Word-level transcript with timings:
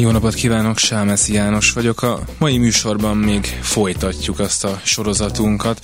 Jó 0.00 0.10
napot 0.10 0.34
kívánok, 0.34 0.78
Sámeszi 0.78 1.32
János 1.32 1.72
vagyok. 1.72 2.02
A 2.02 2.20
mai 2.38 2.58
műsorban 2.58 3.16
még 3.16 3.44
folytatjuk 3.60 4.38
azt 4.38 4.64
a 4.64 4.80
sorozatunkat, 4.82 5.80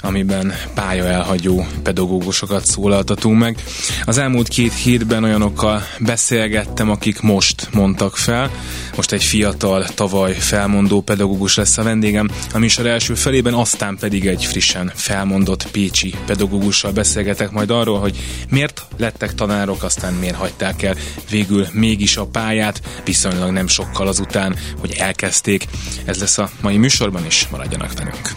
amiben 0.00 0.52
pálya 0.74 1.04
elhagyó 1.04 1.66
pedagógusokat 1.82 2.66
szólaltatunk 2.66 3.38
meg. 3.38 3.56
Az 4.04 4.18
elmúlt 4.18 4.48
két 4.48 4.72
hétben 4.74 5.24
olyanokkal 5.24 5.82
beszélgettem, 5.98 6.90
akik 6.90 7.20
most 7.20 7.68
mondtak 7.72 8.16
fel. 8.16 8.50
Most 8.98 9.12
egy 9.12 9.24
fiatal, 9.24 9.84
tavaly 9.84 10.34
felmondó 10.34 11.00
pedagógus 11.00 11.56
lesz 11.56 11.78
a 11.78 11.82
vendégem. 11.82 12.28
A 12.52 12.58
műsor 12.58 12.86
első 12.86 13.14
felében 13.14 13.54
aztán 13.54 13.96
pedig 14.00 14.26
egy 14.26 14.44
frissen 14.44 14.92
felmondott 14.94 15.70
pécsi 15.70 16.14
pedagógussal 16.26 16.92
beszélgetek 16.92 17.50
majd 17.50 17.70
arról, 17.70 17.98
hogy 17.98 18.16
miért 18.48 18.86
lettek 18.96 19.34
tanárok, 19.34 19.82
aztán 19.82 20.12
miért 20.12 20.34
hagyták 20.34 20.82
el 20.82 20.96
végül 21.30 21.66
mégis 21.72 22.16
a 22.16 22.26
pályát, 22.26 22.82
viszonylag 23.04 23.50
nem 23.50 23.66
sokkal 23.66 24.06
azután, 24.06 24.56
hogy 24.80 24.94
elkezdték. 24.98 25.66
Ez 26.04 26.18
lesz 26.20 26.38
a 26.38 26.50
mai 26.60 26.76
műsorban 26.76 27.26
is, 27.26 27.48
maradjanak 27.50 27.92
velünk. 27.98 28.32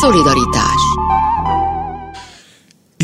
Szolidaritás 0.00 0.97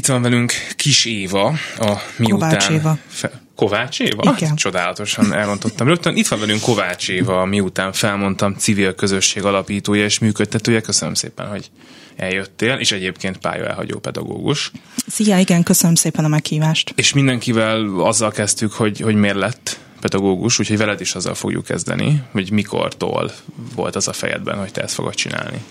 Itt 0.05 0.11
van 0.11 0.23
velünk 0.23 0.53
Kis 0.77 1.05
Éva, 1.05 1.47
a 1.79 2.01
miután... 2.17 2.39
Kovács 2.39 2.69
Éva. 2.69 2.99
Fe- 3.09 3.41
Kovács 3.57 4.01
Éva? 4.01 4.35
Igen. 4.37 4.57
Csodálatosan 4.57 5.33
elrontottam 5.33 5.87
rögtön. 5.87 6.17
Itt 6.17 6.29
van 6.29 6.41
velünk 6.41 6.61
Kovács 6.61 7.09
Éva, 7.09 7.45
miután 7.45 7.93
felmondtam 7.93 8.55
civil 8.55 8.95
közösség 8.95 9.45
alapítója 9.45 10.05
és 10.05 10.19
működtetője. 10.19 10.81
Köszönöm 10.81 11.15
szépen, 11.15 11.47
hogy 11.49 11.71
eljöttél, 12.17 12.75
és 12.75 12.93
egyébként 12.93 13.37
pálya 13.37 13.67
elhagyó 13.67 13.99
pedagógus. 13.99 14.71
Szia, 15.07 15.39
igen, 15.39 15.63
köszönöm 15.63 15.95
szépen 15.95 16.25
a 16.25 16.29
meghívást. 16.29 16.93
És 16.97 17.13
mindenkivel 17.13 17.85
azzal 17.99 18.31
kezdtük, 18.31 18.73
hogy, 18.73 19.01
hogy 19.01 19.15
miért 19.15 19.37
lett 19.37 19.79
pedagógus, 20.01 20.59
úgyhogy 20.59 20.79
veled 20.79 21.01
is 21.01 21.15
azzal 21.15 21.35
fogjuk 21.35 21.65
kezdeni, 21.65 22.23
hogy 22.31 22.51
mikortól 22.51 23.33
volt 23.75 23.97
az 23.97 24.09
a 24.09 24.13
fejedben, 24.13 24.59
hogy 24.59 24.73
te 24.73 24.83
ezt 24.83 24.95
fogod 24.95 25.15
csinálni. 25.15 25.65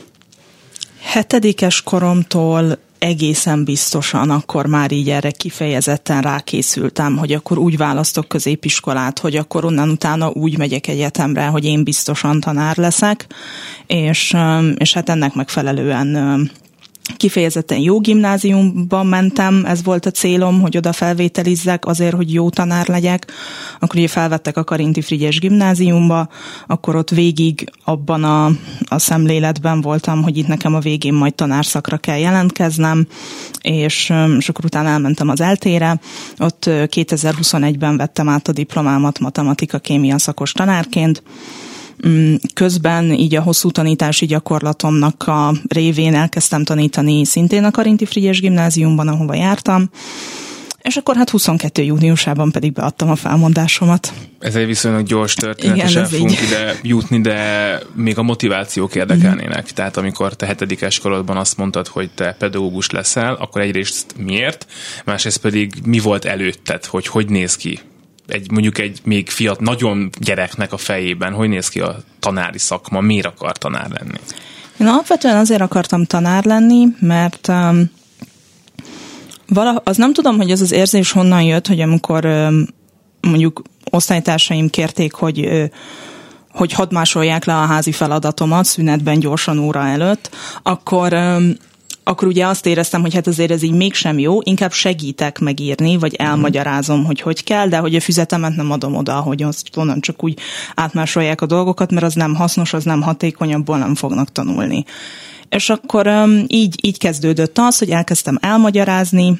Hetedikes 1.03 1.81
koromtól 1.81 2.77
egészen 2.99 3.63
biztosan 3.63 4.29
akkor 4.29 4.65
már 4.65 4.91
így 4.91 5.09
erre 5.09 5.31
kifejezetten 5.31 6.21
rákészültem, 6.21 7.17
hogy 7.17 7.33
akkor 7.33 7.57
úgy 7.57 7.77
választok 7.77 8.27
középiskolát, 8.27 9.19
hogy 9.19 9.35
akkor 9.35 9.65
onnan 9.65 9.89
utána 9.89 10.29
úgy 10.29 10.57
megyek 10.57 10.87
egyetemre, 10.87 11.45
hogy 11.45 11.65
én 11.65 11.83
biztosan 11.83 12.39
tanár 12.39 12.77
leszek, 12.77 13.27
és, 13.87 14.35
és 14.77 14.93
hát 14.93 15.09
ennek 15.09 15.33
megfelelően 15.33 16.51
kifejezetten 17.17 17.77
jó 17.77 17.99
gimnáziumban 17.99 19.05
mentem, 19.05 19.65
ez 19.65 19.83
volt 19.83 20.05
a 20.05 20.11
célom, 20.11 20.61
hogy 20.61 20.77
oda 20.77 20.93
felvételizzek 20.93 21.85
azért, 21.85 22.15
hogy 22.15 22.33
jó 22.33 22.49
tanár 22.49 22.87
legyek. 22.87 23.31
Akkor 23.79 23.95
ugye 23.95 24.07
felvettek 24.07 24.57
a 24.57 24.63
Karinti 24.63 25.01
Frigyes 25.01 25.39
gimnáziumba, 25.39 26.29
akkor 26.67 26.95
ott 26.95 27.09
végig 27.09 27.69
abban 27.83 28.23
a, 28.23 28.45
a 28.85 28.99
szemléletben 28.99 29.81
voltam, 29.81 30.23
hogy 30.23 30.37
itt 30.37 30.47
nekem 30.47 30.75
a 30.75 30.79
végén 30.79 31.13
majd 31.13 31.33
tanárszakra 31.33 31.97
kell 31.97 32.17
jelentkeznem, 32.17 33.07
és, 33.61 34.13
és 34.38 34.49
akkor 34.49 34.65
utána 34.65 34.89
elmentem 34.89 35.29
az 35.29 35.41
eltére. 35.41 35.99
Ott 36.38 36.63
2021-ben 36.67 37.97
vettem 37.97 38.29
át 38.29 38.47
a 38.47 38.51
diplomámat 38.51 39.19
matematika-kémia 39.19 40.19
szakos 40.19 40.51
tanárként, 40.51 41.23
Közben 42.53 43.11
így 43.11 43.36
a 43.36 43.41
hosszú 43.41 43.72
tanítási 43.72 44.25
gyakorlatomnak 44.25 45.23
a 45.28 45.53
révén 45.67 46.13
elkezdtem 46.13 46.63
tanítani 46.63 47.25
szintén 47.25 47.63
a 47.63 47.72
Karinti 47.72 48.06
Frigyes 48.06 48.40
gimnáziumban, 48.40 49.07
ahova 49.07 49.34
jártam, 49.34 49.90
és 50.84 50.95
akkor 50.95 51.16
hát 51.16 51.29
22. 51.29 51.81
júniusában 51.81 52.51
pedig 52.51 52.73
beadtam 52.73 53.09
a 53.09 53.16
felmondásomat. 53.16 54.13
Ez 54.40 54.56
egy 54.56 54.66
viszonylag 54.66 55.06
gyors 55.06 55.34
történet, 55.34 55.75
Igen, 55.75 55.88
és 55.88 55.95
el 55.95 56.06
fogunk 56.06 56.31
így. 56.31 56.44
ide 56.44 56.75
jutni, 56.81 57.22
de 57.22 57.79
még 57.96 58.17
a 58.17 58.23
motivációk 58.23 58.96
érdekelnének. 58.96 59.63
Mm. 59.63 59.75
Tehát 59.75 59.97
amikor 59.97 60.35
te 60.35 60.46
hetedikes 60.46 61.00
korodban 61.00 61.38
azt 61.38 61.57
mondtad, 61.57 61.88
hogy 61.88 62.09
te 62.16 62.35
pedagógus 62.40 62.90
leszel, 62.90 63.34
akkor 63.34 63.62
egyrészt 63.62 64.16
miért, 64.17 64.67
másrészt 65.06 65.38
pedig 65.38 65.73
mi 65.85 66.00
volt 66.00 66.25
előtted, 66.25 66.85
hogy 66.85 67.07
hogy 67.07 67.29
néz 67.29 67.56
ki 67.56 67.79
egy 68.28 68.51
mondjuk 68.51 68.78
egy 68.78 69.00
még 69.03 69.29
fiat, 69.29 69.59
nagyon 69.59 70.09
gyereknek 70.19 70.73
a 70.73 70.78
fejében, 70.78 71.34
hogy 71.34 71.50
néz 71.50 71.69
ki 71.69 71.79
a 71.79 71.97
tanári 72.19 72.57
szakma, 72.57 73.01
miért 73.01 73.25
akar 73.25 73.57
tanár 73.57 73.89
lenni? 73.89 74.19
Én 74.79 74.88
alapvetően 74.88 75.38
azért 75.38 75.61
akartam 75.61 76.06
tanár 76.06 76.45
lenni, 76.45 76.85
mert 77.00 77.47
um, 77.47 77.91
vala, 79.47 79.81
az 79.84 79.97
nem 79.97 80.13
tudom, 80.13 80.38
hogy 80.38 80.51
ez 80.51 80.61
az 80.61 80.72
érzés 80.72 81.11
honnan 81.11 81.41
jött, 81.41 81.67
hogy 81.67 81.81
amikor 81.81 82.25
um, 82.25 82.67
mondjuk 83.22 83.61
osztálytársaim 83.89 84.69
kérték, 84.69 85.13
hogy 85.13 85.40
uh, 85.40 85.66
hogy 86.53 86.73
hadd 86.73 86.94
másolják 86.94 87.45
le 87.45 87.55
a 87.55 87.66
házi 87.66 87.91
feladatomat 87.91 88.66
szünetben 88.66 89.19
gyorsan 89.19 89.59
óra 89.59 89.88
előtt, 89.88 90.29
akkor 90.63 91.13
um, 91.13 91.53
akkor 92.03 92.28
ugye 92.28 92.47
azt 92.47 92.66
éreztem, 92.66 93.02
hogy 93.02 93.14
hát 93.14 93.28
azért 93.28 93.52
ez 93.52 93.64
így 93.64 93.74
mégsem 93.74 94.19
jó, 94.19 94.40
inkább 94.44 94.72
segítek 94.72 95.40
megírni, 95.40 95.97
vagy 95.97 96.16
elmagyarázom, 96.16 97.06
hogy 97.06 97.22
hogy 97.22 97.44
kell, 97.44 97.68
de 97.68 97.78
hogy 97.78 97.96
a 97.96 98.02
füzetemet 98.02 98.56
nem 98.56 98.72
adom 98.72 98.96
oda, 98.96 99.16
hogy 99.16 99.44
azt 99.44 99.78
onnan 99.78 100.00
csak 100.00 100.24
úgy 100.24 100.40
átmásolják 100.75 101.41
a 101.41 101.46
dolgokat, 101.46 101.91
mert 101.91 102.06
az 102.06 102.14
nem 102.14 102.36
hasznos, 102.36 102.74
az 102.74 102.84
nem 102.84 103.02
hatékony, 103.02 103.53
abból 103.53 103.78
nem 103.78 103.96
fognak 103.96 104.31
tanulni. 104.31 104.86
És 105.50 105.69
akkor 105.69 106.09
így, 106.47 106.86
így 106.86 106.97
kezdődött 106.97 107.58
az, 107.58 107.78
hogy 107.78 107.90
elkezdtem 107.90 108.38
elmagyarázni, 108.41 109.38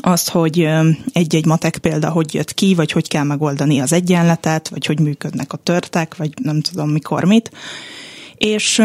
azt, 0.00 0.30
hogy 0.30 0.68
egy-egy 1.12 1.46
matek 1.46 1.78
példa 1.78 2.10
hogy 2.10 2.34
jött 2.34 2.54
ki, 2.54 2.74
vagy 2.74 2.92
hogy 2.92 3.08
kell 3.08 3.24
megoldani 3.24 3.80
az 3.80 3.92
egyenletet, 3.92 4.68
vagy 4.68 4.86
hogy 4.86 5.00
működnek 5.00 5.52
a 5.52 5.56
törtek, 5.56 6.16
vagy 6.16 6.30
nem 6.42 6.60
tudom 6.60 6.90
mikor 6.90 7.24
mit. 7.24 7.50
És 8.36 8.82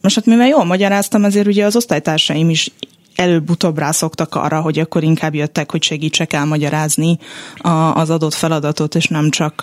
most 0.00 0.14
hát 0.14 0.26
mivel 0.26 0.48
jól 0.48 0.64
magyaráztam, 0.64 1.24
ezért 1.24 1.46
ugye 1.46 1.64
az 1.64 1.76
osztálytársaim 1.76 2.50
is 2.50 2.70
előbb-utóbb 3.14 3.78
rászoktak 3.78 4.34
arra, 4.34 4.60
hogy 4.60 4.78
akkor 4.78 5.02
inkább 5.02 5.34
jöttek, 5.34 5.70
hogy 5.70 5.82
segítsek 5.82 6.32
elmagyarázni 6.32 7.18
a, 7.56 7.68
az 7.68 8.10
adott 8.10 8.34
feladatot, 8.34 8.94
és 8.94 9.06
nem 9.06 9.30
csak, 9.30 9.60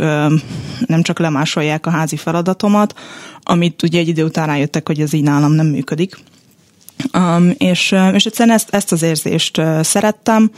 nem 0.86 1.02
csak 1.02 1.20
lemásolják 1.20 1.86
a 1.86 1.90
házi 1.90 2.16
feladatomat, 2.16 3.00
amit 3.44 3.84
ugye 3.84 4.00
egy 4.00 4.08
idő 4.08 4.24
után 4.24 4.48
rájöttek, 4.48 4.88
hogy 4.88 5.02
ez 5.02 5.14
így 5.14 5.24
nálam 5.24 5.52
nem 5.52 5.66
működik. 5.66 6.18
Um, 7.14 7.54
és, 7.58 7.96
és 8.14 8.26
egyszerűen 8.26 8.56
ezt, 8.56 8.70
ezt 8.70 8.92
az 8.92 9.02
érzést 9.02 9.62
szerettem, 9.82 10.52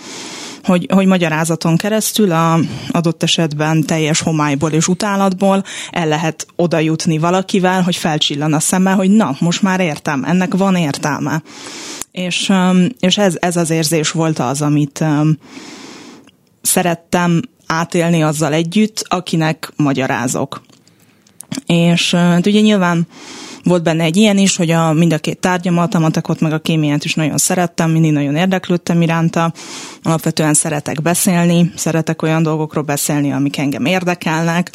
hogy, 0.64 0.88
hogy 0.94 1.06
magyarázaton 1.06 1.78
keresztül 1.78 2.32
a 2.32 2.60
adott 2.92 3.24
esetben 3.24 3.86
teljes 3.86 4.22
homályból 4.22 4.72
és 4.72 4.88
utálatból 4.88 5.64
el 5.92 6.08
lehet 6.08 6.48
oda 6.56 6.80
jutni 6.80 7.18
valakivel, 7.18 7.82
hogy 7.82 7.96
felcsillan 7.96 8.54
a 8.54 8.60
szeme, 8.60 8.92
hogy 8.92 9.10
na, 9.10 9.36
most 9.40 9.62
már 9.62 9.80
értem, 9.80 10.24
ennek 10.24 10.54
van 10.54 10.76
értelme. 10.76 11.42
És, 12.12 12.52
és 13.00 13.18
ez, 13.18 13.38
ez 13.40 13.56
az 13.56 13.70
érzés 13.70 14.12
volt 14.12 14.40
az, 14.40 14.62
amit 14.62 15.06
szerettem 16.62 17.42
átélni 17.66 18.24
azzal 18.24 18.54
együtt, 18.54 19.06
akinek 19.08 19.72
magyarázok. 19.76 20.62
És 21.66 22.14
hát 22.14 22.46
ugye 22.46 22.60
nyilván 22.60 23.08
volt 23.64 23.84
benne 23.84 24.04
egy 24.04 24.18
ilyen 24.18 24.38
is, 24.38 24.56
hogy 24.56 24.72
a, 24.72 24.94
mind 24.94 25.14
a 25.14 25.18
két 25.18 25.40
tárgyamat, 25.40 25.94
a 25.94 26.00
matekot 26.00 26.40
meg 26.40 26.54
a 26.54 26.60
kémiát 26.60 27.06
is 27.06 27.14
nagyon 27.14 27.38
szerettem, 27.38 27.92
mindig 27.92 28.12
nagyon 28.12 28.36
érdeklődtem 28.36 29.02
iránta. 29.02 29.54
Alapvetően 30.04 30.54
szeretek 30.54 31.02
beszélni, 31.02 31.72
szeretek 31.76 32.22
olyan 32.22 32.44
dolgokról 32.44 32.84
beszélni, 32.84 33.32
amik 33.32 33.58
engem 33.58 33.86
érdekelnek. 33.86 34.72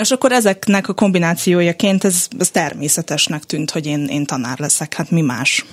És 0.00 0.10
akkor 0.10 0.32
ezeknek 0.32 0.88
a 0.88 0.92
kombinációjaként 0.92 2.04
ez, 2.04 2.26
ez 2.38 2.50
természetesnek 2.50 3.44
tűnt, 3.44 3.70
hogy 3.70 3.86
én, 3.86 4.04
én 4.04 4.24
tanár 4.24 4.58
leszek. 4.58 4.94
Hát 4.94 5.10
mi 5.10 5.20
más? 5.20 5.64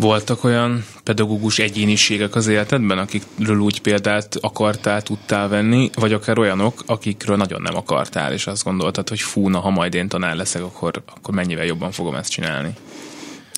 Voltak 0.00 0.44
olyan 0.44 0.84
pedagógus 1.04 1.58
egyéniségek 1.58 2.34
az 2.34 2.46
életedben, 2.46 2.98
akikről 2.98 3.58
úgy 3.58 3.80
példát 3.80 4.36
akartál, 4.40 5.02
tudtál 5.02 5.48
venni, 5.48 5.90
vagy 5.94 6.12
akár 6.12 6.38
olyanok, 6.38 6.82
akikről 6.86 7.36
nagyon 7.36 7.62
nem 7.62 7.76
akartál, 7.76 8.32
és 8.32 8.46
azt 8.46 8.64
gondoltad, 8.64 9.08
hogy 9.08 9.20
fú, 9.20 9.48
na, 9.48 9.58
ha 9.58 9.70
majd 9.70 9.94
én 9.94 10.08
tanár 10.08 10.36
leszek, 10.36 10.62
akkor, 10.62 11.02
akkor 11.16 11.34
mennyivel 11.34 11.64
jobban 11.64 11.90
fogom 11.90 12.14
ezt 12.14 12.30
csinálni? 12.30 12.74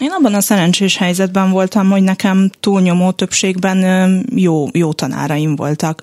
Én 0.02 0.10
abban 0.10 0.34
a 0.34 0.40
szerencsés 0.40 0.96
helyzetben 0.96 1.50
voltam, 1.50 1.90
hogy 1.90 2.02
nekem 2.02 2.50
túlnyomó 2.60 3.10
többségben 3.10 4.24
jó, 4.34 4.66
jó 4.72 4.92
tanáraim 4.92 5.56
voltak. 5.56 6.02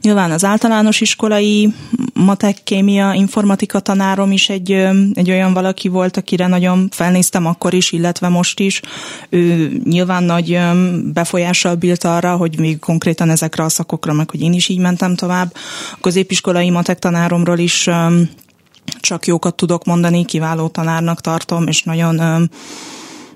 Nyilván 0.00 0.30
az 0.30 0.44
általános 0.44 1.00
iskolai 1.00 1.74
matek, 2.14 2.58
kémia, 2.62 3.12
informatika 3.12 3.80
tanárom 3.80 4.32
is 4.32 4.48
egy, 4.48 4.70
egy 5.14 5.30
olyan 5.30 5.52
valaki 5.52 5.88
volt, 5.88 6.16
akire 6.16 6.46
nagyon 6.46 6.88
felnéztem 6.90 7.46
akkor 7.46 7.74
is, 7.74 7.92
illetve 7.92 8.28
most 8.28 8.60
is. 8.60 8.80
Ő 9.28 9.72
nyilván 9.84 10.22
nagy 10.22 10.58
befolyással 11.12 11.74
bírt 11.74 12.04
arra, 12.04 12.36
hogy 12.36 12.58
még 12.58 12.78
konkrétan 12.78 13.30
ezekre 13.30 13.64
a 13.64 13.68
szakokra, 13.68 14.12
meg 14.12 14.30
hogy 14.30 14.40
én 14.40 14.52
is 14.52 14.68
így 14.68 14.78
mentem 14.78 15.14
tovább. 15.14 15.52
A 15.92 15.98
középiskolai 16.00 16.70
matek 16.70 16.98
tanáromról 16.98 17.58
is 17.58 17.88
csak 19.00 19.26
jókat 19.26 19.54
tudok 19.54 19.84
mondani, 19.84 20.24
kiváló 20.24 20.68
tanárnak 20.68 21.20
tartom, 21.20 21.66
és 21.66 21.82
nagyon 21.82 22.48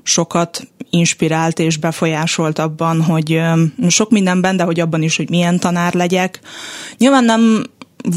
sokat 0.02 0.68
inspirált 0.90 1.58
és 1.58 1.76
befolyásolt 1.76 2.58
abban, 2.58 3.02
hogy 3.02 3.40
sok 3.88 4.10
mindenben, 4.10 4.56
de 4.56 4.62
hogy 4.62 4.80
abban 4.80 5.02
is, 5.02 5.16
hogy 5.16 5.30
milyen 5.30 5.58
tanár 5.58 5.94
legyek. 5.94 6.40
Nyilván 6.98 7.24
nem 7.24 7.64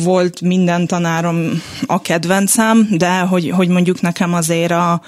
volt 0.03 0.41
minden 0.41 0.87
tanárom 0.87 1.61
a 1.85 2.01
kedvencem, 2.01 2.87
de 2.91 3.19
hogy, 3.19 3.49
hogy 3.49 3.67
mondjuk 3.67 4.01
nekem 4.01 4.33
azért 4.33 4.71
a, 4.71 5.01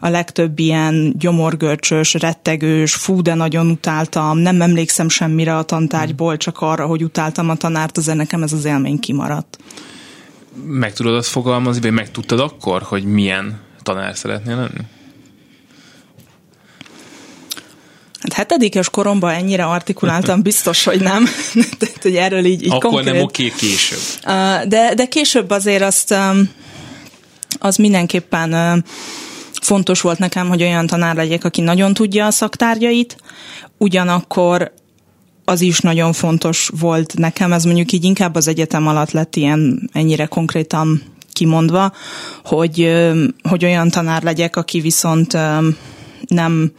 a 0.00 0.08
legtöbb 0.08 0.58
ilyen 0.58 1.14
gyomorgörcsös, 1.18 2.14
rettegős, 2.14 2.94
fú, 2.94 3.22
de 3.22 3.34
nagyon 3.34 3.70
utáltam, 3.70 4.38
nem 4.38 4.62
emlékszem 4.62 5.08
semmire 5.08 5.56
a 5.56 5.62
tantárgyból, 5.62 6.36
csak 6.36 6.60
arra, 6.60 6.86
hogy 6.86 7.04
utáltam 7.04 7.50
a 7.50 7.54
tanárt, 7.54 7.96
azért 7.96 8.16
nekem 8.16 8.42
ez 8.42 8.52
az 8.52 8.64
élmény 8.64 8.98
kimaradt. 8.98 9.58
Meg 10.64 10.92
tudod 10.92 11.14
azt 11.14 11.28
fogalmazni, 11.28 11.80
vagy 11.80 11.92
meg 11.92 12.10
tudtad 12.10 12.40
akkor, 12.40 12.82
hogy 12.82 13.04
milyen 13.04 13.60
tanár 13.82 14.16
szeretnél 14.16 14.56
lenni? 14.56 14.84
Hát 18.20 18.32
hetedikes 18.32 18.90
koromban 18.90 19.30
ennyire 19.30 19.64
artikuláltam, 19.64 20.42
biztos, 20.50 20.84
hogy 20.84 21.00
nem. 21.00 21.24
Tehát, 21.78 22.02
hogy 22.02 22.16
erről 22.16 22.44
így, 22.44 22.62
így 22.64 22.72
Akkor 22.72 22.90
konkrét. 22.90 23.12
nem 23.12 23.22
oké, 23.22 23.52
később. 23.56 23.98
De, 24.68 24.94
de 24.94 25.06
később 25.08 25.50
azért 25.50 25.82
azt 25.82 26.14
az 27.58 27.76
mindenképpen 27.76 28.84
fontos 29.60 30.00
volt 30.00 30.18
nekem, 30.18 30.48
hogy 30.48 30.62
olyan 30.62 30.86
tanár 30.86 31.14
legyek, 31.16 31.44
aki 31.44 31.60
nagyon 31.60 31.94
tudja 31.94 32.26
a 32.26 32.30
szaktárgyait, 32.30 33.16
ugyanakkor 33.76 34.72
az 35.44 35.60
is 35.60 35.80
nagyon 35.80 36.12
fontos 36.12 36.70
volt 36.80 37.14
nekem, 37.16 37.52
ez 37.52 37.64
mondjuk 37.64 37.92
így 37.92 38.04
inkább 38.04 38.34
az 38.34 38.48
egyetem 38.48 38.86
alatt 38.86 39.10
lett 39.10 39.36
ilyen 39.36 39.90
ennyire 39.92 40.26
konkrétan 40.26 41.02
kimondva, 41.32 41.92
hogy, 42.44 42.90
hogy 43.42 43.64
olyan 43.64 43.90
tanár 43.90 44.22
legyek, 44.22 44.56
aki 44.56 44.80
viszont 44.80 45.36
nem 46.26 46.72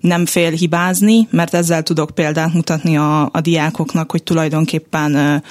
nem 0.00 0.26
fél 0.26 0.50
hibázni, 0.50 1.28
mert 1.30 1.54
ezzel 1.54 1.82
tudok 1.82 2.10
példát 2.10 2.52
mutatni 2.52 2.96
a, 2.96 3.28
a 3.32 3.40
diákoknak, 3.40 4.10
hogy 4.10 4.22
tulajdonképpen 4.22 5.42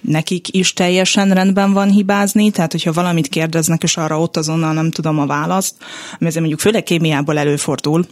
nekik 0.00 0.54
is 0.54 0.72
teljesen 0.72 1.30
rendben 1.30 1.72
van 1.72 1.90
hibázni, 1.90 2.50
tehát 2.50 2.72
hogyha 2.72 2.92
valamit 2.92 3.28
kérdeznek, 3.28 3.82
és 3.82 3.96
arra 3.96 4.20
ott 4.20 4.36
azonnal 4.36 4.72
nem 4.72 4.90
tudom 4.90 5.18
a 5.18 5.26
választ, 5.26 5.74
ami 6.18 6.26
azért 6.28 6.38
mondjuk 6.38 6.60
főleg 6.60 6.82
kémiából 6.82 7.38
előfordul, 7.38 8.06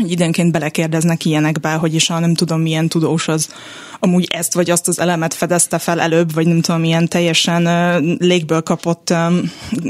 időnként 0.00 0.52
belekérdeznek 0.52 1.24
ilyenekbe, 1.24 1.72
hogy 1.72 1.94
is 1.94 2.10
a 2.10 2.18
nem 2.18 2.34
tudom 2.34 2.60
milyen 2.60 2.88
tudós 2.88 3.28
az 3.28 3.48
amúgy 4.04 4.26
ezt 4.30 4.54
vagy 4.54 4.70
azt 4.70 4.88
az 4.88 5.00
elemet 5.00 5.34
fedezte 5.34 5.78
fel 5.78 6.00
előbb, 6.00 6.34
vagy 6.34 6.46
nem 6.46 6.60
tudom, 6.60 6.80
milyen 6.80 7.08
teljesen 7.08 7.68
légből 8.18 8.62
kapott 8.62 9.14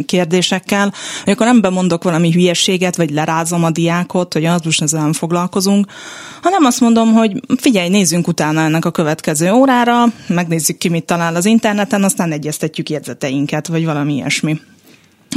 kérdésekkel, 0.07 0.93
hogy 1.25 1.33
akkor 1.33 1.47
nem 1.47 1.61
bemondok 1.61 2.03
valami 2.03 2.33
hülyeséget, 2.33 2.97
vagy 2.97 3.11
lerázom 3.11 3.65
a 3.65 3.71
diákot, 3.71 4.33
hogy 4.33 4.45
az 4.45 4.61
most 4.65 4.83
ezzel 4.83 5.01
nem 5.01 5.13
foglalkozunk, 5.13 5.87
hanem 6.43 6.65
azt 6.65 6.81
mondom, 6.81 7.13
hogy 7.13 7.41
figyelj, 7.57 7.89
nézzünk 7.89 8.29
utána 8.29 8.61
ennek 8.61 8.85
a 8.85 8.91
következő 8.91 9.53
órára, 9.53 10.05
megnézzük 10.27 10.79
ki, 10.79 10.89
mit 10.89 11.05
talál 11.05 11.37
az 11.37 11.45
interneten, 11.45 12.05
aztán 12.05 12.33
egyeztetjük 12.33 12.91
jegyzeteinket, 12.91 13.67
vagy 13.67 13.85
valami 13.85 14.15
ilyesmi. 14.15 14.61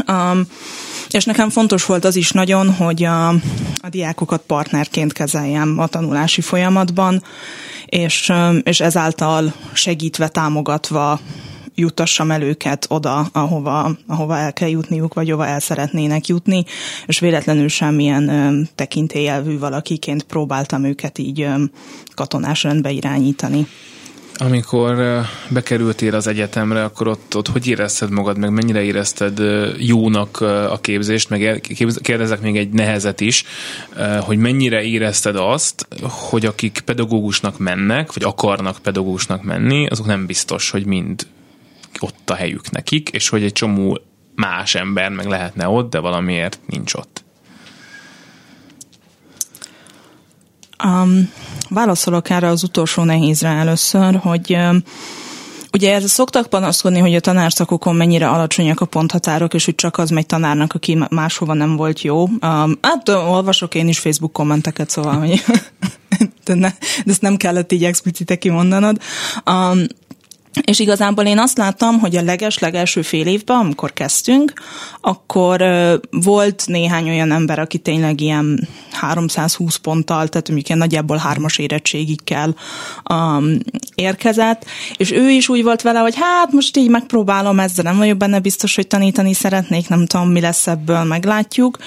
Um, 0.07 0.47
és 1.09 1.25
nekem 1.25 1.49
fontos 1.49 1.85
volt 1.85 2.05
az 2.05 2.15
is 2.15 2.31
nagyon, 2.31 2.73
hogy 2.73 3.03
a, 3.03 3.27
a 3.77 3.89
diákokat 3.89 4.41
partnerként 4.47 5.13
kezeljem 5.13 5.79
a 5.79 5.87
tanulási 5.87 6.41
folyamatban, 6.41 7.23
és, 7.85 8.31
és 8.63 8.79
ezáltal 8.79 9.53
segítve, 9.73 10.27
támogatva 10.27 11.19
jutassam 11.75 12.31
el 12.31 12.41
őket 12.41 12.85
oda, 12.89 13.27
ahova, 13.31 13.97
ahova 14.07 14.37
el 14.37 14.53
kell 14.53 14.69
jutniuk, 14.69 15.13
vagy 15.13 15.29
ahova 15.29 15.47
el 15.47 15.59
szeretnének 15.59 16.27
jutni, 16.27 16.65
és 17.05 17.19
véletlenül 17.19 17.67
semmilyen 17.67 18.69
tekintélyelvű 18.75 19.59
valakiként 19.59 20.23
próbáltam 20.23 20.83
őket 20.83 21.17
így 21.17 21.47
katonás 22.13 22.63
rendbe 22.63 22.91
irányítani. 22.91 23.67
Amikor 24.37 25.21
bekerültél 25.49 26.15
az 26.15 26.27
egyetemre, 26.27 26.83
akkor 26.83 27.07
ott, 27.07 27.35
ott 27.35 27.47
hogy 27.47 27.67
érezted 27.67 28.09
magad, 28.09 28.37
meg 28.37 28.49
mennyire 28.49 28.81
érezted 28.81 29.41
jónak 29.77 30.41
a 30.41 30.79
képzést, 30.81 31.29
meg 31.29 31.61
kérdezek 32.01 32.41
még 32.41 32.57
egy 32.57 32.69
nehezet 32.69 33.21
is, 33.21 33.43
hogy 34.19 34.37
mennyire 34.37 34.83
érezted 34.83 35.35
azt, 35.35 35.87
hogy 36.01 36.45
akik 36.45 36.81
pedagógusnak 36.85 37.59
mennek, 37.59 38.13
vagy 38.13 38.23
akarnak 38.23 38.77
pedagógusnak 38.77 39.43
menni, 39.43 39.87
azok 39.87 40.05
nem 40.05 40.25
biztos, 40.25 40.69
hogy 40.69 40.85
mind 40.85 41.27
ott 41.99 42.29
a 42.29 42.35
helyük 42.35 42.71
nekik, 42.71 43.09
és 43.09 43.29
hogy 43.29 43.43
egy 43.43 43.53
csomó 43.53 43.99
más 44.35 44.75
ember 44.75 45.09
meg 45.09 45.25
lehetne 45.25 45.67
ott, 45.67 45.89
de 45.89 45.99
valamiért 45.99 46.59
nincs 46.65 46.93
ott. 46.93 47.24
Um, 50.83 51.31
válaszolok 51.69 52.29
erre 52.29 52.47
az 52.47 52.63
utolsó 52.63 53.03
nehézre 53.03 53.49
először, 53.49 54.15
hogy 54.15 54.53
um, 54.53 54.83
Ugye 55.75 55.93
ez 55.93 56.11
szoktak 56.11 56.47
panaszkodni, 56.47 56.99
hogy 56.99 57.15
a 57.15 57.19
tanárszakokon 57.19 57.95
mennyire 57.95 58.27
alacsonyak 58.27 58.81
a 58.81 58.85
ponthatárok, 58.85 59.53
és 59.53 59.65
hogy 59.65 59.75
csak 59.75 59.97
az 59.97 60.09
megy 60.09 60.25
tanárnak, 60.25 60.73
aki 60.73 60.97
máshova 61.09 61.53
nem 61.53 61.75
volt 61.75 62.01
jó. 62.01 62.21
Um, 62.23 62.77
hát 62.81 63.09
olvasok 63.09 63.75
én 63.75 63.87
is 63.87 63.99
Facebook 63.99 64.33
kommenteket, 64.33 64.89
szóval, 64.89 65.17
hogy 65.17 65.43
de, 66.45 66.53
ne, 66.53 66.69
de 67.05 67.11
ezt 67.11 67.21
nem 67.21 67.37
kellett 67.37 67.71
így 67.71 67.83
explicite 67.83 68.35
kimondanod. 68.35 69.01
Um, 69.45 69.81
és 70.61 70.79
igazából 70.79 71.25
én 71.25 71.39
azt 71.39 71.57
láttam, 71.57 71.99
hogy 71.99 72.15
a 72.15 72.21
leges-legelső 72.21 73.01
fél 73.01 73.27
évben, 73.27 73.57
amikor 73.57 73.93
kezdtünk, 73.93 74.53
akkor 75.01 75.63
volt 76.11 76.63
néhány 76.67 77.09
olyan 77.09 77.31
ember, 77.31 77.59
aki 77.59 77.77
tényleg 77.77 78.21
ilyen 78.21 78.67
320 78.91 79.75
ponttal, 79.75 80.27
tehát 80.27 80.49
mondjuk 80.49 80.77
nagyjából 80.77 81.17
hármas 81.17 81.57
érettségig 81.57 82.19
um, 83.09 83.57
érkezett, 83.95 84.65
és 84.97 85.11
ő 85.11 85.29
is 85.29 85.49
úgy 85.49 85.63
volt 85.63 85.81
vele, 85.81 85.99
hogy 85.99 86.15
hát 86.15 86.51
most 86.51 86.77
így 86.77 86.89
megpróbálom 86.89 87.59
ezzel, 87.59 87.83
nem 87.83 87.97
vagyok 87.97 88.17
benne 88.17 88.39
biztos, 88.39 88.75
hogy 88.75 88.87
tanítani 88.87 89.33
szeretnék, 89.33 89.89
nem 89.89 90.05
tudom, 90.05 90.29
mi 90.29 90.39
lesz 90.39 90.67
ebből, 90.67 91.03
meglátjuk. 91.03 91.77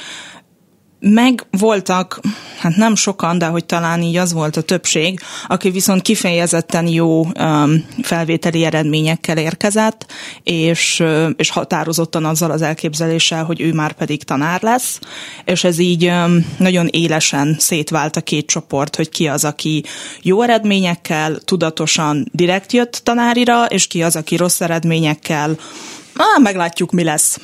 Meg 1.00 1.46
voltak, 1.50 2.20
hát 2.58 2.76
nem 2.76 2.94
sokan, 2.94 3.38
de 3.38 3.46
hogy 3.46 3.64
talán 3.64 4.02
így 4.02 4.16
az 4.16 4.32
volt 4.32 4.56
a 4.56 4.62
többség, 4.62 5.20
aki 5.46 5.70
viszont 5.70 6.02
kifejezetten 6.02 6.86
jó 6.86 7.20
um, 7.20 7.84
felvételi 8.02 8.64
eredményekkel 8.64 9.38
érkezett, 9.38 10.06
és, 10.42 11.04
és 11.36 11.50
határozottan 11.50 12.24
azzal 12.24 12.50
az 12.50 12.62
elképzeléssel, 12.62 13.44
hogy 13.44 13.60
ő 13.60 13.72
már 13.72 13.92
pedig 13.92 14.22
tanár 14.22 14.62
lesz, 14.62 15.00
és 15.44 15.64
ez 15.64 15.78
így 15.78 16.06
um, 16.06 16.46
nagyon 16.56 16.86
élesen 16.86 17.56
szétvált 17.58 18.16
a 18.16 18.20
két 18.20 18.46
csoport, 18.46 18.96
hogy 18.96 19.08
ki 19.08 19.28
az, 19.28 19.44
aki 19.44 19.84
jó 20.22 20.42
eredményekkel, 20.42 21.36
tudatosan 21.36 22.28
direkt 22.32 22.72
jött 22.72 23.00
tanárira, 23.02 23.64
és 23.64 23.86
ki 23.86 24.02
az, 24.02 24.16
aki 24.16 24.36
rossz 24.36 24.60
eredményekkel, 24.60 25.56
ah, 26.14 26.42
meglátjuk, 26.42 26.92
mi 26.92 27.04
lesz 27.04 27.38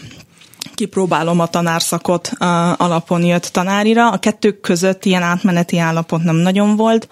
kipróbálom 0.75 1.41
a 1.41 1.47
tanárszakot 1.47 2.31
uh, 2.33 2.81
alapon 2.81 3.25
jött 3.25 3.45
tanárira. 3.45 4.11
A 4.11 4.19
kettők 4.19 4.61
között 4.61 5.05
ilyen 5.05 5.23
átmeneti 5.23 5.79
állapot 5.79 6.23
nem 6.23 6.37
nagyon 6.37 6.77
volt, 6.77 7.09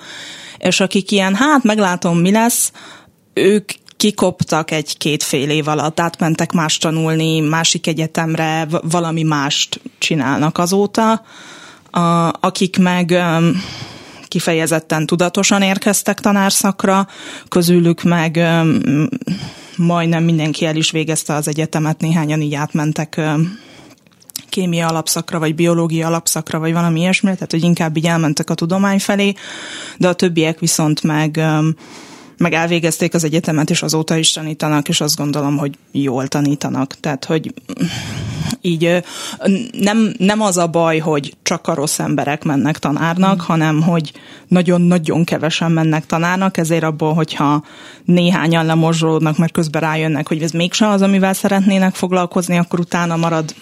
és 0.59 0.81
akik 0.81 1.11
ilyen, 1.11 1.35
hát 1.35 1.63
meglátom, 1.63 2.19
mi 2.19 2.31
lesz, 2.31 2.73
ők 3.35 3.73
kikoptak 3.97 4.71
egy-két 4.71 5.23
fél 5.23 5.51
év 5.51 5.69
alatt, 5.69 6.01
átmentek 6.01 6.53
más 6.53 6.79
tanulni, 6.79 7.41
másik 7.41 7.87
egyetemre, 7.87 8.67
valami 8.83 9.23
mást 9.23 9.81
csinálnak 9.99 10.59
azóta. 10.59 11.23
A, 11.91 12.01
akik 12.41 12.79
meg 12.79 13.11
kifejezetten 14.33 15.07
tudatosan 15.07 15.63
érkeztek 15.63 16.21
tanárszakra, 16.21 17.07
közülük 17.49 18.03
meg 18.03 18.41
majdnem 19.77 20.25
mindenki 20.25 20.65
el 20.65 20.77
is 20.77 20.91
végezte 20.91 21.35
az 21.35 21.49
egyetemet, 21.49 22.01
néhányan 22.01 22.41
így 22.41 22.55
átmentek 22.55 23.21
kémia 24.49 24.87
alapszakra, 24.87 25.39
vagy 25.39 25.55
biológia 25.55 26.07
alapszakra, 26.07 26.59
vagy 26.59 26.73
valami 26.73 27.01
ilyesmi, 27.01 27.35
tehát 27.35 27.51
hogy 27.51 27.63
inkább 27.63 27.97
így 27.97 28.07
elmentek 28.07 28.51
a 28.51 28.55
tudomány 28.55 28.99
felé, 28.99 29.35
de 29.99 30.09
a 30.09 30.13
többiek 30.13 30.59
viszont 30.59 31.03
meg 31.03 31.41
meg 32.43 32.53
elvégezték 32.53 33.15
az 33.15 33.25
egyetemet, 33.25 33.71
és 33.71 33.83
azóta 33.83 34.17
is 34.17 34.33
tanítanak, 34.33 34.89
és 34.89 35.01
azt 35.01 35.17
gondolom, 35.17 35.57
hogy 35.57 35.79
jól 35.91 36.29
tanítanak. 36.29 36.95
Tehát, 37.01 37.25
hogy 37.25 37.55
így 38.61 39.05
nem, 39.73 40.15
nem 40.19 40.41
az 40.41 40.57
a 40.57 40.67
baj, 40.67 40.99
hogy 40.99 41.35
csak 41.43 41.67
a 41.67 41.75
rossz 41.75 41.99
emberek 41.99 42.45
mennek 42.45 42.79
tanárnak, 42.79 43.37
mm. 43.37 43.47
hanem 43.47 43.83
hogy 43.83 44.13
nagyon-nagyon 44.49 45.25
kevesen 45.25 45.73
mennek 45.73 46.07
tanárnak, 46.07 46.57
ezért 46.57 46.83
abból, 46.83 47.15
hogyha 47.15 47.65
néhányan 48.05 48.67
lemorzsolódnak, 48.67 49.39
mert 49.39 49.53
közben 49.53 49.81
rájönnek, 49.81 50.29
hogy 50.29 50.43
ez 50.43 50.51
mégsem 50.51 50.91
az, 50.91 51.03
amivel 51.03 51.35
szeretnének 51.35 51.95
foglalkozni, 51.95 52.59
akkor 52.59 52.81
utána 52.81 53.17
marad 53.17 53.55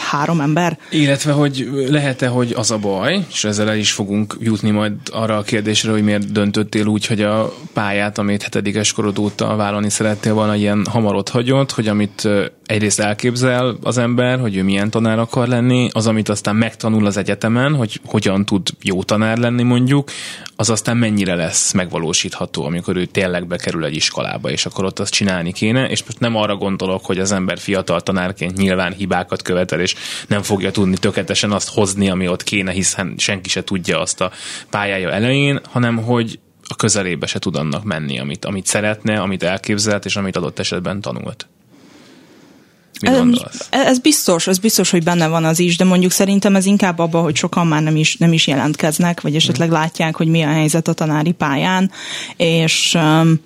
három 0.00 0.40
ember. 0.40 0.78
Illetve, 0.90 1.32
hogy 1.32 1.68
lehet-e, 1.88 2.28
hogy 2.28 2.52
az 2.56 2.70
a 2.70 2.78
baj, 2.78 3.26
és 3.30 3.44
ezzel 3.44 3.68
el 3.68 3.76
is 3.76 3.92
fogunk 3.92 4.36
jutni 4.40 4.70
majd 4.70 4.92
arra 5.12 5.36
a 5.36 5.42
kérdésre, 5.42 5.90
hogy 5.90 6.02
miért 6.02 6.32
döntöttél 6.32 6.86
úgy, 6.86 7.06
hogy 7.06 7.22
a 7.22 7.52
pályát, 7.72 8.18
amit 8.18 8.42
hetedikes 8.42 8.92
korod 8.92 9.18
óta 9.18 9.56
vállalni 9.56 9.90
szerettél 9.90 10.34
volna, 10.34 10.54
ilyen 10.54 10.86
hamar 10.90 11.14
ott 11.14 11.28
hagyott, 11.28 11.70
hogy 11.70 11.88
amit 11.88 12.28
egyrészt 12.70 13.00
elképzel 13.00 13.76
az 13.82 13.98
ember, 13.98 14.40
hogy 14.40 14.56
ő 14.56 14.62
milyen 14.62 14.90
tanár 14.90 15.18
akar 15.18 15.48
lenni, 15.48 15.88
az, 15.92 16.06
amit 16.06 16.28
aztán 16.28 16.56
megtanul 16.56 17.06
az 17.06 17.16
egyetemen, 17.16 17.74
hogy 17.74 18.00
hogyan 18.04 18.44
tud 18.44 18.68
jó 18.82 19.02
tanár 19.02 19.38
lenni 19.38 19.62
mondjuk, 19.62 20.10
az 20.56 20.70
aztán 20.70 20.96
mennyire 20.96 21.34
lesz 21.34 21.72
megvalósítható, 21.72 22.64
amikor 22.64 22.96
ő 22.96 23.04
tényleg 23.04 23.46
bekerül 23.46 23.84
egy 23.84 23.94
iskolába, 23.94 24.50
és 24.50 24.66
akkor 24.66 24.84
ott 24.84 24.98
azt 24.98 25.12
csinálni 25.12 25.52
kéne, 25.52 25.88
és 25.88 26.02
most 26.04 26.20
nem 26.20 26.36
arra 26.36 26.56
gondolok, 26.56 27.06
hogy 27.06 27.18
az 27.18 27.32
ember 27.32 27.58
fiatal 27.58 28.00
tanárként 28.00 28.56
nyilván 28.56 28.92
hibákat 28.92 29.42
követel, 29.42 29.80
nem 30.26 30.42
fogja 30.42 30.70
tudni 30.70 30.96
tökéletesen 30.96 31.52
azt 31.52 31.68
hozni, 31.68 32.10
ami 32.10 32.28
ott 32.28 32.42
kéne, 32.42 32.72
hiszen 32.72 33.14
senki 33.16 33.48
se 33.48 33.64
tudja 33.64 34.00
azt 34.00 34.20
a 34.20 34.30
pályája 34.70 35.10
elején, 35.10 35.60
hanem 35.70 35.96
hogy 35.96 36.38
a 36.68 36.74
közelébe 36.74 37.26
se 37.26 37.38
tud 37.38 37.56
annak 37.56 37.84
menni, 37.84 38.18
amit, 38.18 38.44
amit 38.44 38.66
szeretne, 38.66 39.20
amit 39.20 39.42
elképzelt, 39.42 40.04
és 40.04 40.16
amit 40.16 40.36
adott 40.36 40.58
esetben 40.58 41.00
tanult. 41.00 41.48
Ez, 43.00 43.68
ez 43.70 43.98
biztos, 43.98 44.46
ez 44.46 44.58
biztos, 44.58 44.90
hogy 44.90 45.02
benne 45.02 45.28
van 45.28 45.44
az 45.44 45.58
is, 45.58 45.76
de 45.76 45.84
mondjuk 45.84 46.12
szerintem 46.12 46.56
ez 46.56 46.66
inkább 46.66 46.98
abban, 46.98 47.22
hogy 47.22 47.36
sokan 47.36 47.66
már 47.66 47.82
nem 47.82 47.96
is, 47.96 48.16
nem 48.16 48.32
is 48.32 48.46
jelentkeznek, 48.46 49.20
vagy 49.20 49.34
esetleg 49.34 49.70
látják, 49.70 50.16
hogy 50.16 50.26
mi 50.26 50.42
a 50.42 50.48
helyzet 50.48 50.88
a 50.88 50.92
tanári 50.92 51.32
pályán, 51.32 51.90
és 52.36 52.94
um, 52.94 53.40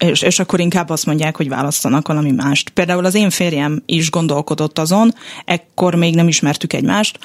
és, 0.00 0.22
és 0.22 0.38
akkor 0.38 0.60
inkább 0.60 0.88
azt 0.88 1.06
mondják, 1.06 1.36
hogy 1.36 1.48
választanak 1.48 2.08
valami 2.08 2.30
mást. 2.30 2.68
Például 2.68 3.04
az 3.04 3.14
én 3.14 3.30
férjem 3.30 3.82
is 3.86 4.10
gondolkodott 4.10 4.78
azon, 4.78 5.14
ekkor 5.44 5.94
még 5.94 6.14
nem 6.14 6.28
ismertük 6.28 6.72
egymást, 6.72 7.18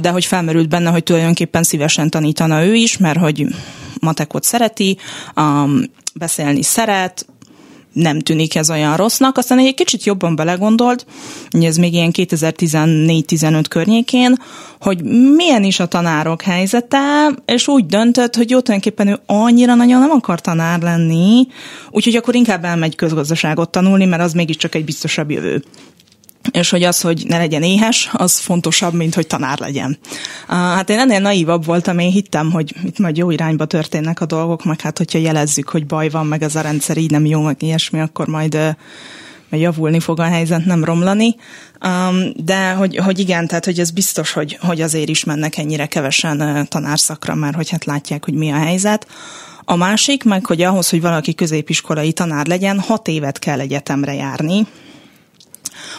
de 0.00 0.10
hogy 0.10 0.24
felmerült 0.24 0.68
benne, 0.68 0.90
hogy 0.90 1.02
tulajdonképpen 1.02 1.62
szívesen 1.62 2.10
tanítana 2.10 2.64
ő 2.64 2.74
is, 2.74 2.96
mert 2.96 3.18
hogy 3.18 3.46
matekot 4.00 4.44
szereti, 4.44 4.98
beszélni 6.14 6.62
szeret, 6.62 7.26
nem 7.94 8.20
tűnik 8.20 8.54
ez 8.54 8.70
olyan 8.70 8.96
rossznak. 8.96 9.38
Aztán 9.38 9.58
egy 9.58 9.74
kicsit 9.74 10.04
jobban 10.04 10.36
belegondolt, 10.36 11.06
hogy 11.50 11.64
ez 11.64 11.76
még 11.76 11.92
ilyen 11.92 12.10
2014-15 12.12 13.64
környékén, 13.68 14.36
hogy 14.80 15.02
milyen 15.36 15.64
is 15.64 15.80
a 15.80 15.86
tanárok 15.86 16.42
helyzete, 16.42 17.30
és 17.44 17.68
úgy 17.68 17.86
döntött, 17.86 18.34
hogy 18.34 18.50
jó, 18.50 18.60
tulajdonképpen 18.60 19.08
ő 19.08 19.20
annyira 19.26 19.74
nagyon 19.74 20.00
nem 20.00 20.10
akar 20.10 20.40
tanár 20.40 20.80
lenni, 20.80 21.46
úgyhogy 21.90 22.16
akkor 22.16 22.34
inkább 22.34 22.64
elmegy 22.64 22.96
közgazdaságot 22.96 23.70
tanulni, 23.70 24.04
mert 24.04 24.22
az 24.22 24.32
mégiscsak 24.32 24.74
egy 24.74 24.84
biztosabb 24.84 25.30
jövő 25.30 25.64
és 26.50 26.70
hogy 26.70 26.82
az, 26.82 27.00
hogy 27.00 27.24
ne 27.28 27.38
legyen 27.38 27.62
éhes, 27.62 28.10
az 28.12 28.38
fontosabb, 28.38 28.94
mint 28.94 29.14
hogy 29.14 29.26
tanár 29.26 29.58
legyen. 29.58 29.98
Hát 30.48 30.90
én 30.90 30.98
ennél 30.98 31.20
naívabb 31.20 31.64
voltam, 31.64 31.98
én 31.98 32.10
hittem, 32.10 32.50
hogy 32.50 32.74
itt 32.84 32.98
majd 32.98 33.16
jó 33.16 33.30
irányba 33.30 33.64
történnek 33.64 34.20
a 34.20 34.26
dolgok, 34.26 34.64
meg 34.64 34.80
hát 34.80 34.98
hogyha 34.98 35.18
jelezzük, 35.18 35.68
hogy 35.68 35.86
baj 35.86 36.08
van, 36.08 36.26
meg 36.26 36.42
ez 36.42 36.54
a 36.54 36.60
rendszer 36.60 36.96
így 36.96 37.10
nem 37.10 37.26
jó, 37.26 37.40
meg 37.40 37.62
ilyesmi, 37.62 38.00
akkor 38.00 38.26
majd 38.26 38.76
majd 39.54 39.62
javulni 39.62 40.00
fog 40.00 40.20
a 40.20 40.22
helyzet, 40.22 40.64
nem 40.64 40.84
romlani. 40.84 41.36
De 42.36 42.72
hogy, 42.72 42.96
hogy 42.96 43.18
igen, 43.18 43.46
tehát 43.46 43.64
hogy 43.64 43.78
ez 43.78 43.90
biztos, 43.90 44.32
hogy, 44.32 44.58
hogy 44.60 44.80
azért 44.80 45.08
is 45.08 45.24
mennek 45.24 45.56
ennyire 45.56 45.86
kevesen 45.86 46.66
tanárszakra, 46.68 47.34
mert 47.34 47.54
hogy 47.54 47.70
hát 47.70 47.84
látják, 47.84 48.24
hogy 48.24 48.34
mi 48.34 48.50
a 48.50 48.56
helyzet. 48.56 49.06
A 49.64 49.76
másik 49.76 50.24
meg, 50.24 50.46
hogy 50.46 50.62
ahhoz, 50.62 50.90
hogy 50.90 51.00
valaki 51.00 51.34
középiskolai 51.34 52.12
tanár 52.12 52.46
legyen, 52.46 52.80
hat 52.80 53.08
évet 53.08 53.38
kell 53.38 53.60
egyetemre 53.60 54.14
járni, 54.14 54.66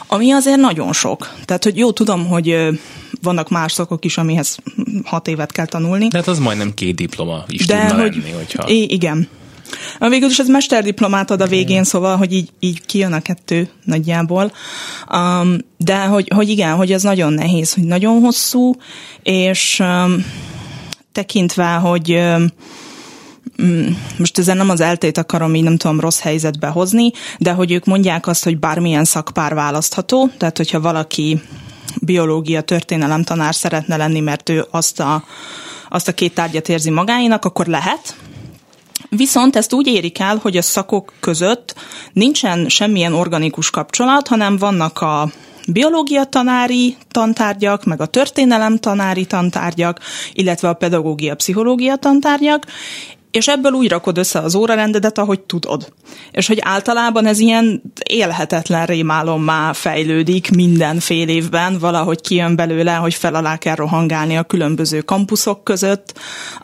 ami 0.07 0.31
azért 0.31 0.59
nagyon 0.59 0.93
sok. 0.93 1.33
Tehát, 1.45 1.63
hogy 1.63 1.77
jó, 1.77 1.91
tudom, 1.91 2.27
hogy 2.27 2.57
vannak 3.21 3.49
más 3.49 3.71
szakok 3.71 4.05
is, 4.05 4.17
amihez 4.17 4.57
hat 5.03 5.27
évet 5.27 5.51
kell 5.51 5.65
tanulni. 5.65 6.07
De 6.07 6.17
hát 6.17 6.27
az 6.27 6.39
majdnem 6.39 6.73
két 6.73 6.95
diploma 6.95 7.43
is 7.47 7.65
De 7.65 7.87
tudna 7.87 8.01
hogy, 8.01 8.15
lenni, 8.15 8.31
hogyha... 8.31 8.63
Igen. 8.67 9.27
A 9.99 10.09
végül 10.09 10.29
is 10.29 10.39
ez 10.39 10.47
mesterdiplomát 10.47 11.31
ad 11.31 11.41
a 11.41 11.47
végén, 11.47 11.83
szóval, 11.83 12.17
hogy 12.17 12.33
így, 12.33 12.49
így 12.59 12.85
kijön 12.85 13.13
a 13.13 13.21
kettő 13.21 13.69
nagyjából. 13.83 14.51
Um, 15.11 15.57
de 15.77 15.97
hogy, 16.05 16.31
hogy 16.35 16.49
igen, 16.49 16.75
hogy 16.75 16.91
ez 16.91 17.03
nagyon 17.03 17.33
nehéz, 17.33 17.73
hogy 17.73 17.83
nagyon 17.83 18.19
hosszú, 18.19 18.75
és 19.23 19.79
um, 19.79 20.25
tekintve, 21.11 21.73
hogy 21.73 22.11
um, 22.11 22.47
most 24.17 24.37
ezen 24.37 24.57
nem 24.57 24.69
az 24.69 24.81
eltét 24.81 25.17
akarom 25.17 25.55
így 25.55 25.63
nem 25.63 25.77
tudom 25.77 25.99
rossz 25.99 26.19
helyzetbe 26.19 26.67
hozni, 26.67 27.11
de 27.37 27.51
hogy 27.51 27.71
ők 27.71 27.85
mondják 27.85 28.27
azt, 28.27 28.43
hogy 28.43 28.59
bármilyen 28.59 29.03
szakpár 29.03 29.53
választható, 29.53 30.29
tehát 30.37 30.57
hogyha 30.57 30.79
valaki 30.81 31.41
biológia, 32.01 32.61
történelem 32.61 33.23
tanár 33.23 33.55
szeretne 33.55 33.97
lenni, 33.97 34.19
mert 34.19 34.49
ő 34.49 34.65
azt 34.71 34.99
a, 34.99 35.23
azt 35.89 36.07
a 36.07 36.13
két 36.13 36.33
tárgyat 36.33 36.69
érzi 36.69 36.89
magáinak, 36.89 37.45
akkor 37.45 37.65
lehet, 37.65 38.15
Viszont 39.09 39.55
ezt 39.55 39.73
úgy 39.73 39.87
érik 39.87 40.19
el, 40.19 40.39
hogy 40.41 40.57
a 40.57 40.61
szakok 40.61 41.13
között 41.19 41.75
nincsen 42.13 42.69
semmilyen 42.69 43.13
organikus 43.13 43.69
kapcsolat, 43.69 44.27
hanem 44.27 44.57
vannak 44.57 45.01
a 45.01 45.29
biológia 45.67 46.23
tanári 46.23 46.97
tantárgyak, 47.11 47.83
meg 47.83 48.01
a 48.01 48.05
történelem 48.05 48.77
tanári 48.77 49.25
tantárgyak, 49.25 49.99
illetve 50.33 50.69
a 50.69 50.73
pedagógia 50.73 51.35
pszichológia 51.35 51.95
tantárgyak, 51.95 52.65
és 53.35 53.47
ebből 53.47 53.71
úgy 53.71 53.89
rakod 53.89 54.17
össze 54.17 54.39
az 54.39 54.55
órarendedet, 54.55 55.17
ahogy 55.17 55.39
tudod. 55.39 55.93
És 56.31 56.47
hogy 56.47 56.57
általában 56.61 57.25
ez 57.25 57.39
ilyen 57.39 57.81
élhetetlen 58.05 58.85
rémálommá 58.85 59.73
fejlődik 59.73 60.51
minden 60.51 60.99
fél 60.99 61.27
évben, 61.27 61.79
valahogy 61.79 62.21
kijön 62.21 62.55
belőle, 62.55 62.93
hogy 62.93 63.13
fel 63.13 63.35
alá 63.35 63.57
kell 63.57 63.75
rohangálni 63.75 64.37
a 64.37 64.43
különböző 64.43 65.01
kampuszok 65.01 65.63
között, 65.63 66.19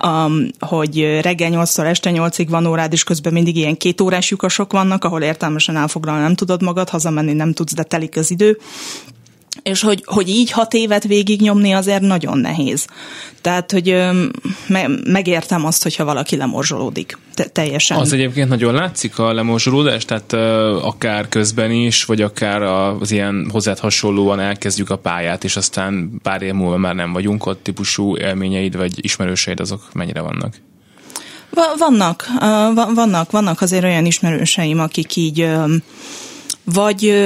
um, 0.06 0.48
hogy 0.60 1.20
reggel 1.22 1.50
8-tól 1.54 1.86
este 1.86 2.12
8-ig 2.14 2.48
van 2.50 2.66
órád, 2.66 2.94
és 2.94 3.04
közben 3.04 3.34
mindig 3.34 3.56
ilyen 3.56 3.78
két 3.78 4.02
órás 4.02 4.30
lyukasok 4.30 4.72
vannak, 4.72 5.04
ahol 5.04 5.22
értelmesen 5.22 5.78
elfoglalni 5.78 6.22
nem 6.22 6.36
tudod 6.36 6.62
magad, 6.62 6.90
hazamenni 6.90 7.34
nem 7.34 7.54
tudsz, 7.54 7.74
de 7.74 7.84
telik 7.84 8.18
az 8.18 8.32
idő 8.32 8.58
és 9.64 9.82
hogy, 9.82 10.04
hogy 10.06 10.30
így 10.30 10.52
hat 10.52 10.74
évet 10.74 11.04
végignyomni 11.04 11.72
azért 11.72 12.02
nagyon 12.02 12.38
nehéz. 12.38 12.88
Tehát, 13.42 13.72
hogy 13.72 13.96
me- 14.68 15.06
megértem 15.06 15.66
azt, 15.66 15.84
hogyha 15.84 16.06
valaki 16.06 16.36
lemorzsolódik. 16.36 17.18
Te- 17.34 17.48
teljesen. 17.48 17.98
Az 17.98 18.14
egyébként 18.14 18.50
nagyon 18.50 18.74
látszik 18.74 19.20
a 19.20 19.34
lemorzsolódás, 19.34 20.06
tehát 20.06 20.34
uh, 20.34 20.40
akár 20.86 21.30
közben 21.30 21.72
is, 21.72 22.06
vagy 22.06 22.22
akár 22.22 22.62
az 22.62 23.12
ilyen 23.12 23.48
hozzád 23.52 23.80
hasonlóan 23.80 24.40
elkezdjük 24.40 24.90
a 24.90 24.98
pályát, 24.98 25.44
és 25.44 25.56
aztán 25.56 26.12
pár 26.24 26.42
év 26.42 26.54
múlva 26.54 26.78
már 26.78 26.96
nem 26.96 27.14
vagyunk 27.14 27.46
ott, 27.46 27.64
típusú 27.64 28.18
élményeid, 28.18 28.76
vagy 28.76 29.06
ismerőseid 29.06 29.60
azok 29.60 29.94
mennyire 29.94 30.22
vannak? 30.22 30.54
Vannak, 31.78 32.28
vannak, 32.96 33.32
vannak 33.32 33.62
azért 33.62 33.84
olyan 33.84 34.06
ismerőseim, 34.06 34.80
akik 34.80 35.16
így 35.16 35.48
vagy 36.64 37.24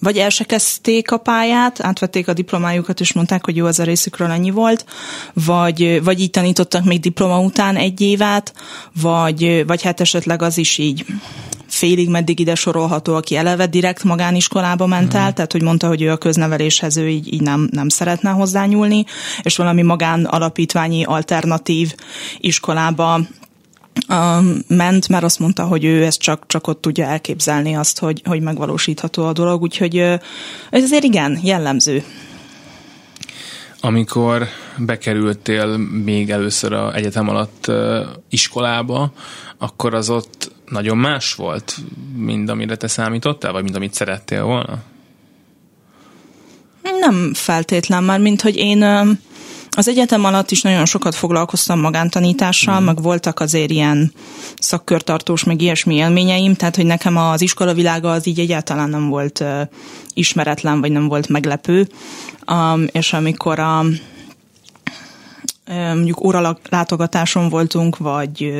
vagy 0.00 0.18
el 0.18 0.28
se 0.28 0.44
kezdték 0.44 1.10
a 1.10 1.16
pályát, 1.16 1.80
átvették 1.80 2.28
a 2.28 2.32
diplomájukat, 2.32 3.00
és 3.00 3.12
mondták, 3.12 3.44
hogy 3.44 3.56
jó, 3.56 3.66
az 3.66 3.78
a 3.78 3.84
részükről 3.84 4.30
ennyi 4.30 4.50
volt, 4.50 4.84
vagy, 5.32 6.04
vagy 6.04 6.20
így 6.20 6.30
tanítottak 6.30 6.84
még 6.84 7.00
diploma 7.00 7.40
után 7.40 7.76
egy 7.76 8.00
évet, 8.00 8.54
vagy, 9.00 9.66
vagy 9.66 9.82
hát 9.82 10.00
esetleg 10.00 10.42
az 10.42 10.58
is 10.58 10.78
így 10.78 11.04
félig 11.72 12.08
meddig 12.08 12.40
ide 12.40 12.54
sorolható, 12.54 13.14
aki 13.14 13.36
eleve 13.36 13.66
direkt 13.66 14.04
magániskolába 14.04 14.86
ment 14.86 15.14
el, 15.14 15.28
mm. 15.28 15.32
tehát 15.32 15.52
hogy 15.52 15.62
mondta, 15.62 15.86
hogy 15.88 16.02
ő 16.02 16.10
a 16.10 16.16
közneveléshez 16.16 16.96
ő 16.96 17.08
így, 17.08 17.32
így 17.32 17.40
nem, 17.40 17.68
nem 17.70 17.88
szeretne 17.88 18.30
hozzányúlni, 18.30 19.04
és 19.42 19.56
valami 19.56 19.82
magán 19.82 20.24
alapítványi 20.24 21.04
alternatív 21.04 21.94
iskolába 22.38 23.20
ment, 24.68 25.08
mert 25.08 25.24
azt 25.24 25.38
mondta, 25.38 25.64
hogy 25.64 25.84
ő 25.84 26.04
ezt 26.04 26.20
csak, 26.20 26.44
csak 26.46 26.66
ott 26.66 26.80
tudja 26.80 27.06
elképzelni 27.06 27.74
azt, 27.74 27.98
hogy, 27.98 28.22
hogy 28.24 28.40
megvalósítható 28.40 29.26
a 29.26 29.32
dolog, 29.32 29.62
úgyhogy 29.62 29.96
ez 30.70 30.82
azért 30.82 31.04
igen, 31.04 31.38
jellemző. 31.42 32.04
Amikor 33.80 34.46
bekerültél 34.78 35.76
még 36.04 36.30
először 36.30 36.72
a 36.72 36.94
egyetem 36.94 37.28
alatt 37.28 37.72
iskolába, 38.30 39.12
akkor 39.58 39.94
az 39.94 40.10
ott 40.10 40.52
nagyon 40.68 40.96
más 40.96 41.34
volt, 41.34 41.76
mint 42.16 42.50
amire 42.50 42.76
te 42.76 42.86
számítottál, 42.86 43.52
vagy 43.52 43.62
mint 43.62 43.76
amit 43.76 43.94
szerettél 43.94 44.44
volna? 44.44 44.82
Nem 47.00 47.34
feltétlen 47.34 48.04
már, 48.04 48.20
mint 48.20 48.40
hogy 48.40 48.56
én 48.56 48.78
az 49.76 49.88
egyetem 49.88 50.24
alatt 50.24 50.50
is 50.50 50.62
nagyon 50.62 50.84
sokat 50.84 51.14
foglalkoztam 51.14 51.80
magántanítással, 51.80 52.80
mm. 52.80 52.84
meg 52.84 53.02
voltak 53.02 53.40
azért 53.40 53.70
ilyen 53.70 54.12
szakkörtartós, 54.58 55.44
meg 55.44 55.60
ilyesmi 55.60 55.94
élményeim, 55.94 56.54
tehát 56.54 56.76
hogy 56.76 56.86
nekem 56.86 57.16
az 57.16 57.40
iskola 57.40 57.74
világa 57.74 58.10
az 58.10 58.26
így 58.26 58.40
egyáltalán 58.40 58.90
nem 58.90 59.08
volt 59.08 59.40
uh, 59.40 59.60
ismeretlen, 60.14 60.80
vagy 60.80 60.92
nem 60.92 61.08
volt 61.08 61.28
meglepő. 61.28 61.88
Um, 62.46 62.84
és 62.92 63.12
amikor 63.12 63.58
a 63.58 63.84
mondjuk 65.66 66.24
óralátogatáson 66.24 67.48
voltunk, 67.48 67.96
vagy 67.96 68.52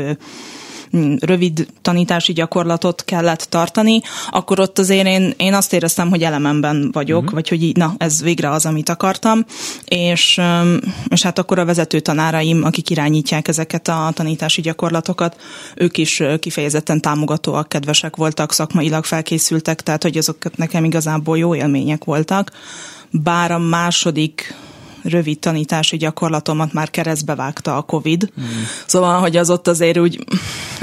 rövid 1.21 1.67
tanítási 1.83 2.33
gyakorlatot 2.33 3.05
kellett 3.05 3.41
tartani, 3.41 4.01
akkor 4.31 4.61
ott 4.61 4.79
azért 4.79 5.07
én, 5.07 5.35
én 5.37 5.55
azt 5.55 5.73
éreztem, 5.73 6.09
hogy 6.09 6.23
elememben 6.23 6.91
vagyok, 6.93 7.19
uh-huh. 7.19 7.35
vagy 7.35 7.49
hogy 7.49 7.63
így, 7.63 7.77
na, 7.77 7.95
ez 7.99 8.23
végre 8.23 8.51
az, 8.51 8.67
amit 8.67 8.89
akartam, 8.89 9.45
és, 9.85 10.41
és 11.09 11.23
hát 11.23 11.39
akkor 11.39 11.59
a 11.59 11.65
vezető 11.65 12.01
tanáraim, 12.01 12.65
akik 12.65 12.91
irányítják 12.91 13.49
ezeket 13.49 13.89
a 13.89 14.11
tanítási 14.15 14.61
gyakorlatokat, 14.61 15.41
ők 15.77 15.99
is 15.99 16.23
kifejezetten 16.41 17.01
támogatóak, 17.01 17.69
kedvesek 17.69 18.17
voltak, 18.17 18.53
szakmailag 18.53 19.05
felkészültek, 19.05 19.81
tehát 19.81 20.03
hogy 20.03 20.17
azok 20.17 20.57
nekem 20.57 20.85
igazából 20.85 21.39
jó 21.39 21.55
élmények 21.55 22.05
voltak. 22.05 22.51
Bár 23.11 23.51
a 23.51 23.59
második 23.59 24.55
rövid 25.03 25.39
tanítási 25.39 25.97
gyakorlatomat 25.97 26.73
már 26.73 26.91
keresztbe 26.91 27.35
vágta 27.35 27.77
a 27.77 27.83
Covid. 27.83 28.33
Mm. 28.41 28.45
Szóval, 28.87 29.21
hogy 29.21 29.37
az 29.37 29.51
ott 29.51 29.69
azért 29.69 29.99
úgy, 29.99 30.25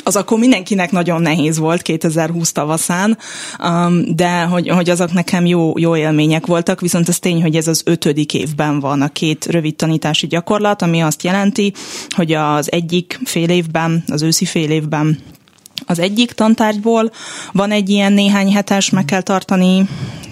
az 0.03 0.15
akkor 0.15 0.39
mindenkinek 0.39 0.91
nagyon 0.91 1.21
nehéz 1.21 1.57
volt 1.57 1.81
2020 1.81 2.51
tavaszán, 2.51 3.17
um, 3.63 4.15
de 4.15 4.41
hogy, 4.41 4.69
hogy 4.69 4.89
azok 4.89 5.13
nekem 5.13 5.45
jó, 5.45 5.73
jó 5.77 5.95
élmények 5.95 6.45
voltak, 6.45 6.81
viszont 6.81 7.07
az 7.07 7.19
tény, 7.19 7.41
hogy 7.41 7.55
ez 7.55 7.67
az 7.67 7.81
ötödik 7.85 8.33
évben 8.33 8.79
van 8.79 9.01
a 9.01 9.09
két 9.09 9.45
rövid 9.45 9.75
tanítási 9.75 10.27
gyakorlat, 10.27 10.81
ami 10.81 11.01
azt 11.01 11.23
jelenti, 11.23 11.73
hogy 12.09 12.33
az 12.33 12.71
egyik 12.71 13.19
fél 13.23 13.49
évben, 13.49 14.03
az 14.07 14.21
őszi 14.21 14.45
fél 14.45 14.69
évben 14.69 15.19
az 15.85 15.99
egyik 15.99 16.31
tantárgyból 16.31 17.11
van 17.51 17.71
egy 17.71 17.89
ilyen 17.89 18.13
néhány 18.13 18.53
hetes, 18.53 18.89
meg 18.89 19.05
kell 19.05 19.21
tartani 19.21 19.87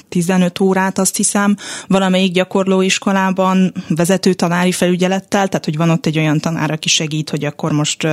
15 0.09 0.59
órát, 0.59 0.99
azt 0.99 1.15
hiszem, 1.15 1.55
valamelyik 1.87 2.31
gyakorlóiskolában 2.31 3.73
vezető 3.87 4.33
tanári 4.33 4.71
felügyelettel, 4.71 5.47
tehát 5.47 5.65
hogy 5.65 5.77
van 5.77 5.89
ott 5.89 6.05
egy 6.05 6.17
olyan 6.17 6.39
tanár, 6.39 6.71
aki 6.71 6.89
segít, 6.89 7.29
hogy 7.29 7.45
akkor 7.45 7.71
most 7.71 8.07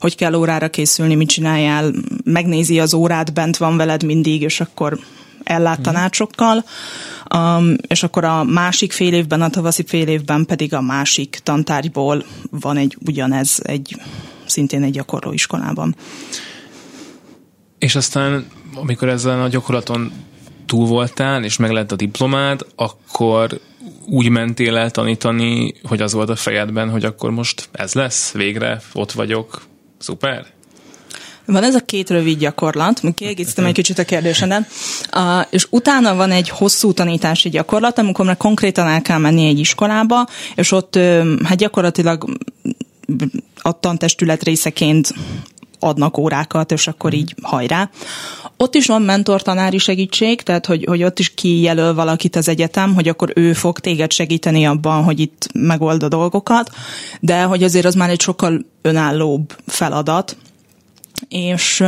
hogy 0.00 0.16
kell 0.16 0.34
órára 0.34 0.68
készülni, 0.68 1.14
mit 1.14 1.28
csináljál, 1.28 1.92
megnézi 2.24 2.80
az 2.80 2.94
órát, 2.94 3.32
bent 3.32 3.56
van 3.56 3.76
veled 3.76 4.02
mindig, 4.02 4.42
és 4.42 4.60
akkor 4.60 4.98
ellát 5.44 5.78
mhm. 5.78 5.84
tanácsokkal, 5.84 6.64
um, 7.34 7.76
és 7.86 8.02
akkor 8.02 8.24
a 8.24 8.44
másik 8.44 8.92
fél 8.92 9.12
évben, 9.12 9.42
a 9.42 9.50
tavaszi 9.50 9.84
fél 9.86 10.08
évben 10.08 10.46
pedig 10.46 10.74
a 10.74 10.80
másik 10.80 11.40
tantárgyból 11.42 12.24
van 12.50 12.76
egy 12.76 12.96
ugyanez, 13.06 13.60
egy 13.62 13.96
szintén 14.46 14.82
egy 14.82 14.92
gyakorlóiskolában. 14.92 15.96
És 17.78 17.94
aztán, 17.94 18.46
amikor 18.74 19.08
ezzel 19.08 19.42
a 19.42 19.48
gyakorlaton 19.48 20.12
túl 20.66 20.86
voltál, 20.86 21.44
és 21.44 21.56
meg 21.56 21.70
lett 21.70 21.92
a 21.92 21.96
diplomád, 21.96 22.66
akkor 22.76 23.60
úgy 24.06 24.28
mentél 24.28 24.76
el 24.76 24.90
tanítani, 24.90 25.74
hogy 25.82 26.02
az 26.02 26.12
volt 26.12 26.28
a 26.28 26.36
fejedben, 26.36 26.90
hogy 26.90 27.04
akkor 27.04 27.30
most 27.30 27.68
ez 27.72 27.92
lesz, 27.92 28.32
végre 28.32 28.80
ott 28.92 29.12
vagyok, 29.12 29.62
szuper? 29.98 30.46
Van 31.46 31.62
ez 31.62 31.74
a 31.74 31.80
két 31.80 32.10
rövid 32.10 32.38
gyakorlat, 32.38 33.00
kiegészítem 33.14 33.64
egy 33.64 33.74
kicsit 33.74 33.98
a 33.98 34.04
kérdésedet, 34.04 34.66
uh, 35.16 35.46
és 35.50 35.66
utána 35.70 36.14
van 36.14 36.30
egy 36.30 36.48
hosszú 36.48 36.92
tanítási 36.92 37.48
gyakorlat, 37.48 37.98
amikor 37.98 38.24
már 38.24 38.36
konkrétan 38.36 38.86
el 38.86 39.02
kell 39.02 39.18
menni 39.18 39.46
egy 39.46 39.58
iskolába, 39.58 40.26
és 40.54 40.72
ott 40.72 40.98
hát 41.44 41.56
gyakorlatilag 41.56 42.38
a 43.56 43.80
tantestület 43.80 44.42
részeként 44.42 45.14
adnak 45.84 46.18
órákat, 46.18 46.72
és 46.72 46.86
akkor 46.86 47.12
így 47.12 47.34
hajrá. 47.42 47.90
Ott 48.56 48.74
is 48.74 48.86
van 48.86 49.02
mentor-tanári 49.02 49.78
segítség, 49.78 50.42
tehát 50.42 50.66
hogy, 50.66 50.84
hogy 50.84 51.02
ott 51.02 51.18
is 51.18 51.34
kijelöl 51.34 51.94
valakit 51.94 52.36
az 52.36 52.48
egyetem, 52.48 52.94
hogy 52.94 53.08
akkor 53.08 53.32
ő 53.34 53.52
fog 53.52 53.78
téged 53.78 54.12
segíteni 54.12 54.66
abban, 54.66 55.04
hogy 55.04 55.20
itt 55.20 55.48
megold 55.54 56.02
a 56.02 56.08
dolgokat, 56.08 56.70
de 57.20 57.42
hogy 57.42 57.62
azért 57.62 57.86
az 57.86 57.94
már 57.94 58.10
egy 58.10 58.20
sokkal 58.20 58.64
önállóbb 58.82 59.56
feladat. 59.66 60.36
És, 61.28 61.84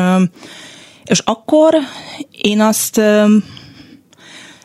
és 1.04 1.18
akkor 1.24 1.74
én 2.30 2.60
azt 2.60 3.00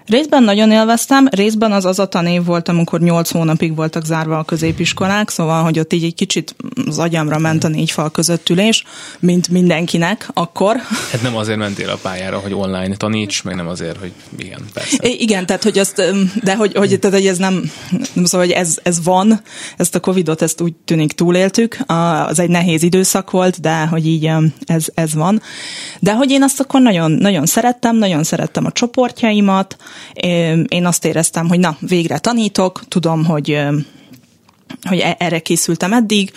Részben 0.05 0.43
nagyon 0.43 0.72
élveztem, 0.72 1.27
részben 1.27 1.72
az 1.72 1.86
az 1.86 2.00
a 2.00 2.05
tanév 2.05 2.46
volt, 2.46 2.67
amikor 2.67 3.00
nyolc 3.00 3.31
hónapig 3.31 3.75
voltak 3.75 4.05
zárva 4.05 4.38
a 4.38 4.43
középiskolák, 4.43 5.29
szóval, 5.29 5.63
hogy 5.63 5.79
ott 5.79 5.93
így 5.93 6.03
egy 6.03 6.15
kicsit 6.15 6.55
az 6.88 7.00
agyamra 7.00 7.38
ment 7.38 7.63
a 7.63 7.67
négy 7.67 7.91
fal 7.91 8.12
között 8.12 8.50
ülés, 8.50 8.84
mint 9.20 9.48
mindenkinek 9.48 10.29
akkor. 10.34 10.75
Hát 11.12 11.22
nem 11.22 11.36
azért 11.36 11.58
mentél 11.58 11.89
a 11.89 11.98
pályára, 12.01 12.39
hogy 12.39 12.53
online 12.53 12.96
taníts, 12.96 13.43
meg 13.43 13.55
nem 13.55 13.67
azért, 13.67 13.98
hogy 13.98 14.12
igen, 14.38 14.62
persze. 14.74 14.98
Igen, 15.08 15.45
tehát 15.45 15.63
hogy 15.63 15.80
azt, 15.80 16.02
de 16.43 16.56
hogy, 16.56 16.75
hogy, 16.75 16.99
tehát, 16.99 17.17
hogy 17.17 17.28
ez 17.28 17.38
nem, 17.38 17.71
nem 18.13 18.25
szóval, 18.25 18.47
hogy 18.47 18.56
ez, 18.56 18.78
ez 18.84 19.04
van, 19.04 19.41
ezt 19.78 19.95
a 19.95 19.99
Covidot, 19.99 20.41
ezt 20.41 20.62
úgy 20.62 20.73
tűnik 20.86 21.12
túléltük, 21.12 21.78
az 21.86 22.39
egy 22.39 22.49
nehéz 22.49 22.84
időszak 22.84 23.32
volt, 23.32 23.62
de 23.62 23.86
hogy 23.86 24.08
így 24.08 24.30
ez, 24.65 24.86
ez 24.93 25.13
van. 25.13 25.41
De 25.99 26.13
hogy 26.13 26.32
én 26.32 26.43
azt 26.43 26.60
akkor 26.60 26.82
nagyon, 26.82 27.12
nagyon 27.12 27.45
szerettem, 27.45 27.97
nagyon 27.97 28.23
szerettem 28.23 28.65
a 28.65 28.71
csoportjaimat, 28.71 29.78
én 30.67 30.86
azt 30.86 31.06
éreztem, 31.06 31.47
hogy 31.47 31.60
na, 31.60 31.77
végre 31.80 32.17
tanítok, 32.17 32.82
tudom, 32.88 33.25
hogy, 33.25 33.60
hogy 34.84 34.99
e-, 34.99 35.15
erre 35.19 35.39
készültem 35.39 35.93
eddig, 35.93 36.32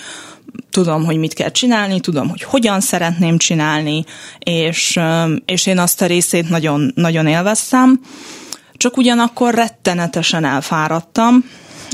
tudom, 0.70 1.04
hogy 1.04 1.16
mit 1.16 1.34
kell 1.34 1.50
csinálni, 1.50 2.00
tudom, 2.00 2.28
hogy 2.28 2.42
hogyan 2.42 2.80
szeretném 2.80 3.38
csinálni, 3.38 4.04
és, 4.38 5.00
és 5.44 5.66
én 5.66 5.78
azt 5.78 6.02
a 6.02 6.06
részét 6.06 6.48
nagyon, 6.48 6.92
nagyon 6.94 7.26
élveztem. 7.26 8.00
Csak 8.76 8.96
ugyanakkor 8.96 9.54
rettenetesen 9.54 10.44
elfáradtam, 10.44 11.44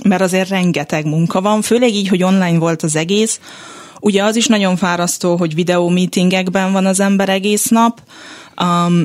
mert 0.05 0.23
azért 0.23 0.49
rengeteg 0.49 1.05
munka 1.05 1.41
van, 1.41 1.63
főleg 1.63 1.95
így, 1.95 2.09
hogy 2.09 2.23
online 2.23 2.59
volt 2.59 2.83
az 2.83 2.97
egész. 2.97 3.41
Ugye 4.01 4.25
az 4.25 4.37
is 4.37 4.47
nagyon 4.47 4.77
fárasztó, 4.77 5.37
hogy 5.37 5.55
videó 5.55 5.89
meetingekben 5.89 6.73
van 6.73 6.87
az 6.87 7.01
ember 7.01 7.29
egész 7.29 7.69
nap, 7.69 8.01
um, 8.63 9.03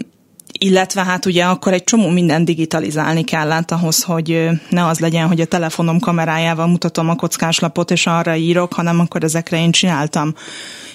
illetve 0.57 1.03
hát 1.03 1.25
ugye 1.25 1.43
akkor 1.43 1.73
egy 1.73 1.83
csomó 1.83 2.09
minden 2.09 2.45
digitalizálni 2.45 3.23
kellett 3.23 3.71
ahhoz, 3.71 4.03
hogy 4.03 4.49
ne 4.69 4.85
az 4.85 4.99
legyen, 4.99 5.27
hogy 5.27 5.41
a 5.41 5.45
telefonom 5.45 5.99
kamerájával 5.99 6.67
mutatom 6.67 7.09
a 7.09 7.15
kockáslapot, 7.15 7.91
és 7.91 8.07
arra 8.07 8.35
írok, 8.35 8.73
hanem 8.73 8.99
akkor 8.99 9.23
ezekre 9.23 9.61
én 9.61 9.71
csináltam 9.71 10.33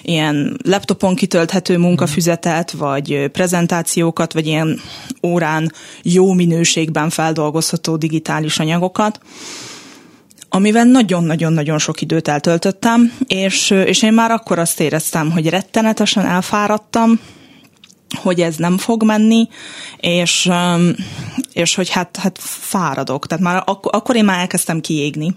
ilyen 0.01 0.57
laptopon 0.63 1.15
kitölthető 1.15 1.77
munkafüzetet, 1.77 2.71
vagy 2.71 3.29
prezentációkat, 3.31 4.33
vagy 4.33 4.47
ilyen 4.47 4.79
órán 5.23 5.71
jó 6.01 6.33
minőségben 6.33 7.09
feldolgozható 7.09 7.95
digitális 7.95 8.59
anyagokat 8.59 9.19
amivel 10.53 10.83
nagyon-nagyon-nagyon 10.83 11.77
sok 11.77 12.01
időt 12.01 12.27
eltöltöttem, 12.27 13.13
és, 13.27 13.69
és 13.69 14.03
én 14.03 14.13
már 14.13 14.31
akkor 14.31 14.59
azt 14.59 14.79
éreztem, 14.79 15.31
hogy 15.31 15.49
rettenetesen 15.49 16.25
elfáradtam, 16.25 17.19
hogy 18.15 18.41
ez 18.41 18.55
nem 18.55 18.77
fog 18.77 19.03
menni, 19.03 19.47
és, 19.97 20.49
és 21.53 21.75
hogy 21.75 21.89
hát, 21.89 22.17
hát 22.17 22.37
fáradok. 22.41 23.27
Tehát 23.27 23.43
már 23.43 23.63
ak- 23.65 23.95
akkor 23.95 24.15
én 24.15 24.25
már 24.25 24.39
elkezdtem 24.39 24.81
kiégni. 24.81 25.35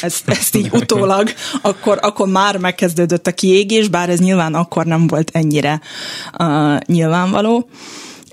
Ezt, 0.00 0.28
ezt 0.28 0.56
így 0.56 0.68
utólag, 0.80 1.32
akkor, 1.62 1.98
akkor 2.02 2.28
már 2.28 2.56
megkezdődött 2.56 3.26
a 3.26 3.32
kiégés, 3.32 3.88
bár 3.88 4.08
ez 4.08 4.18
nyilván 4.18 4.54
akkor 4.54 4.84
nem 4.84 5.06
volt 5.06 5.30
ennyire 5.32 5.80
uh, 6.38 6.78
nyilvánvaló. 6.86 7.68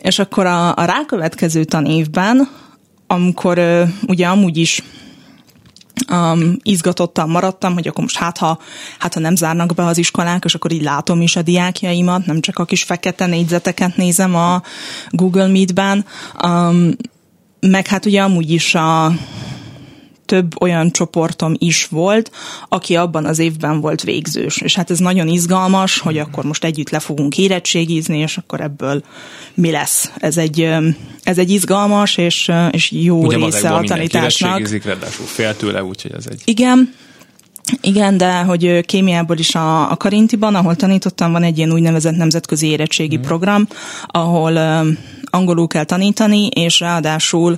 És 0.02 0.20
akkor 0.20 0.46
a, 0.46 0.76
a 0.76 0.86
rákövetkező 0.86 1.64
tanévben, 1.64 2.50
amikor 3.08 3.58
uh, 3.58 3.90
ugye 4.08 4.28
amúgy 4.28 4.58
is 4.58 4.82
um, 6.12 6.58
izgatottan 6.64 7.30
maradtam, 7.30 7.74
hogy 7.74 7.88
akkor 7.88 8.04
most 8.04 8.18
hát 8.18 8.38
ha, 8.38 8.60
hát 9.00 9.14
ha 9.14 9.20
nem 9.20 9.36
zárnak 9.36 9.74
be 9.74 9.86
az 9.86 9.98
iskolák, 9.98 10.44
és 10.46 10.56
akkor 10.56 10.72
így 10.72 10.84
látom 10.84 11.22
is 11.22 11.36
a 11.36 11.42
diákjaimat, 11.42 12.26
nem 12.26 12.42
csak 12.42 12.60
a 12.60 12.66
kis 12.66 12.84
fekete 12.84 13.26
négyzeteket 13.26 13.96
nézem 13.96 14.36
a 14.36 14.62
Google 15.10 15.48
Meet-ben, 15.48 16.06
um, 16.44 16.96
meg 17.60 17.88
hát 17.88 18.06
ugye 18.06 18.22
amúgy 18.22 18.52
is 18.52 18.76
a 18.76 19.12
több 20.26 20.62
olyan 20.62 20.92
csoportom 20.92 21.54
is 21.58 21.86
volt, 21.86 22.32
aki 22.70 22.96
abban 22.96 23.26
az 23.26 23.40
évben 23.40 23.82
volt 23.82 24.02
végzős. 24.02 24.58
És 24.58 24.76
hát 24.76 24.92
ez 24.92 25.00
nagyon 25.00 25.28
izgalmas, 25.28 26.00
hogy 26.00 26.18
akkor 26.18 26.44
most 26.44 26.64
együtt 26.64 26.90
le 26.90 27.00
fogunk 27.00 27.38
érettségizni, 27.38 28.18
és 28.18 28.38
akkor 28.38 28.62
ebből 28.62 29.04
mi 29.54 29.72
lesz. 29.72 30.12
Ez 30.18 30.38
egy, 30.38 30.70
ez 31.24 31.38
egy 31.38 31.50
izgalmas 31.50 32.18
és, 32.18 32.52
és 32.72 32.92
jó 32.92 33.26
Ugye 33.26 33.38
része 33.38 33.70
a 33.70 33.84
tanításnak. 33.84 34.60
Ugye 34.60 34.80
ráadásul 34.84 35.26
fél 35.26 35.56
tőle, 35.56 35.84
úgyhogy 35.84 36.12
ez 36.12 36.26
egy... 36.30 36.42
Igen, 36.46 36.94
igen, 37.82 38.18
de 38.18 38.42
hogy 38.42 38.86
kémiából 38.86 39.38
is 39.38 39.56
a, 39.56 39.92
a 39.92 39.96
Karintiban, 39.96 40.56
ahol 40.56 40.76
tanítottam, 40.76 41.32
van 41.32 41.44
egy 41.44 41.58
ilyen 41.58 41.72
úgynevezett 41.72 42.16
nemzetközi 42.16 42.68
érettségi 42.68 43.18
mm. 43.18 43.22
program, 43.22 43.68
ahol 44.08 44.54
um, 44.56 44.98
angolul 45.24 45.68
kell 45.68 45.84
tanítani, 45.84 46.48
és 46.48 46.80
ráadásul 46.80 47.58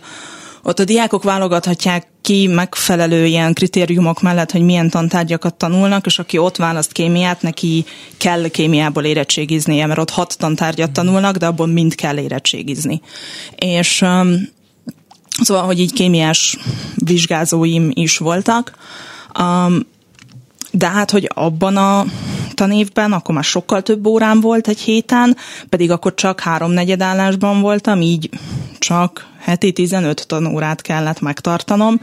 ott 0.64 0.80
a 0.80 0.84
diákok 0.84 1.24
válogathatják 1.24 2.08
ki 2.26 2.48
megfelelő 2.48 3.26
ilyen 3.26 3.54
kritériumok 3.54 4.22
mellett, 4.22 4.52
hogy 4.52 4.62
milyen 4.62 4.90
tantárgyakat 4.90 5.54
tanulnak, 5.54 6.06
és 6.06 6.20
aki 6.20 6.38
ott 6.38 6.56
választ 6.56 6.92
kémiát, 6.92 7.42
neki 7.42 7.86
kell 8.18 8.48
kémiából 8.48 9.04
érettségiznie, 9.04 9.86
mert 9.86 10.00
ott 10.00 10.10
hat 10.10 10.38
tantárgyat 10.38 10.92
tanulnak, 10.92 11.36
de 11.36 11.46
abból 11.46 11.68
mind 11.68 11.96
kell 11.96 12.18
érettségizni. 12.18 13.02
És 13.56 14.02
um, 14.02 14.50
szóval, 15.42 15.64
hogy 15.64 15.80
így 15.80 15.94
kémiás 15.94 16.58
vizsgázóim 16.96 17.90
is 17.94 18.18
voltak, 18.18 18.78
um, 19.40 19.80
de 20.78 20.88
hát, 20.88 21.12
hogy 21.12 21.30
abban 21.34 21.78
a 21.78 22.06
tanévben, 22.54 23.14
akkor 23.14 23.36
már 23.36 23.44
sokkal 23.44 23.82
több 23.82 24.06
órám 24.06 24.42
volt 24.42 24.68
egy 24.68 24.80
héten, 24.80 25.38
pedig 25.70 25.92
akkor 25.92 26.14
csak 26.14 26.40
három 26.40 26.72
negyedállásban 26.72 27.62
voltam, 27.62 28.02
így 28.02 28.30
csak 28.80 29.28
heti 29.40 29.72
15 29.72 30.28
tanórát 30.28 30.82
kellett 30.82 31.22
megtartanom, 31.22 32.02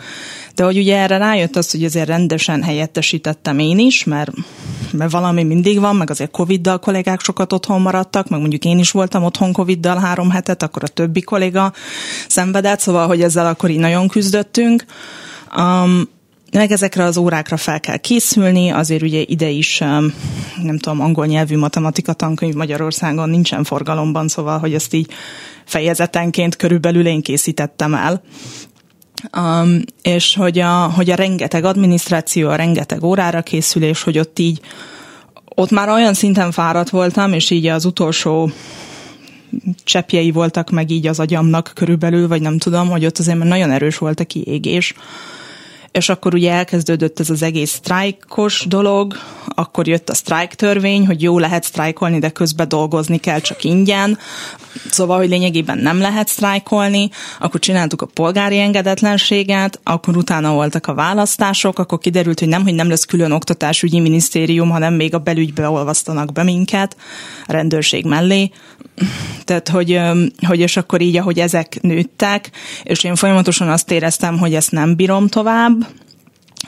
de 0.54 0.64
hogy 0.64 0.78
ugye 0.78 0.96
erre 0.98 1.16
rájött 1.16 1.56
az, 1.56 1.70
hogy 1.70 1.84
azért 1.84 2.06
rendesen 2.06 2.62
helyettesítettem 2.62 3.58
én 3.58 3.78
is, 3.78 4.04
mert, 4.04 4.30
mert 4.92 5.10
valami 5.10 5.42
mindig 5.42 5.80
van, 5.80 5.96
meg 5.96 6.10
azért 6.10 6.30
Covid-dal 6.30 6.78
kollégák 6.78 7.20
sokat 7.20 7.52
otthon 7.52 7.80
maradtak, 7.80 8.28
meg 8.28 8.40
mondjuk 8.40 8.64
én 8.64 8.78
is 8.78 8.90
voltam 8.90 9.24
otthon 9.24 9.52
Covid-dal 9.52 9.98
három 9.98 10.30
hetet, 10.30 10.62
akkor 10.62 10.82
a 10.84 10.88
többi 10.88 11.20
kolléga 11.20 11.72
szenvedett, 12.28 12.80
szóval, 12.80 13.06
hogy 13.06 13.22
ezzel 13.22 13.46
akkor 13.46 13.70
így 13.70 13.78
nagyon 13.78 14.08
küzdöttünk. 14.08 14.84
Um, 15.56 16.08
meg 16.52 16.70
ezekre 16.70 17.04
az 17.04 17.16
órákra 17.16 17.56
fel 17.56 17.80
kell 17.80 17.96
készülni, 17.96 18.70
azért 18.70 19.02
ugye 19.02 19.22
ide 19.26 19.48
is, 19.48 19.78
nem 20.62 20.78
tudom, 20.80 21.00
angol 21.00 21.26
nyelvű 21.26 21.58
matematika 21.58 22.12
tankönyv 22.12 22.54
Magyarországon 22.54 23.30
nincsen 23.30 23.64
forgalomban, 23.64 24.28
szóval, 24.28 24.58
hogy 24.58 24.74
ezt 24.74 24.94
így 24.94 25.10
fejezetenként 25.64 26.56
körülbelül 26.56 27.06
én 27.06 27.22
készítettem 27.22 27.94
el. 27.94 28.22
Um, 29.38 29.80
és 30.02 30.34
hogy 30.34 30.58
a, 30.58 30.72
hogy 30.72 31.10
a 31.10 31.14
rengeteg 31.14 31.64
adminisztráció, 31.64 32.48
a 32.48 32.56
rengeteg 32.56 33.02
órára 33.04 33.42
készülés, 33.42 34.02
hogy 34.02 34.18
ott 34.18 34.38
így, 34.38 34.60
ott 35.54 35.70
már 35.70 35.88
olyan 35.88 36.14
szinten 36.14 36.50
fáradt 36.50 36.90
voltam, 36.90 37.32
és 37.32 37.50
így 37.50 37.66
az 37.66 37.84
utolsó 37.84 38.50
cseppjei 39.84 40.30
voltak 40.30 40.70
meg 40.70 40.90
így 40.90 41.06
az 41.06 41.20
agyamnak 41.20 41.70
körülbelül, 41.74 42.28
vagy 42.28 42.40
nem 42.40 42.58
tudom, 42.58 42.88
hogy 42.88 43.06
ott 43.06 43.18
azért 43.18 43.38
nagyon 43.38 43.70
erős 43.70 43.98
volt 43.98 44.20
a 44.20 44.24
kiégés, 44.24 44.94
és 45.92 46.08
akkor 46.08 46.34
ugye 46.34 46.52
elkezdődött 46.52 47.20
ez 47.20 47.30
az 47.30 47.42
egész 47.42 47.70
sztrájkos 47.70 48.64
dolog, 48.68 49.14
akkor 49.54 49.88
jött 49.88 50.08
a 50.08 50.14
sztrájk 50.14 50.54
törvény, 50.54 51.06
hogy 51.06 51.22
jó 51.22 51.38
lehet 51.38 51.64
sztrájkolni, 51.64 52.18
de 52.18 52.30
közben 52.30 52.68
dolgozni 52.68 53.18
kell 53.18 53.40
csak 53.40 53.64
ingyen, 53.64 54.18
szóval, 54.90 55.18
hogy 55.18 55.28
lényegében 55.28 55.78
nem 55.78 55.98
lehet 55.98 56.28
sztrájkolni, 56.28 57.10
akkor 57.38 57.60
csináltuk 57.60 58.02
a 58.02 58.06
polgári 58.06 58.58
engedetlenséget, 58.58 59.80
akkor 59.82 60.16
utána 60.16 60.52
voltak 60.52 60.86
a 60.86 60.94
választások, 60.94 61.78
akkor 61.78 61.98
kiderült, 61.98 62.38
hogy 62.38 62.48
nem, 62.48 62.62
hogy 62.62 62.74
nem 62.74 62.88
lesz 62.88 63.04
külön 63.04 63.32
oktatásügyi 63.32 64.00
minisztérium, 64.00 64.70
hanem 64.70 64.94
még 64.94 65.14
a 65.14 65.18
belügybe 65.18 65.68
olvasztanak 65.68 66.32
be 66.32 66.42
minket 66.42 66.96
a 67.46 67.52
rendőrség 67.52 68.04
mellé, 68.04 68.50
tehát, 69.44 69.68
hogy, 69.68 70.00
hogy 70.46 70.60
és 70.60 70.76
akkor 70.76 71.00
így, 71.00 71.16
ahogy 71.16 71.38
ezek 71.38 71.78
nőttek, 71.80 72.50
és 72.82 73.04
én 73.04 73.14
folyamatosan 73.14 73.68
azt 73.68 73.90
éreztem, 73.90 74.38
hogy 74.38 74.54
ezt 74.54 74.70
nem 74.70 74.96
bírom 74.96 75.28
tovább, 75.28 75.86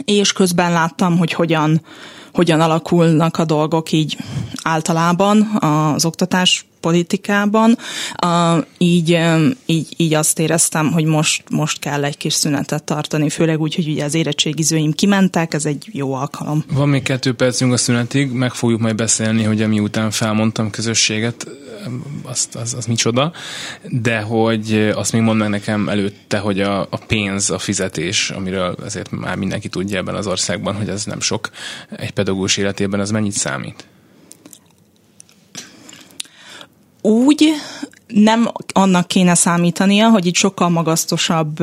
és 0.04 0.32
közben 0.32 0.72
láttam, 0.72 1.18
hogy 1.18 1.32
hogyan, 1.32 1.82
hogyan 2.34 2.60
alakulnak 2.60 3.38
a 3.38 3.44
dolgok 3.44 3.92
így 3.92 4.16
általában 4.62 5.42
az 5.60 6.04
oktatás 6.04 6.66
politikában, 6.84 7.78
uh, 8.24 8.64
így, 8.78 9.18
így, 9.66 9.88
így 9.96 10.14
azt 10.14 10.38
éreztem, 10.38 10.92
hogy 10.92 11.04
most, 11.04 11.42
most 11.50 11.78
kell 11.78 12.04
egy 12.04 12.16
kis 12.16 12.32
szünetet 12.32 12.84
tartani, 12.84 13.28
főleg 13.28 13.60
úgy, 13.60 13.74
hogy 13.74 13.88
ugye 13.88 14.04
az 14.04 14.14
érettségizőim 14.14 14.92
kimentek, 14.92 15.54
ez 15.54 15.64
egy 15.64 15.88
jó 15.92 16.14
alkalom. 16.14 16.64
Van 16.72 16.88
még 16.88 17.02
kettő 17.02 17.34
percünk 17.34 17.72
a 17.72 17.76
szünetig, 17.76 18.30
meg 18.30 18.52
fogjuk 18.52 18.80
majd 18.80 18.94
beszélni, 18.94 19.42
hogy 19.42 19.62
amiután 19.62 20.10
felmondtam 20.10 20.70
közösséget, 20.70 21.46
azt, 22.22 22.54
az, 22.54 22.74
az 22.74 22.86
micsoda, 22.86 23.32
de 23.88 24.20
hogy 24.20 24.92
azt 24.94 25.12
még 25.12 25.22
mondd 25.22 25.38
meg 25.38 25.48
nekem 25.48 25.88
előtte, 25.88 26.38
hogy 26.38 26.60
a, 26.60 26.80
a 26.80 26.98
pénz, 27.06 27.50
a 27.50 27.58
fizetés, 27.58 28.30
amiről 28.30 28.76
ezért 28.84 29.10
már 29.10 29.36
mindenki 29.36 29.68
tudja 29.68 29.98
ebben 29.98 30.14
az 30.14 30.26
országban, 30.26 30.74
hogy 30.74 30.88
ez 30.88 31.04
nem 31.04 31.20
sok 31.20 31.50
egy 31.96 32.10
pedagógus 32.10 32.56
életében, 32.56 33.00
az 33.00 33.10
mennyit 33.10 33.32
számít? 33.32 33.86
Úgy 37.06 37.52
nem 38.06 38.48
annak 38.72 39.06
kéne 39.06 39.34
számítania, 39.34 40.08
hogy 40.08 40.26
itt 40.26 40.34
sokkal 40.34 40.68
magasztosabb 40.68 41.58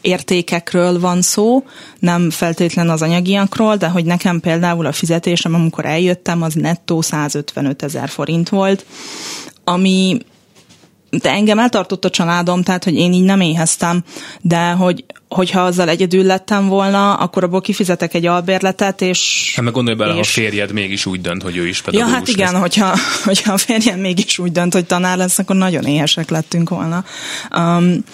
értékekről 0.00 1.00
van 1.00 1.22
szó, 1.22 1.64
nem 1.98 2.30
feltétlen 2.30 2.90
az 2.90 3.02
anyagiakról, 3.02 3.76
de 3.76 3.88
hogy 3.88 4.04
nekem 4.04 4.40
például 4.40 4.86
a 4.86 4.92
fizetésem, 4.92 5.54
amikor 5.54 5.84
eljöttem, 5.84 6.42
az 6.42 6.54
nettó 6.54 7.00
155 7.00 7.82
ezer 7.82 8.08
forint 8.08 8.48
volt, 8.48 8.86
ami 9.64 10.18
de 11.10 11.30
engem 11.30 11.58
eltartott 11.58 12.04
a 12.04 12.10
családom, 12.10 12.62
tehát 12.62 12.84
hogy 12.84 12.94
én 12.94 13.12
így 13.12 13.24
nem 13.24 13.40
éheztem, 13.40 14.04
de 14.40 14.70
hogy, 14.70 15.04
hogyha 15.28 15.60
azzal 15.60 15.88
egyedül 15.88 16.24
lettem 16.24 16.68
volna, 16.68 17.14
akkor 17.14 17.44
abból 17.44 17.60
kifizetek 17.60 18.14
egy 18.14 18.26
albérletet, 18.26 19.00
és... 19.00 19.52
Hát 19.56 19.64
meg 19.64 19.74
gondolj 19.74 19.96
bele, 19.96 20.10
és... 20.10 20.16
ha 20.16 20.20
a 20.20 20.44
férjed 20.44 20.72
mégis 20.72 21.06
úgy 21.06 21.20
dönt, 21.20 21.42
hogy 21.42 21.56
ő 21.56 21.66
is 21.66 21.82
pedagógus 21.82 22.12
Ja, 22.12 22.18
hát 22.18 22.28
igen, 22.28 22.52
lesz. 22.52 22.60
hogyha, 22.60 22.94
hogyha 23.24 23.52
a 23.52 23.56
férjem 23.56 23.98
mégis 23.98 24.38
úgy 24.38 24.52
dönt, 24.52 24.72
hogy 24.72 24.86
tanár 24.86 25.16
lesz, 25.16 25.38
akkor 25.38 25.56
nagyon 25.56 25.84
éhesek 25.84 26.30
lettünk 26.30 26.68
volna. 26.68 27.04
Um, 27.56 28.04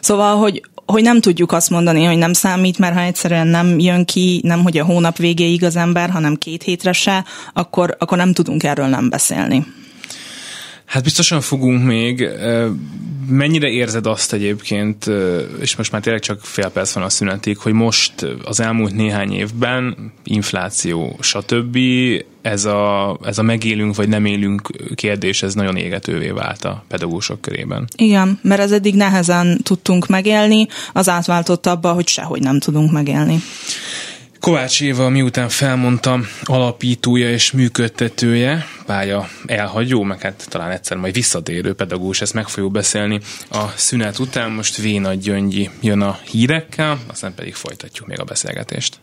szóval, 0.00 0.36
hogy, 0.36 0.62
hogy 0.86 1.02
nem 1.02 1.20
tudjuk 1.20 1.52
azt 1.52 1.70
mondani, 1.70 2.04
hogy 2.04 2.18
nem 2.18 2.32
számít, 2.32 2.78
mert 2.78 2.94
ha 2.94 3.00
egyszerűen 3.00 3.46
nem 3.46 3.78
jön 3.78 4.04
ki, 4.04 4.40
nem 4.42 4.62
hogy 4.62 4.78
a 4.78 4.84
hónap 4.84 5.16
végéig 5.16 5.64
az 5.64 5.76
ember, 5.76 6.10
hanem 6.10 6.36
két 6.36 6.62
hétre 6.62 6.92
se, 6.92 7.24
akkor, 7.52 7.96
akkor 7.98 8.18
nem 8.18 8.32
tudunk 8.32 8.62
erről 8.62 8.86
nem 8.86 9.08
beszélni. 9.08 9.66
Hát 10.94 11.02
biztosan 11.02 11.40
fogunk 11.40 11.84
még. 11.84 12.28
Mennyire 13.28 13.68
érzed 13.68 14.06
azt 14.06 14.32
egyébként, 14.32 15.10
és 15.60 15.76
most 15.76 15.92
már 15.92 16.00
tényleg 16.00 16.22
csak 16.22 16.40
fél 16.42 16.68
perc 16.68 16.92
van 16.92 17.04
a 17.04 17.08
szünetig, 17.08 17.58
hogy 17.58 17.72
most 17.72 18.26
az 18.44 18.60
elmúlt 18.60 18.94
néhány 18.94 19.32
évben 19.32 20.12
infláció, 20.24 21.16
stb. 21.20 21.78
ez 22.42 22.64
a, 22.64 23.18
ez 23.24 23.38
a 23.38 23.42
megélünk 23.42 23.96
vagy 23.96 24.08
nem 24.08 24.24
élünk 24.24 24.70
kérdés, 24.94 25.42
ez 25.42 25.54
nagyon 25.54 25.76
égetővé 25.76 26.30
vált 26.30 26.64
a 26.64 26.84
pedagógusok 26.88 27.40
körében. 27.40 27.88
Igen, 27.96 28.38
mert 28.42 28.60
ez 28.60 28.72
eddig 28.72 28.94
nehezen 28.94 29.60
tudtunk 29.62 30.06
megélni, 30.06 30.66
az 30.92 31.08
átváltott 31.08 31.66
abba, 31.66 31.92
hogy 31.92 32.08
sehogy 32.08 32.40
nem 32.40 32.58
tudunk 32.58 32.92
megélni. 32.92 33.38
Kovács 34.44 34.80
Éva 34.80 35.08
miután 35.08 35.48
felmondtam 35.48 36.26
alapítója 36.42 37.30
és 37.30 37.52
működtetője, 37.52 38.66
pálya 38.86 39.28
elhagyó, 39.46 40.02
meg 40.02 40.20
hát 40.20 40.46
talán 40.48 40.70
egyszer 40.70 40.96
majd 40.96 41.14
visszatérő 41.14 41.74
pedagógus, 41.74 42.20
ezt 42.20 42.34
meg 42.34 42.48
fogjuk 42.48 42.72
beszélni 42.72 43.20
a 43.50 43.66
szünet 43.74 44.18
után. 44.18 44.50
Most 44.50 44.76
Véna 44.76 45.14
Gyöngyi 45.14 45.70
jön 45.80 46.00
a 46.00 46.18
hírekkel, 46.30 46.98
aztán 47.06 47.34
pedig 47.34 47.54
folytatjuk 47.54 48.06
még 48.06 48.20
a 48.20 48.24
beszélgetést. 48.24 49.00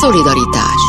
Szolidaritás 0.00 0.80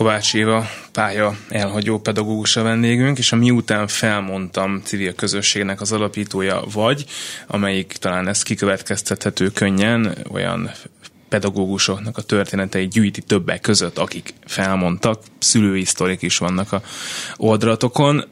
Kovács 0.00 0.34
Éva 0.34 0.66
pálya 0.92 1.36
elhagyó 1.48 1.98
pedagógus 1.98 2.56
a 2.56 2.62
vendégünk, 2.62 3.18
és 3.18 3.32
a 3.32 3.36
miután 3.36 3.86
felmondtam 3.86 4.80
civil 4.84 5.14
közösségnek 5.14 5.80
az 5.80 5.92
alapítója 5.92 6.62
vagy, 6.72 7.04
amelyik 7.46 7.92
talán 7.92 8.28
ezt 8.28 8.42
kikövetkeztethető 8.42 9.48
könnyen, 9.48 10.16
olyan 10.30 10.70
pedagógusoknak 11.28 12.18
a 12.18 12.22
történeteit 12.22 12.90
gyűjti 12.90 13.22
többek 13.22 13.60
között, 13.60 13.98
akik 13.98 14.34
felmondtak, 14.46 15.22
szülői 15.38 15.84
sztorik 15.84 16.22
is 16.22 16.38
vannak 16.38 16.72
a 16.72 16.82
oldalatokon. 17.36 18.24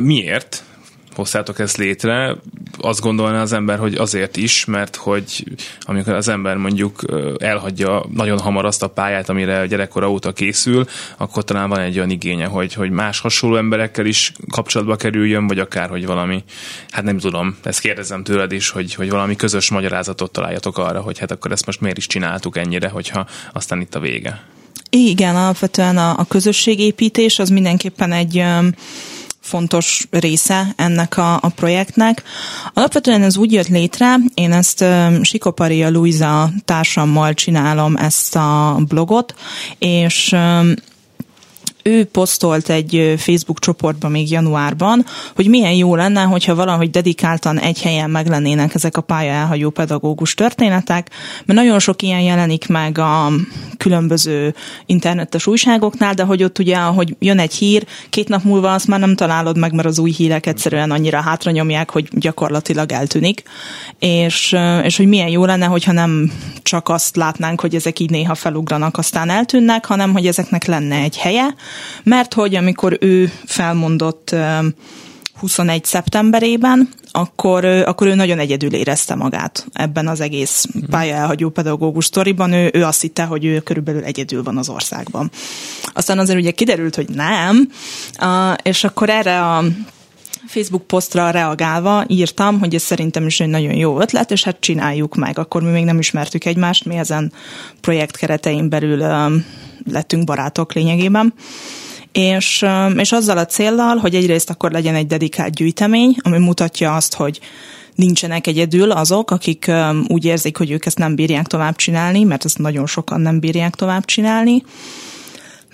Miért? 0.00 0.64
Hoztátok 1.14 1.58
ezt 1.58 1.76
létre, 1.76 2.36
azt 2.78 3.00
gondolná 3.00 3.40
az 3.40 3.52
ember, 3.52 3.78
hogy 3.78 3.94
azért 3.94 4.36
is, 4.36 4.64
mert 4.64 4.96
hogy 4.96 5.44
amikor 5.80 6.12
az 6.12 6.28
ember 6.28 6.56
mondjuk 6.56 7.02
elhagyja 7.38 8.04
nagyon 8.14 8.38
hamar 8.38 8.64
azt 8.64 8.82
a 8.82 8.88
pályát, 8.88 9.28
amire 9.28 9.66
gyerekkora 9.66 10.10
óta 10.10 10.32
készül, 10.32 10.86
akkor 11.16 11.44
talán 11.44 11.68
van 11.68 11.80
egy 11.80 11.96
olyan 11.96 12.10
igénye, 12.10 12.46
hogy, 12.46 12.74
hogy 12.74 12.90
más 12.90 13.20
hasonló 13.20 13.56
emberekkel 13.56 14.06
is 14.06 14.32
kapcsolatba 14.50 14.96
kerüljön, 14.96 15.46
vagy 15.46 15.58
akár, 15.58 15.88
hogy 15.88 16.06
valami, 16.06 16.44
hát 16.90 17.04
nem 17.04 17.18
tudom, 17.18 17.56
ezt 17.62 17.80
kérdezem 17.80 18.24
tőled 18.24 18.52
is, 18.52 18.70
hogy, 18.70 18.94
hogy 18.94 19.10
valami 19.10 19.36
közös 19.36 19.70
magyarázatot 19.70 20.32
találjatok 20.32 20.78
arra, 20.78 21.00
hogy 21.00 21.18
hát 21.18 21.30
akkor 21.30 21.52
ezt 21.52 21.66
most 21.66 21.80
miért 21.80 21.98
is 21.98 22.06
csináltuk 22.06 22.56
ennyire, 22.56 22.88
hogyha 22.88 23.26
aztán 23.52 23.80
itt 23.80 23.94
a 23.94 24.00
vége. 24.00 24.42
Igen, 24.90 25.36
alapvetően 25.36 25.96
a, 25.96 26.18
a 26.18 26.24
közösségépítés 26.28 27.38
az 27.38 27.48
mindenképpen 27.48 28.12
egy 28.12 28.44
fontos 29.44 30.06
része 30.10 30.72
ennek 30.76 31.16
a, 31.16 31.34
a 31.34 31.48
projektnek. 31.54 32.22
Alapvetően 32.74 33.22
ez 33.22 33.36
úgy 33.36 33.52
jött 33.52 33.68
létre, 33.68 34.16
én 34.34 34.52
ezt 34.52 34.80
uh, 34.80 35.22
Sikoparia 35.22 35.90
Luisa 35.90 36.50
társammal 36.64 37.34
csinálom 37.34 37.96
ezt 37.96 38.36
a 38.36 38.78
blogot, 38.88 39.34
és 39.78 40.32
um, 40.32 40.74
ő 41.86 42.04
posztolt 42.04 42.68
egy 42.68 43.14
Facebook 43.16 43.58
csoportba 43.58 44.08
még 44.08 44.30
januárban, 44.30 45.04
hogy 45.34 45.48
milyen 45.48 45.72
jó 45.72 45.94
lenne, 45.94 46.22
hogyha 46.22 46.54
valahogy 46.54 46.90
dedikáltan 46.90 47.58
egy 47.58 47.82
helyen 47.82 48.10
meglennének 48.10 48.74
ezek 48.74 48.96
a 48.96 49.00
pálya 49.00 49.32
elhagyó 49.32 49.70
pedagógus 49.70 50.34
történetek, 50.34 51.10
mert 51.44 51.58
nagyon 51.58 51.78
sok 51.78 52.02
ilyen 52.02 52.20
jelenik 52.20 52.68
meg 52.68 52.98
a 52.98 53.30
különböző 53.76 54.54
internetes 54.86 55.46
újságoknál, 55.46 56.14
de 56.14 56.22
hogy 56.22 56.42
ott 56.42 56.58
ugye, 56.58 56.78
hogy 56.78 57.16
jön 57.18 57.38
egy 57.38 57.54
hír, 57.54 57.86
két 58.10 58.28
nap 58.28 58.42
múlva 58.42 58.72
azt 58.72 58.86
már 58.86 59.00
nem 59.00 59.14
találod 59.14 59.58
meg, 59.58 59.72
mert 59.72 59.88
az 59.88 59.98
új 59.98 60.10
hírek 60.12 60.46
egyszerűen 60.46 60.90
annyira 60.90 61.20
hátranyomják, 61.20 61.90
hogy 61.90 62.08
gyakorlatilag 62.10 62.92
eltűnik. 62.92 63.42
És, 63.98 64.56
és 64.82 64.96
hogy 64.96 65.06
milyen 65.06 65.28
jó 65.28 65.44
lenne, 65.44 65.66
hogyha 65.66 65.92
nem 65.92 66.32
csak 66.62 66.88
azt 66.88 67.16
látnánk, 67.16 67.60
hogy 67.60 67.74
ezek 67.74 67.98
így 67.98 68.10
néha 68.10 68.34
felugranak, 68.34 68.98
aztán 68.98 69.30
eltűnnek, 69.30 69.84
hanem 69.84 70.12
hogy 70.12 70.26
ezeknek 70.26 70.64
lenne 70.64 70.96
egy 70.96 71.16
helye, 71.16 71.54
mert 72.02 72.34
hogy 72.34 72.54
amikor 72.54 72.96
ő 73.00 73.32
felmondott 73.44 74.34
21 75.38 75.84
szeptemberében, 75.84 76.88
akkor, 77.10 77.64
akkor 77.64 78.06
ő 78.06 78.14
nagyon 78.14 78.38
egyedül 78.38 78.74
érezte 78.74 79.14
magát 79.14 79.66
ebben 79.72 80.08
az 80.08 80.20
egész 80.20 80.66
mhm. 80.72 80.90
pályaelhagyó 80.90 81.48
pedagógus 81.50 82.04
sztoriban. 82.04 82.52
Ő, 82.52 82.70
ő 82.72 82.84
azt 82.84 83.00
hitte, 83.00 83.24
hogy 83.24 83.44
ő 83.44 83.60
körülbelül 83.60 84.04
egyedül 84.04 84.42
van 84.42 84.56
az 84.56 84.68
országban. 84.68 85.30
Aztán 85.92 86.18
azért 86.18 86.38
ugye 86.38 86.50
kiderült, 86.50 86.94
hogy 86.94 87.08
nem, 87.08 87.68
és 88.62 88.84
akkor 88.84 89.10
erre 89.10 89.42
a 89.42 89.64
Facebook 90.46 90.86
posztra 90.86 91.30
reagálva 91.30 92.04
írtam, 92.08 92.58
hogy 92.58 92.74
ez 92.74 92.82
szerintem 92.82 93.26
is 93.26 93.40
egy 93.40 93.48
nagyon 93.48 93.74
jó 93.74 94.00
ötlet, 94.00 94.30
és 94.30 94.44
hát 94.44 94.60
csináljuk 94.60 95.14
meg. 95.14 95.38
Akkor 95.38 95.62
mi 95.62 95.70
még 95.70 95.84
nem 95.84 95.98
ismertük 95.98 96.44
egymást, 96.44 96.84
mi 96.84 96.96
ezen 96.96 97.32
projekt 97.80 98.16
keretein 98.16 98.68
belül 98.68 99.06
lettünk 99.90 100.24
barátok 100.24 100.72
lényegében 100.72 101.34
és, 102.14 102.64
és 102.96 103.12
azzal 103.12 103.38
a 103.38 103.46
céllal, 103.46 103.96
hogy 103.96 104.14
egyrészt 104.14 104.50
akkor 104.50 104.70
legyen 104.70 104.94
egy 104.94 105.06
dedikált 105.06 105.54
gyűjtemény, 105.54 106.16
ami 106.22 106.38
mutatja 106.38 106.94
azt, 106.94 107.14
hogy 107.14 107.40
nincsenek 107.94 108.46
egyedül 108.46 108.90
azok, 108.90 109.30
akik 109.30 109.70
úgy 110.06 110.24
érzik, 110.24 110.56
hogy 110.56 110.70
ők 110.70 110.86
ezt 110.86 110.98
nem 110.98 111.14
bírják 111.14 111.46
tovább 111.46 111.76
csinálni, 111.76 112.24
mert 112.24 112.44
ezt 112.44 112.58
nagyon 112.58 112.86
sokan 112.86 113.20
nem 113.20 113.40
bírják 113.40 113.74
tovább 113.74 114.04
csinálni. 114.04 114.62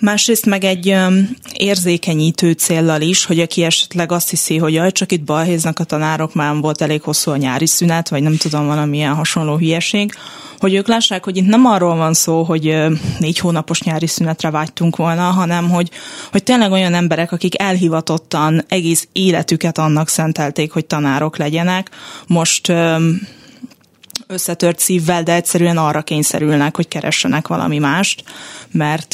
Másrészt 0.01 0.45
meg 0.45 0.63
egy 0.63 0.95
érzékenyítő 1.53 2.51
céllal 2.51 3.01
is, 3.01 3.25
hogy 3.25 3.39
aki 3.39 3.63
esetleg 3.63 4.11
azt 4.11 4.29
hiszi, 4.29 4.57
hogy 4.57 4.73
jaj, 4.73 4.91
csak 4.91 5.11
itt 5.11 5.23
balhéznak 5.23 5.79
a 5.79 5.83
tanárok, 5.83 6.33
már 6.33 6.55
volt 6.55 6.81
elég 6.81 7.01
hosszú 7.01 7.31
a 7.31 7.37
nyári 7.37 7.67
szünet, 7.67 8.09
vagy 8.09 8.23
nem 8.23 8.37
tudom, 8.37 8.65
valamilyen 8.65 9.13
hasonló 9.13 9.57
hülyeség, 9.57 10.13
hogy 10.59 10.73
ők 10.73 10.87
lássák, 10.87 11.23
hogy 11.23 11.37
itt 11.37 11.47
nem 11.47 11.65
arról 11.65 11.95
van 11.95 12.13
szó, 12.13 12.43
hogy 12.43 12.75
négy 13.19 13.39
hónapos 13.39 13.81
nyári 13.81 14.07
szünetre 14.07 14.49
vágytunk 14.49 14.95
volna, 14.95 15.21
hanem 15.21 15.69
hogy, 15.69 15.89
hogy 16.31 16.43
tényleg 16.43 16.71
olyan 16.71 16.93
emberek, 16.93 17.31
akik 17.31 17.61
elhivatottan 17.61 18.63
egész 18.67 19.07
életüket 19.11 19.77
annak 19.77 20.09
szentelték, 20.09 20.71
hogy 20.71 20.85
tanárok 20.85 21.37
legyenek, 21.37 21.89
most 22.27 22.73
összetört 24.31 24.79
szívvel, 24.79 25.23
de 25.23 25.33
egyszerűen 25.33 25.77
arra 25.77 26.01
kényszerülnek, 26.01 26.75
hogy 26.75 26.87
keressenek 26.87 27.47
valami 27.47 27.77
mást, 27.77 28.23
mert, 28.71 29.13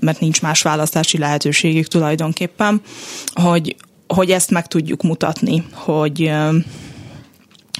mert 0.00 0.20
nincs 0.20 0.42
más 0.42 0.62
választási 0.62 1.18
lehetőségük 1.18 1.86
tulajdonképpen, 1.86 2.80
hogy, 3.32 3.76
hogy 4.06 4.30
ezt 4.30 4.50
meg 4.50 4.66
tudjuk 4.66 5.02
mutatni, 5.02 5.64
hogy 5.72 6.32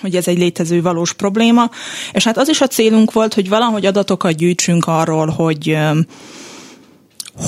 hogy 0.00 0.16
ez 0.16 0.28
egy 0.28 0.38
létező 0.38 0.82
valós 0.82 1.12
probléma, 1.12 1.70
és 2.12 2.24
hát 2.24 2.38
az 2.38 2.48
is 2.48 2.60
a 2.60 2.66
célunk 2.66 3.12
volt, 3.12 3.34
hogy 3.34 3.48
valahogy 3.48 3.86
adatokat 3.86 4.36
gyűjtsünk 4.36 4.86
arról, 4.86 5.26
hogy 5.26 5.78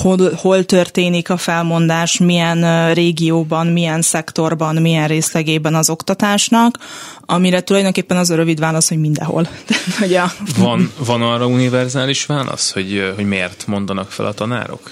hol, 0.01 0.31
hol 0.35 0.65
történik 0.65 1.29
a 1.29 1.37
felmondás, 1.37 2.17
milyen 2.17 2.93
régióban, 2.93 3.67
milyen 3.67 4.01
szektorban, 4.01 4.75
milyen 4.75 5.07
részlegében 5.07 5.75
az 5.75 5.89
oktatásnak, 5.89 6.77
amire 7.25 7.61
tulajdonképpen 7.61 8.17
az 8.17 8.29
a 8.29 8.35
rövid 8.35 8.59
válasz, 8.59 8.89
hogy 8.89 8.99
mindenhol. 8.99 9.47
hogy 9.99 10.13
a... 10.13 10.31
van, 10.57 10.91
van 11.05 11.21
arra 11.21 11.47
univerzális 11.47 12.25
válasz, 12.25 12.71
hogy, 12.71 13.13
hogy 13.15 13.25
miért 13.25 13.67
mondanak 13.67 14.11
fel 14.11 14.25
a 14.25 14.33
tanárok? 14.33 14.91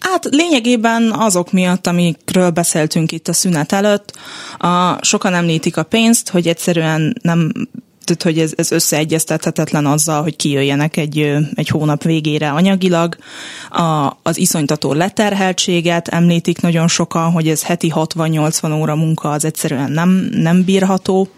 Hát 0.00 0.24
lényegében 0.24 1.12
azok 1.12 1.52
miatt, 1.52 1.86
amikről 1.86 2.50
beszéltünk 2.50 3.12
itt 3.12 3.28
a 3.28 3.32
szünet 3.32 3.72
előtt, 3.72 4.18
a, 4.58 5.04
sokan 5.04 5.34
említik 5.34 5.76
a 5.76 5.82
pénzt, 5.82 6.28
hogy 6.28 6.48
egyszerűen 6.48 7.16
nem 7.22 7.52
tehát, 8.06 8.22
hogy 8.22 8.38
ez, 8.38 8.52
ez 8.56 8.70
összeegyeztethetetlen 8.70 9.86
azzal, 9.86 10.22
hogy 10.22 10.36
kijöjjenek 10.36 10.96
egy, 10.96 11.36
egy 11.54 11.68
hónap 11.68 12.02
végére 12.02 12.50
anyagilag. 12.50 13.16
A, 13.70 14.16
az 14.22 14.38
iszonytató 14.38 14.92
leterheltséget 14.92 16.08
említik 16.08 16.60
nagyon 16.60 16.88
sokan, 16.88 17.30
hogy 17.30 17.48
ez 17.48 17.62
heti 17.62 17.92
60-80 17.94 18.80
óra 18.80 18.94
munka 18.94 19.30
az 19.30 19.44
egyszerűen 19.44 19.90
nem, 19.90 20.28
nem 20.32 20.64
bírható. 20.64 21.28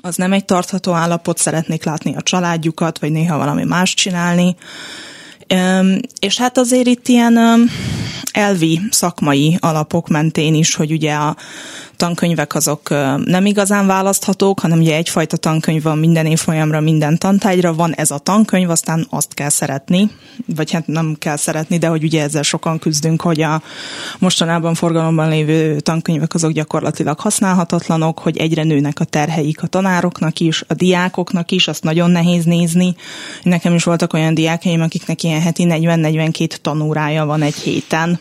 Az 0.00 0.16
nem 0.16 0.32
egy 0.32 0.44
tartható 0.44 0.92
állapot, 0.92 1.38
szeretnék 1.38 1.84
látni 1.84 2.14
a 2.16 2.22
családjukat, 2.22 2.98
vagy 2.98 3.10
néha 3.10 3.38
valami 3.38 3.64
más 3.64 3.94
csinálni. 3.94 4.56
És 6.18 6.38
hát 6.38 6.58
azért 6.58 6.86
itt 6.86 7.08
ilyen 7.08 7.38
elvi 8.32 8.80
szakmai 8.90 9.56
alapok 9.60 10.08
mentén 10.08 10.54
is, 10.54 10.74
hogy 10.74 10.92
ugye 10.92 11.14
a 11.14 11.36
tankönyvek 11.98 12.54
azok 12.54 12.88
nem 13.24 13.46
igazán 13.46 13.86
választhatók, 13.86 14.60
hanem 14.60 14.78
ugye 14.78 14.96
egyfajta 14.96 15.36
tankönyv 15.36 15.82
van 15.82 15.98
minden 15.98 16.26
évfolyamra, 16.26 16.80
minden 16.80 17.18
tantárgyra, 17.18 17.74
van 17.74 17.94
ez 17.94 18.10
a 18.10 18.18
tankönyv, 18.18 18.70
aztán 18.70 19.06
azt 19.10 19.34
kell 19.34 19.48
szeretni, 19.48 20.10
vagy 20.46 20.70
hát 20.70 20.86
nem 20.86 21.16
kell 21.18 21.36
szeretni, 21.36 21.78
de 21.78 21.88
hogy 21.88 22.04
ugye 22.04 22.22
ezzel 22.22 22.42
sokan 22.42 22.78
küzdünk, 22.78 23.20
hogy 23.20 23.40
a 23.40 23.62
mostanában 24.18 24.74
forgalomban 24.74 25.28
lévő 25.28 25.80
tankönyvek 25.80 26.34
azok 26.34 26.52
gyakorlatilag 26.52 27.20
használhatatlanok, 27.20 28.18
hogy 28.18 28.36
egyre 28.36 28.62
nőnek 28.62 29.00
a 29.00 29.04
terheik 29.04 29.62
a 29.62 29.66
tanároknak 29.66 30.40
is, 30.40 30.64
a 30.68 30.74
diákoknak 30.74 31.50
is, 31.50 31.68
azt 31.68 31.82
nagyon 31.82 32.10
nehéz 32.10 32.44
nézni. 32.44 32.94
Nekem 33.42 33.74
is 33.74 33.84
voltak 33.84 34.12
olyan 34.12 34.34
diákeim, 34.34 34.80
akiknek 34.80 35.22
ilyen 35.22 35.40
heti 35.40 35.66
40-42 35.68 36.56
tanórája 36.56 37.24
van 37.24 37.42
egy 37.42 37.54
héten, 37.54 38.18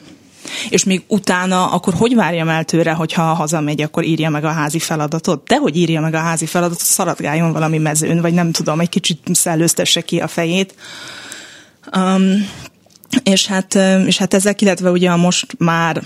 és 0.69 0.84
még 0.84 1.04
utána, 1.08 1.71
akkor 1.71 1.93
hogy 1.93 2.15
várjam 2.15 2.50
el 2.50 2.63
tőle, 2.63 2.91
hogyha 2.91 3.21
hazamegy, 3.21 3.82
akkor 3.82 4.04
írja 4.04 4.30
meg 4.30 4.43
a 4.43 4.52
házi 4.52 4.80
feladatot? 4.80 5.47
De 5.47 5.56
hogy 5.56 5.78
írja 5.78 6.02
meg 6.02 6.13
a 6.13 6.19
házi 6.19 6.45
feladatot, 6.45 6.86
szaladgáljon 6.86 7.52
valami 7.52 7.78
mezőn, 7.78 8.21
vagy 8.21 8.34
nem 8.34 8.52
tudom, 8.52 8.80
egy 8.80 8.89
kicsit 8.89 9.19
szellőztesse 9.32 10.02
ki 10.02 10.19
a 10.19 10.28
fejét. 10.28 10.76
Um, 11.95 12.50
és 13.23 13.47
hát, 13.47 13.76
és 14.06 14.17
hát 14.17 14.34
ezek, 14.34 14.62
illetve 14.62 14.91
ugye 14.91 15.10
a 15.10 15.17
most 15.17 15.56
már 15.58 16.02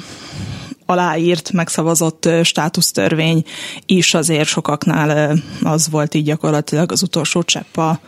aláírt, 0.86 1.52
megszavazott 1.52 2.30
státusztörvény 2.44 3.44
is 3.86 4.14
azért 4.14 4.48
sokaknál 4.48 5.38
az 5.64 5.90
volt 5.90 6.14
így 6.14 6.24
gyakorlatilag 6.24 6.92
az 6.92 7.02
utolsó 7.02 7.44
csepp 7.44 7.78
a 7.78 8.00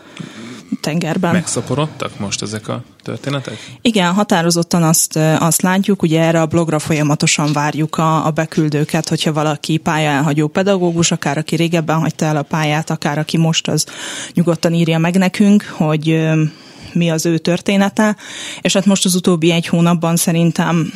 tengerben. 0.82 1.34
Megszaporodtak 1.34 2.20
most 2.20 2.42
ezek 2.42 2.68
a 2.68 2.84
történetek? 3.04 3.78
Igen, 3.82 4.14
határozottan 4.14 4.84
azt, 4.84 5.16
azt 5.40 5.62
látjuk, 5.62 6.02
ugye 6.02 6.22
erre 6.22 6.42
a 6.42 6.46
blogra 6.46 6.80
folyamatosan 6.80 7.54
várjuk 7.54 7.98
a, 7.98 8.26
a 8.26 8.32
beküldőket, 8.32 9.10
hogyha 9.10 9.34
valaki 9.34 9.82
elhagyó 9.84 10.48
pedagógus, 10.48 11.12
akár 11.12 11.38
aki 11.38 11.56
régebben 11.56 12.00
hagyta 12.00 12.26
el 12.26 12.38
a 12.38 12.42
pályát, 12.42 12.90
akár 12.90 13.18
aki 13.18 13.38
most 13.38 13.68
az 13.68 13.86
nyugodtan 14.34 14.74
írja 14.74 14.98
meg 14.98 15.18
nekünk, 15.18 15.64
hogy 15.64 16.30
mi 16.94 17.12
az 17.12 17.26
ő 17.26 17.38
története, 17.38 18.16
és 18.62 18.74
hát 18.74 18.86
most 18.86 19.06
az 19.06 19.16
utóbbi 19.16 19.52
egy 19.52 19.68
hónapban 19.68 20.16
szerintem 20.16 20.94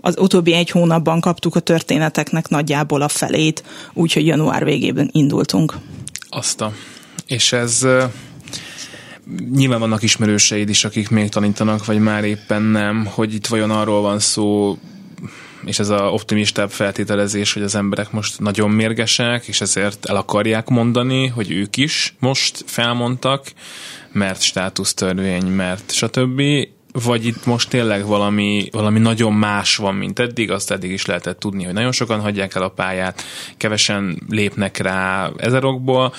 az 0.00 0.18
utóbbi 0.18 0.52
egy 0.52 0.70
hónapban 0.70 1.20
kaptuk 1.20 1.54
a 1.54 1.60
történeteknek 1.60 2.48
nagyjából 2.48 3.02
a 3.02 3.08
felét, 3.08 3.64
úgyhogy 3.92 4.26
január 4.26 4.64
végében 4.64 5.08
indultunk. 5.12 5.74
Azt 6.28 6.60
a. 6.60 6.72
És 7.26 7.52
ez 7.52 7.86
nyilván 9.54 9.80
vannak 9.80 10.02
ismerőseid 10.02 10.68
is, 10.68 10.84
akik 10.84 11.08
még 11.08 11.28
tanítanak, 11.28 11.84
vagy 11.84 11.98
már 11.98 12.24
éppen 12.24 12.62
nem, 12.62 13.06
hogy 13.06 13.34
itt 13.34 13.46
vajon 13.46 13.70
arról 13.70 14.00
van 14.00 14.18
szó, 14.18 14.78
és 15.64 15.78
ez 15.78 15.88
a 15.88 16.02
optimistább 16.02 16.70
feltételezés, 16.70 17.52
hogy 17.52 17.62
az 17.62 17.74
emberek 17.74 18.10
most 18.10 18.40
nagyon 18.40 18.70
mérgesek, 18.70 19.46
és 19.46 19.60
ezért 19.60 20.06
el 20.06 20.16
akarják 20.16 20.68
mondani, 20.68 21.26
hogy 21.26 21.50
ők 21.50 21.76
is 21.76 22.14
most 22.18 22.64
felmondtak, 22.66 23.52
mert 24.12 24.40
státusztörvény, 24.40 25.46
mert 25.46 25.92
stb 25.92 26.42
vagy 26.92 27.26
itt 27.26 27.46
most 27.46 27.68
tényleg 27.68 28.06
valami, 28.06 28.68
valami 28.72 28.98
nagyon 28.98 29.32
más 29.32 29.76
van, 29.76 29.94
mint 29.94 30.18
eddig, 30.18 30.50
azt 30.50 30.70
eddig 30.70 30.90
is 30.90 31.06
lehetett 31.06 31.38
tudni, 31.38 31.64
hogy 31.64 31.74
nagyon 31.74 31.92
sokan 31.92 32.20
hagyják 32.20 32.54
el 32.54 32.62
a 32.62 32.68
pályát, 32.68 33.22
kevesen 33.56 34.22
lépnek 34.28 34.76
rá 34.76 35.30
ezerokból. 35.36 36.12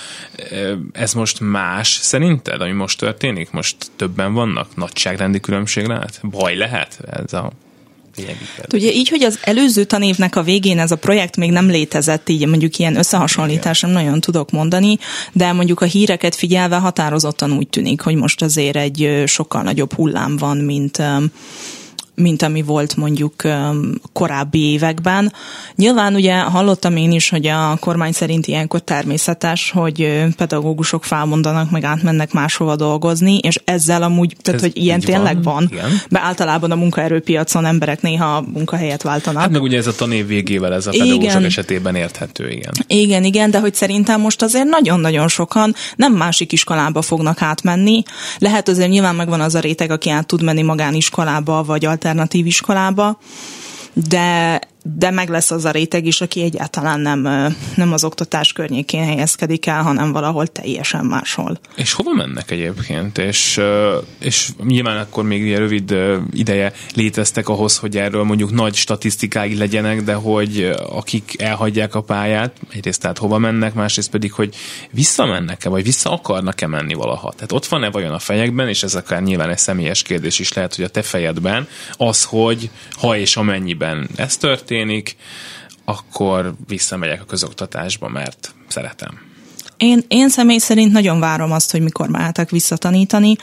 Ez 0.91 1.13
most 1.13 1.39
más 1.39 1.87
szerinted, 1.87 2.61
ami 2.61 2.71
most 2.71 2.99
történik? 2.99 3.51
Most 3.51 3.75
többen 3.95 4.33
vannak? 4.33 4.75
Nagyságrendi 4.75 5.39
különbség 5.39 5.85
lehet? 5.85 6.19
Baj 6.23 6.55
lehet 6.55 6.99
ez 7.11 7.33
a 7.33 7.51
Hát 8.57 8.73
ugye 8.73 8.91
így, 8.91 9.09
hogy 9.09 9.23
az 9.23 9.39
előző 9.41 9.83
tanévnek 9.83 10.35
a 10.35 10.43
végén 10.43 10.79
ez 10.79 10.91
a 10.91 10.95
projekt 10.95 11.37
még 11.37 11.51
nem 11.51 11.67
létezett, 11.67 12.29
így 12.29 12.47
mondjuk 12.47 12.77
ilyen 12.77 12.95
összehasonlítás 12.95 13.81
nem 13.81 13.91
nagyon 13.91 14.19
tudok 14.19 14.51
mondani, 14.51 14.97
de 15.31 15.51
mondjuk 15.51 15.81
a 15.81 15.85
híreket 15.85 16.35
figyelve 16.35 16.77
határozottan 16.77 17.51
úgy 17.51 17.67
tűnik, 17.67 18.01
hogy 18.01 18.15
most 18.15 18.41
azért 18.41 18.75
egy 18.75 19.23
sokkal 19.25 19.61
nagyobb 19.61 19.93
hullám 19.93 20.37
van, 20.37 20.57
mint 20.57 21.01
mint 22.15 22.41
ami 22.41 22.61
volt 22.61 22.95
mondjuk 22.95 23.33
korábbi 24.13 24.71
években. 24.71 25.33
Nyilván 25.75 26.15
ugye 26.15 26.39
hallottam 26.39 26.95
én 26.95 27.11
is, 27.11 27.29
hogy 27.29 27.47
a 27.47 27.77
kormány 27.79 28.11
szerint 28.11 28.47
ilyenkor 28.47 28.79
természetes, 28.79 29.71
hogy 29.71 30.23
pedagógusok 30.37 31.03
felmondanak, 31.03 31.71
meg 31.71 31.83
átmennek 31.83 32.33
máshova 32.33 32.75
dolgozni, 32.75 33.37
és 33.37 33.59
ezzel 33.65 34.03
amúgy, 34.03 34.35
tehát 34.41 34.61
Ez 34.61 34.67
hogy 34.67 34.83
ilyen 34.83 34.99
tényleg 34.99 35.43
van, 35.43 35.69
van 35.71 35.91
mert 36.09 36.25
általában 36.25 36.71
a 36.71 36.75
munkaerőpiacon 36.75 37.65
emberek 37.65 38.01
néha 38.01 38.41
munkahelyet 38.53 39.01
váltanak. 39.01 39.41
Hát 39.41 39.51
meg 39.51 39.61
ugye 39.61 39.77
ez 39.77 39.87
a 39.87 39.95
tanév 39.95 40.27
végével 40.27 40.73
ez 40.73 40.87
a 40.87 40.91
pedagógusok 40.91 41.29
igen. 41.29 41.43
esetében 41.43 41.95
érthető, 41.95 42.49
igen. 42.49 42.71
Igen, 42.87 43.23
igen, 43.23 43.51
de 43.51 43.59
hogy 43.59 43.73
szerintem 43.73 44.21
most 44.21 44.41
azért 44.41 44.65
nagyon-nagyon 44.65 45.27
sokan 45.27 45.75
nem 45.95 46.13
másik 46.13 46.51
iskolába 46.51 47.01
fognak 47.01 47.41
átmenni. 47.41 48.03
Lehet 48.37 48.67
azért 48.67 48.89
nyilván 48.89 49.15
megvan 49.15 49.41
az 49.41 49.55
a 49.55 49.59
réteg, 49.59 49.91
aki 49.91 50.09
át 50.09 50.27
tud 50.27 50.43
menni 50.43 50.61
magániskolába, 50.61 51.63
vagy 51.63 51.85
alternatív 52.03 52.45
iskolába, 52.45 53.15
de 53.93 54.59
de 54.83 55.11
meg 55.11 55.29
lesz 55.29 55.51
az 55.51 55.65
a 55.65 55.71
réteg 55.71 56.05
is, 56.05 56.21
aki 56.21 56.41
egyáltalán 56.41 56.99
nem, 56.99 57.21
nem 57.75 57.93
az 57.93 58.03
oktatás 58.03 58.53
környékén 58.53 59.05
helyezkedik 59.05 59.65
el, 59.65 59.81
hanem 59.81 60.11
valahol 60.11 60.47
teljesen 60.47 61.05
máshol. 61.05 61.59
És 61.75 61.93
hova 61.93 62.13
mennek 62.13 62.51
egyébként? 62.51 63.17
És, 63.17 63.61
és 64.19 64.49
nyilván 64.63 64.97
akkor 64.97 65.23
még 65.23 65.41
ilyen 65.41 65.59
rövid 65.59 65.95
ideje 66.31 66.73
léteztek 66.93 67.49
ahhoz, 67.49 67.77
hogy 67.77 67.97
erről 67.97 68.23
mondjuk 68.23 68.51
nagy 68.51 68.75
statisztikái 68.75 69.57
legyenek, 69.57 70.03
de 70.03 70.13
hogy 70.13 70.71
akik 70.89 71.35
elhagyják 71.37 71.95
a 71.95 72.01
pályát, 72.01 72.57
egyrészt 72.71 73.01
tehát 73.01 73.17
hova 73.17 73.37
mennek, 73.37 73.73
másrészt 73.73 74.09
pedig, 74.09 74.31
hogy 74.31 74.55
visszamennek-e, 74.91 75.69
vagy 75.69 75.83
vissza 75.83 76.11
akarnak-e 76.11 76.67
menni 76.67 76.93
valaha. 76.93 77.31
Tehát 77.31 77.51
ott 77.51 77.65
van-e 77.65 77.89
vajon 77.89 78.13
a 78.13 78.19
fejekben, 78.19 78.67
és 78.67 78.83
ez 78.83 78.95
akár 78.95 79.21
nyilván 79.21 79.49
egy 79.49 79.57
személyes 79.57 80.01
kérdés 80.01 80.39
is 80.39 80.53
lehet, 80.53 80.75
hogy 80.75 80.85
a 80.85 80.89
te 80.89 81.01
fejedben 81.01 81.67
az, 81.97 82.23
hogy 82.23 82.69
ha 82.91 83.17
és 83.17 83.35
amennyiben 83.35 84.09
ez 84.15 84.37
történik, 84.37 84.71
történik, 84.73 85.15
akkor 85.85 86.53
visszamegyek 86.67 87.21
a 87.21 87.25
közoktatásba, 87.25 88.07
mert 88.07 88.55
szeretem. 88.67 89.19
Én, 89.77 90.03
én 90.07 90.29
személy 90.29 90.57
szerint 90.57 90.91
nagyon 90.91 91.19
várom 91.19 91.51
azt, 91.51 91.71
hogy 91.71 91.81
mikor 91.81 92.09
mehetek 92.09 92.49
visszatanítani. 92.49 93.35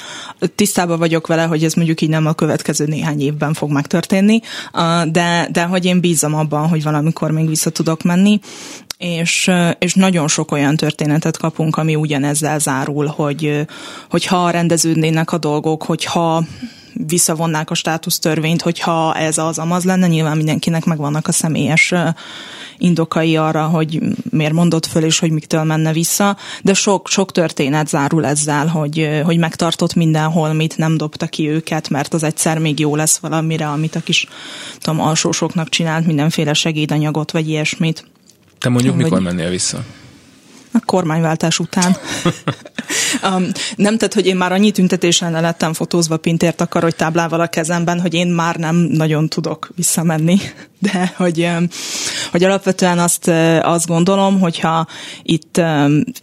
Tisztában 0.55 0.99
vagyok 0.99 1.27
vele, 1.27 1.43
hogy 1.43 1.65
ez 1.65 1.75
mondjuk 1.75 2.01
így 2.01 2.09
nem 2.09 2.27
a 2.27 2.33
következő 2.33 2.87
néhány 2.87 3.21
évben 3.21 3.55
fog 3.55 3.71
megtörténni, 3.71 4.41
de, 5.05 5.49
de 5.53 5.63
hogy 5.63 5.85
én 5.85 6.01
bízom 6.01 6.35
abban, 6.35 6.69
hogy 6.69 6.83
valamikor 6.83 7.31
még 7.31 7.49
vissza 7.49 7.71
tudok 7.71 8.03
menni 8.03 8.41
és, 8.99 9.51
és 9.79 9.95
nagyon 9.95 10.29
sok 10.29 10.53
olyan 10.53 10.77
történetet 10.77 11.37
kapunk, 11.37 11.77
ami 11.77 11.95
ugyanezzel 11.95 12.59
zárul, 12.59 13.07
hogy, 13.07 13.67
hogy 14.11 14.27
ha 14.27 14.51
rendeződnének 14.51 15.33
a 15.33 15.39
dolgok, 15.39 15.83
hogyha 15.83 16.45
visszavonnák 16.93 17.71
a 17.71 17.75
státusztörvényt, 17.75 18.63
hogyha 18.63 19.15
ez 19.15 19.39
az 19.39 19.59
amaz 19.59 19.85
lenne, 19.85 20.07
nyilván 20.07 20.37
mindenkinek 20.37 20.85
megvannak 20.85 21.29
a 21.29 21.33
személyes 21.33 21.95
indokai 22.79 23.37
arra, 23.37 23.67
hogy 23.67 24.01
miért 24.31 24.53
mondott 24.53 24.87
föl, 24.87 25.05
és 25.05 25.19
hogy 25.19 25.31
miktől 25.31 25.65
menne 25.65 25.93
vissza, 25.93 26.37
de 26.63 26.75
sok, 26.75 27.09
sok 27.09 27.33
történet 27.33 27.89
zárul 27.89 28.27
ezzel, 28.27 28.67
hogy, 28.67 29.21
hogy 29.25 29.39
megtartott 29.39 29.95
mindenhol, 29.95 30.53
mit 30.53 30.77
nem 30.77 30.97
dobta 30.97 31.27
ki 31.27 31.49
őket, 31.49 31.89
mert 31.89 32.15
az 32.15 32.23
egyszer 32.23 32.59
még 32.59 32.79
jó 32.79 32.97
lesz 32.97 33.19
valamire, 33.19 33.69
amit 33.69 33.95
a 33.95 34.01
kis 34.01 34.27
tudom, 34.79 35.01
alsósoknak 35.01 35.69
csinált, 35.69 36.07
mindenféle 36.07 36.53
segédanyagot, 36.53 37.31
vagy 37.31 37.49
ilyesmit. 37.49 38.05
Te 38.59 38.69
mondjuk 38.69 38.95
vagy... 38.95 39.05
mikor 39.05 39.21
mennél 39.21 39.51
vissza? 39.51 39.85
A 40.73 40.81
kormányváltás 40.85 41.59
után. 41.59 41.97
um, 43.35 43.47
nem 43.77 43.99
tett, 43.99 44.15
hogy 44.15 44.27
én 44.27 44.37
már 44.37 44.53
annyi 44.53 44.71
tüntetésen 44.71 45.33
le 45.33 45.41
lettem 45.41 45.73
fotózva 45.73 46.17
Pintért 46.17 46.67
hogy 46.73 46.97
táblával 46.97 47.41
a 47.41 47.47
kezemben, 47.47 48.01
hogy 48.01 48.15
én 48.15 48.29
már 48.29 48.57
nem 48.57 48.77
nagyon 48.77 49.29
tudok 49.29 49.71
visszamenni. 49.75 50.39
De 50.79 51.13
hogy, 51.17 51.49
hogy 52.31 52.45
alapvetően 52.45 52.99
azt, 52.99 53.29
azt 53.63 53.87
gondolom, 53.87 54.41
hogyha 54.41 54.87
itt 55.23 55.57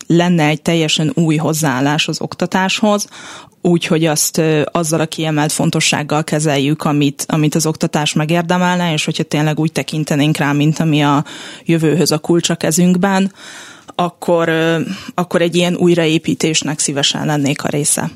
lenne 0.07 0.45
egy 0.45 0.61
teljesen 0.61 1.11
új 1.13 1.35
hozzáállás 1.35 2.07
az 2.07 2.21
oktatáshoz, 2.21 3.07
úgy, 3.61 3.85
hogy 3.85 4.05
azt 4.05 4.41
azzal 4.71 4.99
a 4.99 5.05
kiemelt 5.05 5.51
fontossággal 5.51 6.23
kezeljük, 6.23 6.83
amit, 6.83 7.25
amit 7.27 7.55
az 7.55 7.65
oktatás 7.65 8.13
megérdemelne, 8.13 8.93
és 8.93 9.05
hogyha 9.05 9.23
tényleg 9.23 9.59
úgy 9.59 9.71
tekintenénk 9.71 10.37
rá, 10.37 10.51
mint 10.51 10.79
ami 10.79 11.03
a 11.03 11.25
jövőhöz 11.65 12.11
a 12.11 12.17
kulcs 12.17 12.49
a 12.49 12.55
kezünkben, 12.55 13.31
akkor, 13.99 14.49
akkor 15.13 15.41
egy 15.41 15.55
ilyen 15.55 15.75
újraépítésnek 15.75 16.79
szívesen 16.79 17.25
lennék 17.25 17.63
a 17.63 17.67
része. 17.67 18.11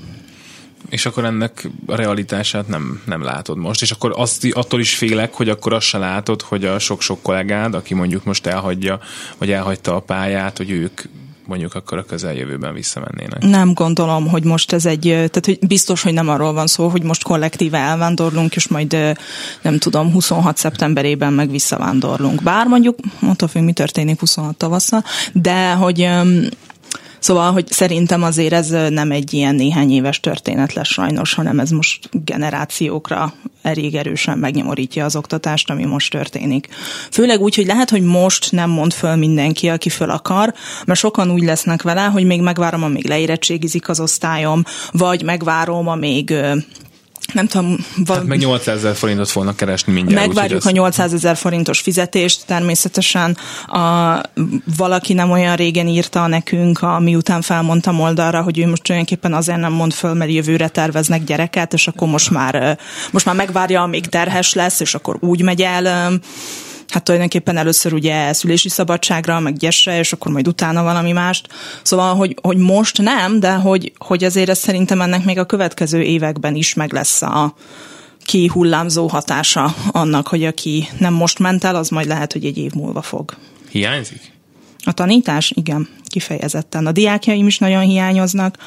És 0.89 1.05
akkor 1.05 1.25
ennek 1.25 1.69
a 1.85 1.95
realitását 1.95 2.67
nem, 2.67 3.01
nem 3.05 3.23
látod 3.23 3.57
most. 3.57 3.81
És 3.81 3.91
akkor 3.91 4.13
azt, 4.15 4.47
attól 4.51 4.79
is 4.79 4.95
félek, 4.95 5.33
hogy 5.33 5.49
akkor 5.49 5.73
azt 5.73 5.85
se 5.85 5.97
látod, 5.97 6.41
hogy 6.41 6.65
a 6.65 6.79
sok-sok 6.79 7.21
kollégád, 7.21 7.73
aki 7.73 7.93
mondjuk 7.93 8.23
most 8.23 8.45
elhagyja, 8.45 8.99
vagy 9.37 9.51
elhagyta 9.51 9.95
a 9.95 9.99
pályát, 9.99 10.57
hogy 10.57 10.69
ők 10.69 11.01
mondjuk 11.45 11.75
akkor 11.75 11.97
a 11.97 12.03
közeljövőben 12.03 12.73
visszamennének. 12.73 13.41
Nem 13.41 13.73
gondolom, 13.73 14.27
hogy 14.27 14.43
most 14.43 14.71
ez 14.71 14.85
egy, 14.85 15.01
tehát 15.01 15.45
hogy 15.45 15.59
biztos, 15.67 16.01
hogy 16.01 16.13
nem 16.13 16.29
arról 16.29 16.53
van 16.53 16.67
szó, 16.67 16.87
hogy 16.87 17.03
most 17.03 17.23
kollektíve 17.23 17.77
elvándorlunk, 17.77 18.55
és 18.55 18.67
majd 18.67 18.91
nem 19.61 19.77
tudom, 19.77 20.11
26 20.11 20.57
szeptemberében 20.57 21.33
meg 21.33 21.49
visszavándorlunk. 21.49 22.43
Bár 22.43 22.67
mondjuk, 22.67 22.97
mondta 23.19 23.49
hogy 23.53 23.61
mi 23.61 23.73
történik 23.73 24.19
26 24.19 24.55
tavasszal, 24.55 25.03
de 25.33 25.71
hogy 25.71 26.09
Szóval, 27.21 27.51
hogy 27.51 27.67
szerintem 27.67 28.23
azért 28.23 28.53
ez 28.53 28.69
nem 28.89 29.11
egy 29.11 29.33
ilyen 29.33 29.55
néhány 29.55 29.91
éves 29.91 30.19
történet 30.19 30.73
lesz 30.73 30.87
sajnos, 30.87 31.33
hanem 31.33 31.59
ez 31.59 31.69
most 31.69 32.09
generációkra 32.11 33.33
elég 33.61 33.95
erősen 33.95 34.37
megnyomorítja 34.37 35.05
az 35.05 35.15
oktatást, 35.15 35.69
ami 35.69 35.85
most 35.85 36.11
történik. 36.11 36.67
Főleg 37.11 37.41
úgy, 37.41 37.55
hogy 37.55 37.65
lehet, 37.65 37.89
hogy 37.89 38.01
most 38.01 38.51
nem 38.51 38.69
mond 38.69 38.93
föl 38.93 39.15
mindenki, 39.15 39.69
aki 39.69 39.89
föl 39.89 40.09
akar, 40.09 40.53
mert 40.85 40.99
sokan 40.99 41.31
úgy 41.31 41.43
lesznek 41.43 41.81
vele, 41.81 42.03
hogy 42.03 42.25
még 42.25 42.41
megvárom, 42.41 42.83
amíg 42.83 43.07
leérettségizik 43.07 43.89
az 43.89 43.99
osztályom, 43.99 44.63
vagy 44.91 45.23
megvárom, 45.23 45.87
amíg 45.87 46.33
nem 47.33 47.47
tudom... 47.47 47.77
Val- 48.05 48.19
hát 48.19 48.27
meg 48.27 48.37
800 48.37 48.77
ezer 48.77 48.95
forintot 48.95 49.29
fognak 49.29 49.55
keresni 49.55 49.93
mindjárt. 49.93 50.25
Megvárjuk 50.25 50.65
a 50.65 50.71
800 50.71 51.13
ezer 51.13 51.37
forintos 51.37 51.79
fizetést, 51.79 52.45
természetesen 52.45 53.37
a, 53.67 54.15
valaki 54.77 55.13
nem 55.13 55.31
olyan 55.31 55.55
régen 55.55 55.87
írta 55.87 56.27
nekünk, 56.27 56.81
a, 56.81 56.99
miután 56.99 57.41
felmondtam 57.41 57.99
oldalra, 57.99 58.41
hogy 58.41 58.59
ő 58.59 58.67
most 58.67 58.83
tulajdonképpen 58.83 59.33
azért 59.33 59.59
nem 59.59 59.73
mond 59.73 59.93
föl, 59.93 60.13
mert 60.13 60.31
jövőre 60.31 60.67
terveznek 60.67 61.23
gyereket, 61.23 61.73
és 61.73 61.87
akkor 61.87 62.07
most 62.07 62.29
már, 62.29 62.77
most 63.11 63.25
már 63.25 63.35
megvárja, 63.35 63.81
amíg 63.81 64.05
terhes 64.05 64.53
lesz, 64.53 64.79
és 64.79 64.93
akkor 64.93 65.17
úgy 65.19 65.41
megy 65.41 65.61
el 65.61 66.19
hát 66.91 67.03
tulajdonképpen 67.03 67.57
először 67.57 67.93
ugye 67.93 68.33
szülési 68.33 68.69
szabadságra, 68.69 69.39
meg 69.39 69.57
gyesre, 69.57 69.99
és 69.99 70.13
akkor 70.13 70.31
majd 70.31 70.47
utána 70.47 70.83
valami 70.83 71.11
mást. 71.11 71.47
Szóval, 71.83 72.15
hogy, 72.15 72.35
hogy 72.41 72.57
most 72.57 73.01
nem, 73.01 73.39
de 73.39 73.51
hogy, 73.51 73.93
hogy 73.97 74.23
azért 74.23 74.49
ez 74.49 74.57
szerintem 74.57 75.01
ennek 75.01 75.25
még 75.25 75.37
a 75.37 75.45
következő 75.45 76.01
években 76.01 76.55
is 76.55 76.73
meg 76.73 76.93
lesz 76.93 77.21
a 77.21 77.55
kihullámzó 78.23 79.07
hatása 79.07 79.75
annak, 79.91 80.27
hogy 80.27 80.43
aki 80.43 80.87
nem 80.97 81.13
most 81.13 81.39
ment 81.39 81.63
el, 81.63 81.75
az 81.75 81.89
majd 81.89 82.07
lehet, 82.07 82.33
hogy 82.33 82.45
egy 82.45 82.57
év 82.57 82.71
múlva 82.71 83.01
fog. 83.01 83.35
Hiányzik? 83.69 84.31
A 84.83 84.91
tanítás? 84.91 85.51
Igen, 85.55 85.89
kifejezetten. 86.07 86.85
A 86.85 86.91
diákjaim 86.91 87.47
is 87.47 87.57
nagyon 87.57 87.81
hiányoznak, 87.81 88.57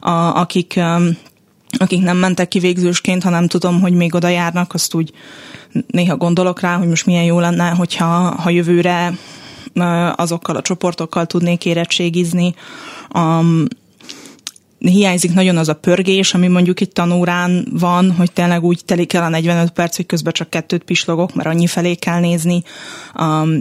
a, 0.00 0.10
akik 0.10 0.74
um, 0.76 1.16
akik 1.76 2.02
nem 2.02 2.16
mentek 2.16 2.48
ki 2.48 2.58
végzősként, 2.58 3.22
hanem 3.22 3.46
tudom, 3.46 3.80
hogy 3.80 3.92
még 3.92 4.14
oda 4.14 4.28
járnak, 4.28 4.74
azt 4.74 4.94
úgy 4.94 5.12
néha 5.86 6.16
gondolok 6.16 6.60
rá, 6.60 6.76
hogy 6.76 6.88
most 6.88 7.06
milyen 7.06 7.24
jó 7.24 7.40
lenne, 7.40 7.68
hogyha 7.68 8.06
ha 8.40 8.50
jövőre 8.50 9.12
azokkal 10.14 10.56
a 10.56 10.62
csoportokkal 10.62 11.26
tudnék 11.26 11.64
érettségizni. 11.64 12.54
Um, 13.14 13.64
hiányzik 14.78 15.34
nagyon 15.34 15.56
az 15.56 15.68
a 15.68 15.74
pörgés, 15.74 16.34
ami 16.34 16.46
mondjuk 16.46 16.80
itt 16.80 16.94
tanórán 16.94 17.66
van, 17.70 18.12
hogy 18.12 18.32
tényleg 18.32 18.64
úgy 18.64 18.80
telik 18.84 19.12
el 19.12 19.22
a 19.22 19.28
45 19.28 19.70
perc, 19.70 19.96
hogy 19.96 20.06
közben 20.06 20.32
csak 20.32 20.50
kettőt 20.50 20.84
pislogok, 20.84 21.34
mert 21.34 21.48
annyi 21.48 21.66
felé 21.66 21.94
kell 21.94 22.20
nézni. 22.20 22.62
Um, 23.20 23.60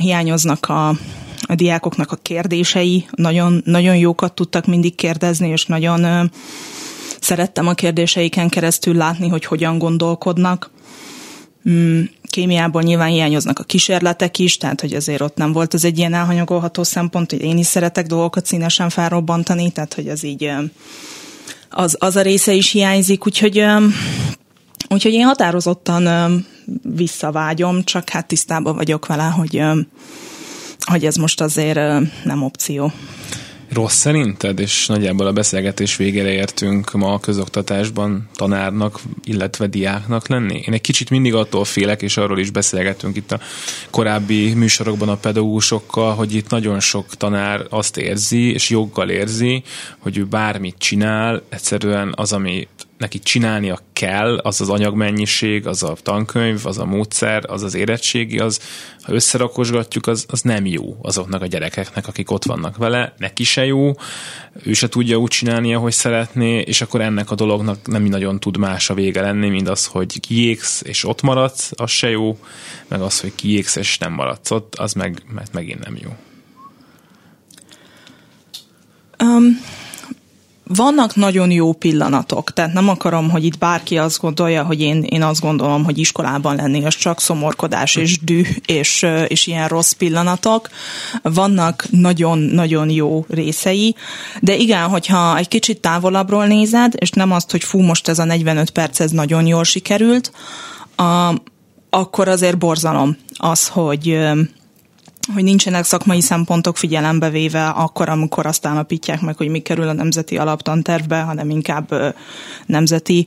hiányoznak 0.00 0.66
a, 0.68 0.88
a 1.40 1.54
diákoknak 1.54 2.12
a 2.12 2.18
kérdései, 2.22 3.06
nagyon, 3.10 3.62
nagyon 3.64 3.96
jókat 3.96 4.34
tudtak 4.34 4.66
mindig 4.66 4.94
kérdezni, 4.94 5.48
és 5.48 5.66
nagyon 5.66 6.30
szerettem 7.20 7.66
a 7.66 7.74
kérdéseiken 7.74 8.48
keresztül 8.48 8.94
látni, 8.94 9.28
hogy 9.28 9.44
hogyan 9.44 9.78
gondolkodnak. 9.78 10.70
Mm, 11.70 12.02
kémiából 12.22 12.82
nyilván 12.82 13.08
hiányoznak 13.08 13.58
a 13.58 13.64
kísérletek 13.64 14.38
is, 14.38 14.56
tehát 14.56 14.80
hogy 14.80 14.94
azért 14.94 15.20
ott 15.20 15.36
nem 15.36 15.52
volt 15.52 15.74
az 15.74 15.84
egy 15.84 15.98
ilyen 15.98 16.14
elhanyagolható 16.14 16.82
szempont, 16.82 17.30
hogy 17.30 17.42
én 17.42 17.58
is 17.58 17.66
szeretek 17.66 18.06
dolgokat 18.06 18.46
színesen 18.46 18.88
felrobbantani, 18.88 19.70
tehát 19.70 19.94
hogy 19.94 20.08
az 20.08 20.24
így 20.24 20.50
az, 21.70 21.96
az 21.98 22.16
a 22.16 22.22
része 22.22 22.52
is 22.52 22.70
hiányzik, 22.70 23.26
úgyhogy 23.26 23.64
Úgyhogy 24.88 25.12
én 25.12 25.24
határozottan 25.24 26.06
visszavágyom, 26.82 27.84
csak 27.84 28.08
hát 28.08 28.26
tisztában 28.26 28.76
vagyok 28.76 29.06
vele, 29.06 29.24
hogy, 29.24 29.62
hogy 30.80 31.04
ez 31.04 31.16
most 31.16 31.40
azért 31.40 31.80
nem 32.24 32.42
opció. 32.42 32.92
Rossz 33.68 33.94
szerinted? 33.94 34.58
És 34.58 34.86
nagyjából 34.86 35.26
a 35.26 35.32
beszélgetés 35.32 35.96
végére 35.96 36.30
értünk 36.30 36.92
ma 36.92 37.12
a 37.12 37.20
közoktatásban 37.20 38.28
tanárnak, 38.34 39.00
illetve 39.24 39.66
diáknak 39.66 40.28
lenni. 40.28 40.62
Én 40.66 40.72
egy 40.72 40.80
kicsit 40.80 41.10
mindig 41.10 41.34
attól 41.34 41.64
félek, 41.64 42.02
és 42.02 42.16
arról 42.16 42.38
is 42.38 42.50
beszélgettünk 42.50 43.16
itt 43.16 43.32
a 43.32 43.40
korábbi 43.90 44.54
műsorokban 44.54 45.08
a 45.08 45.16
pedagógusokkal, 45.16 46.14
hogy 46.14 46.34
itt 46.34 46.50
nagyon 46.50 46.80
sok 46.80 47.06
tanár 47.14 47.66
azt 47.68 47.96
érzi, 47.96 48.52
és 48.52 48.70
joggal 48.70 49.10
érzi, 49.10 49.62
hogy 49.98 50.18
ő 50.18 50.24
bármit 50.24 50.78
csinál, 50.78 51.42
egyszerűen 51.48 52.12
az, 52.16 52.32
ami 52.32 52.68
neki 52.98 53.18
csinálnia 53.18 53.78
kell, 53.92 54.38
az 54.38 54.60
az 54.60 54.68
anyagmennyiség, 54.68 55.66
az 55.66 55.82
a 55.82 55.96
tankönyv, 56.02 56.66
az 56.66 56.78
a 56.78 56.84
módszer, 56.84 57.44
az 57.46 57.62
az 57.62 57.74
érettségi, 57.74 58.38
az, 58.38 58.60
ha 59.02 59.12
összerakosgatjuk, 59.12 60.06
az, 60.06 60.26
az 60.28 60.40
nem 60.40 60.66
jó 60.66 60.96
azoknak 61.02 61.42
a 61.42 61.46
gyerekeknek, 61.46 62.06
akik 62.06 62.30
ott 62.30 62.44
vannak 62.44 62.76
vele, 62.76 63.14
neki 63.18 63.44
se 63.44 63.64
jó, 63.64 63.92
ő 64.62 64.72
se 64.72 64.88
tudja 64.88 65.16
úgy 65.16 65.30
csinálni, 65.30 65.74
ahogy 65.74 65.92
szeretné, 65.92 66.60
és 66.60 66.80
akkor 66.80 67.00
ennek 67.00 67.30
a 67.30 67.34
dolognak 67.34 67.86
nem 67.86 68.02
nagyon 68.02 68.40
tud 68.40 68.56
más 68.56 68.90
a 68.90 68.94
vége 68.94 69.20
lenni, 69.20 69.48
mint 69.48 69.68
az, 69.68 69.86
hogy 69.86 70.20
kiégsz 70.20 70.82
és 70.84 71.04
ott 71.04 71.22
maradsz, 71.22 71.70
az 71.74 71.90
se 71.90 72.10
jó, 72.10 72.38
meg 72.88 73.00
az, 73.00 73.20
hogy 73.20 73.34
kiégsz 73.34 73.76
és 73.76 73.98
nem 73.98 74.12
maradsz 74.12 74.50
ott, 74.50 74.74
az 74.74 74.92
meg, 74.92 75.22
mert 75.34 75.52
megint 75.52 75.84
nem 75.84 75.96
jó. 76.02 76.10
Um, 79.22 79.60
vannak 80.68 81.14
nagyon 81.14 81.50
jó 81.50 81.72
pillanatok, 81.72 82.52
tehát 82.52 82.72
nem 82.72 82.88
akarom, 82.88 83.30
hogy 83.30 83.44
itt 83.44 83.58
bárki 83.58 83.98
azt 83.98 84.20
gondolja, 84.20 84.64
hogy 84.64 84.80
én, 84.80 85.02
én 85.02 85.22
azt 85.22 85.40
gondolom, 85.40 85.84
hogy 85.84 85.98
iskolában 85.98 86.56
lenni, 86.56 86.84
az 86.84 86.94
csak 86.94 87.20
szomorkodás 87.20 87.96
és 87.96 88.18
düh 88.20 88.48
és, 88.66 89.06
és 89.26 89.46
ilyen 89.46 89.68
rossz 89.68 89.92
pillanatok. 89.92 90.68
Vannak 91.22 91.86
nagyon-nagyon 91.90 92.90
jó 92.90 93.24
részei, 93.28 93.94
de 94.40 94.56
igen, 94.56 94.88
hogyha 94.88 95.36
egy 95.36 95.48
kicsit 95.48 95.80
távolabbról 95.80 96.46
nézed, 96.46 96.92
és 96.96 97.10
nem 97.10 97.32
azt, 97.32 97.50
hogy 97.50 97.64
fú, 97.64 97.80
most 97.80 98.08
ez 98.08 98.18
a 98.18 98.24
45 98.24 98.70
perc, 98.70 99.00
ez 99.00 99.10
nagyon 99.10 99.46
jól 99.46 99.64
sikerült, 99.64 100.32
a, 100.96 101.34
akkor 101.90 102.28
azért 102.28 102.58
borzalom 102.58 103.16
az, 103.36 103.68
hogy 103.68 104.18
hogy 105.34 105.42
nincsenek 105.44 105.84
szakmai 105.84 106.20
szempontok 106.20 106.76
figyelembe 106.76 107.30
véve 107.30 107.68
akkor, 107.68 108.08
amikor 108.08 108.46
azt 108.46 108.66
állapítják 108.66 109.20
meg, 109.20 109.36
hogy 109.36 109.48
mi 109.48 109.58
kerül 109.58 109.88
a 109.88 109.92
nemzeti 109.92 110.38
alaptantervbe, 110.38 111.20
hanem 111.20 111.50
inkább 111.50 112.14
nemzeti 112.66 113.26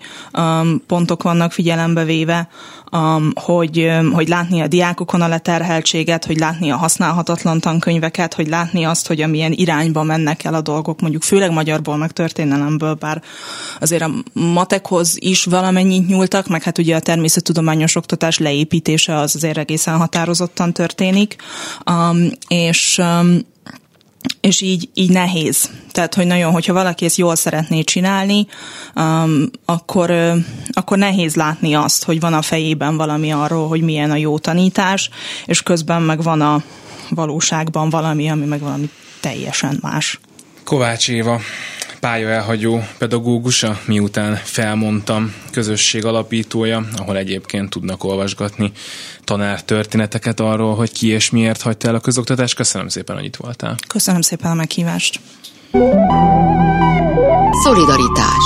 pontok 0.87 1.23
vannak 1.23 1.51
figyelembe 1.51 2.03
véve 2.03 2.49
um, 2.91 3.31
hogy, 3.35 3.79
um, 3.79 4.11
hogy 4.11 4.27
látni 4.27 4.61
a 4.61 4.67
diákokon 4.67 5.21
a 5.21 5.27
leterheltséget, 5.27 6.25
hogy 6.25 6.37
látni 6.37 6.71
a 6.71 6.75
használhatatlan 6.75 7.59
tankönyveket, 7.59 8.33
hogy 8.33 8.47
látni 8.47 8.83
azt, 8.83 9.07
hogy 9.07 9.21
amilyen 9.21 9.51
irányba 9.51 10.03
mennek 10.03 10.43
el 10.43 10.53
a 10.53 10.61
dolgok, 10.61 11.01
mondjuk 11.01 11.23
főleg 11.23 11.51
magyarból, 11.51 11.97
meg 11.97 12.11
történelemből, 12.11 12.93
bár 12.93 13.21
azért 13.79 14.01
a 14.01 14.11
matekhoz 14.33 15.15
is 15.19 15.45
valamennyit 15.45 16.07
nyúltak, 16.07 16.47
meg 16.47 16.63
hát 16.63 16.77
ugye 16.77 16.95
a 16.95 16.99
természettudományos 16.99 17.95
oktatás 17.95 18.37
leépítése 18.37 19.15
az 19.15 19.35
azért 19.35 19.57
egészen 19.57 19.97
határozottan 19.97 20.73
történik, 20.73 21.35
um, 21.85 22.29
és 22.47 22.97
um, 22.97 23.39
és 24.41 24.61
így, 24.61 24.89
így 24.93 25.09
nehéz. 25.09 25.69
Tehát, 25.91 26.15
hogy 26.15 26.27
nagyon, 26.27 26.51
hogyha 26.51 26.73
valaki 26.73 27.05
ezt 27.05 27.17
jól 27.17 27.35
szeretné 27.35 27.83
csinálni, 27.83 28.47
um, 28.95 29.49
akkor, 29.65 30.13
akkor 30.71 30.97
nehéz 30.97 31.35
látni 31.35 31.73
azt, 31.73 32.03
hogy 32.03 32.19
van 32.19 32.33
a 32.33 32.41
fejében 32.41 32.97
valami 32.97 33.31
arról, 33.31 33.67
hogy 33.67 33.81
milyen 33.81 34.11
a 34.11 34.15
jó 34.15 34.39
tanítás, 34.39 35.09
és 35.45 35.63
közben 35.63 36.01
meg 36.01 36.23
van 36.23 36.41
a 36.41 36.63
valóságban 37.09 37.89
valami, 37.89 38.29
ami 38.29 38.45
meg 38.45 38.59
valami 38.59 38.89
teljesen 39.19 39.77
más. 39.81 40.19
Kovács 40.63 41.09
Éva, 41.09 41.39
pályaelhagyó 42.01 42.83
pedagógusa, 42.97 43.79
miután 43.85 44.35
felmondtam, 44.35 45.33
közösség 45.51 46.05
alapítója, 46.05 46.87
ahol 46.95 47.17
egyébként 47.17 47.69
tudnak 47.69 48.03
olvasgatni 48.03 48.71
tanár 49.23 49.63
történeteket 49.63 50.39
arról, 50.39 50.75
hogy 50.75 50.91
ki 50.91 51.07
és 51.07 51.29
miért 51.29 51.61
hagyta 51.61 51.87
el 51.87 51.95
a 51.95 51.99
közoktatást. 51.99 52.55
Köszönöm 52.55 52.87
szépen, 52.87 53.15
hogy 53.15 53.25
itt 53.25 53.35
voltál. 53.35 53.75
Köszönöm 53.87 54.21
szépen 54.21 54.51
a 54.51 54.53
meghívást. 54.53 55.19
Szolidaritás 57.63 58.43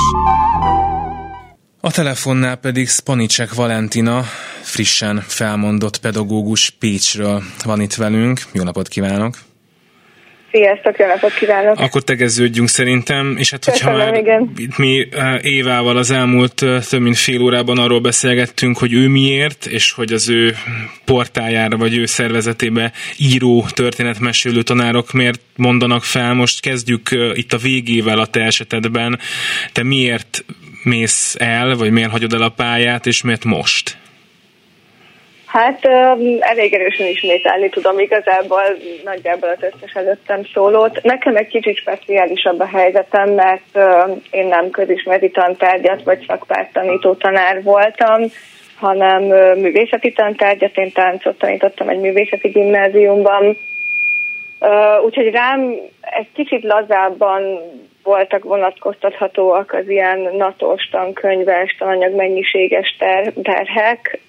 a 1.85 1.91
telefonnál 1.91 2.55
pedig 2.55 2.89
Spanicek 2.89 3.53
Valentina, 3.53 4.23
frissen 4.61 5.23
felmondott 5.27 5.97
pedagógus 5.97 6.69
Pécsről 6.69 7.43
van 7.65 7.81
itt 7.81 7.93
velünk. 7.93 8.41
Jó 8.51 8.63
napot 8.63 8.87
kívánok! 8.87 9.37
Sziasztok, 10.55 10.97
jó 10.97 11.05
napot 11.05 11.33
kívánok! 11.33 11.79
Akkor 11.79 12.03
tegeződjünk 12.03 12.69
szerintem, 12.69 13.35
és 13.37 13.51
hát 13.51 13.65
hogyha 13.65 13.91
Köszönöm, 13.91 14.05
már 14.07 14.19
igen. 14.19 14.51
itt 14.57 14.77
mi 14.77 15.07
eh, 15.11 15.45
Évával 15.45 15.97
az 15.97 16.11
elmúlt 16.11 16.61
eh, 16.61 16.81
több 16.81 17.01
mint 17.01 17.17
fél 17.17 17.41
órában 17.41 17.77
arról 17.77 17.99
beszélgettünk, 17.99 18.77
hogy 18.77 18.93
ő 18.93 19.07
miért, 19.07 19.65
és 19.65 19.91
hogy 19.91 20.13
az 20.13 20.29
ő 20.29 20.55
portájára, 21.05 21.77
vagy 21.77 21.97
ő 21.97 22.05
szervezetébe 22.05 22.91
író, 23.17 23.65
történetmesélő 23.73 24.61
tanárok 24.61 25.11
miért 25.11 25.39
mondanak 25.55 26.03
fel. 26.03 26.33
Most 26.33 26.61
kezdjük 26.61 27.11
eh, 27.11 27.37
itt 27.37 27.53
a 27.53 27.57
végével 27.57 28.19
a 28.19 28.25
te 28.25 28.41
esetedben. 28.41 29.19
Te 29.71 29.83
miért 29.83 30.45
mész 30.83 31.35
el, 31.39 31.75
vagy 31.75 31.91
miért 31.91 32.11
hagyod 32.11 32.33
el 32.33 32.41
a 32.41 32.49
pályát, 32.49 33.05
és 33.05 33.21
miért 33.21 33.43
most? 33.43 33.97
Hát 35.55 35.85
elég 36.39 36.73
erősen 36.73 37.07
ismételni 37.07 37.69
tudom 37.69 37.99
igazából 37.99 38.61
nagyjából 39.03 39.49
az 39.49 39.69
összes 39.73 39.93
előttem 39.93 40.41
szólót. 40.53 41.01
Nekem 41.03 41.35
egy 41.35 41.47
kicsit 41.47 41.77
speciálisabb 41.77 42.59
a 42.59 42.65
helyzetem, 42.65 43.29
mert 43.29 43.79
én 44.31 44.47
nem 44.47 44.69
közismeri 44.69 45.29
tantárgyat 45.29 46.03
vagy 46.03 46.25
szakpártanító 46.27 47.13
tanár 47.13 47.63
voltam, 47.63 48.21
hanem 48.79 49.23
művészeti 49.59 50.11
tantárgyat, 50.11 50.77
én 50.77 50.91
táncot 50.91 51.37
tanítottam 51.37 51.89
egy 51.89 51.99
művészeti 51.99 52.47
gimnáziumban, 52.47 53.57
úgyhogy 55.05 55.29
rám 55.31 55.75
egy 56.01 56.31
kicsit 56.33 56.63
lazábban 56.63 57.41
voltak 58.05 58.43
vonatkoztathatóak 58.43 59.73
az 59.73 59.89
ilyen 59.89 60.19
NATO-s 60.19 60.89
tankönyves, 60.89 61.75
tananyag 61.79 62.15
mennyiséges 62.15 62.95
ter- 62.99 63.33
terhek, 63.43 64.19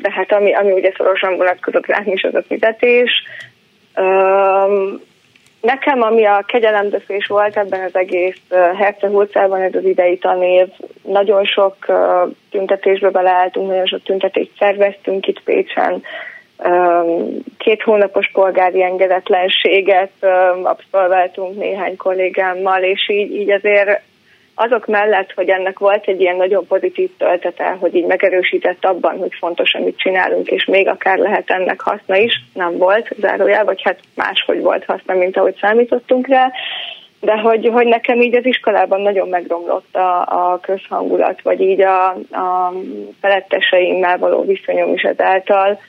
de 0.00 0.10
hát 0.10 0.32
ami, 0.32 0.54
ami 0.54 0.72
ugye 0.72 0.92
szorosan 0.96 1.36
vonatkozott 1.36 1.86
rám 1.86 2.04
is, 2.06 2.22
az 2.22 2.34
a 2.34 2.42
fizetés. 2.42 3.10
Nekem, 5.60 6.02
ami 6.02 6.24
a 6.24 6.44
kegyelemdöfés 6.46 7.26
volt 7.26 7.56
ebben 7.56 7.80
az 7.84 7.94
egész 7.94 8.40
Hercehulcában, 8.78 9.60
ez 9.60 9.74
az 9.74 9.84
idei 9.84 10.18
tanév, 10.18 10.66
nagyon 11.02 11.44
sok 11.44 11.76
tüntetésbe 12.50 13.10
beleálltunk, 13.10 13.68
nagyon 13.68 13.86
sok 13.86 14.02
tüntetést 14.02 14.50
szerveztünk 14.58 15.26
itt 15.26 15.42
Pécsen, 15.42 16.02
két 17.58 17.82
hónapos 17.82 18.30
polgári 18.32 18.82
engedetlenséget 18.82 20.12
abszolváltunk 20.62 21.58
néhány 21.58 21.96
kollégámmal, 21.96 22.82
és 22.82 23.08
így, 23.08 23.34
így 23.34 23.50
azért 23.50 24.00
azok 24.58 24.86
mellett, 24.86 25.32
hogy 25.32 25.48
ennek 25.48 25.78
volt 25.78 26.06
egy 26.06 26.20
ilyen 26.20 26.36
nagyon 26.36 26.66
pozitív 26.66 27.10
töltete, 27.18 27.76
hogy 27.80 27.94
így 27.94 28.06
megerősített 28.06 28.84
abban, 28.84 29.18
hogy 29.18 29.32
fontos, 29.38 29.74
amit 29.74 29.98
csinálunk, 29.98 30.48
és 30.48 30.64
még 30.64 30.88
akár 30.88 31.18
lehet 31.18 31.50
ennek 31.50 31.80
haszna 31.80 32.16
is, 32.16 32.32
nem 32.54 32.76
volt 32.76 33.08
zárójel, 33.18 33.64
vagy 33.64 33.82
hát 33.82 33.98
máshogy 34.14 34.62
volt 34.62 34.84
haszna, 34.84 35.14
mint 35.14 35.36
ahogy 35.36 35.56
számítottunk 35.60 36.26
rá, 36.26 36.52
de 37.20 37.32
hogy, 37.32 37.68
hogy 37.72 37.86
nekem 37.86 38.20
így 38.20 38.34
az 38.34 38.46
iskolában 38.46 39.00
nagyon 39.00 39.28
megromlott 39.28 39.96
a, 39.96 40.20
a 40.20 40.58
közhangulat, 40.62 41.42
vagy 41.42 41.60
így 41.60 41.80
a, 41.80 42.08
a 42.30 42.72
feletteseimmel 43.20 44.18
való 44.18 44.44
viszonyom 44.44 44.94
is 44.94 45.02
ezáltal, 45.02 45.80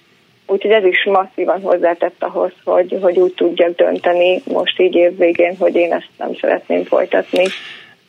Úgyhogy 0.47 0.71
ez 0.71 0.83
is 0.83 1.03
masszívan 1.03 1.61
hozzátett 1.61 2.23
ahhoz, 2.23 2.51
hogy, 2.63 2.97
hogy 3.01 3.19
úgy 3.19 3.33
tudjak 3.33 3.75
dönteni 3.75 4.41
most 4.45 4.79
így 4.79 4.95
évvégén, 4.95 5.55
hogy 5.59 5.75
én 5.75 5.93
ezt 5.93 6.09
nem 6.17 6.33
szeretném 6.33 6.83
folytatni. 6.83 7.43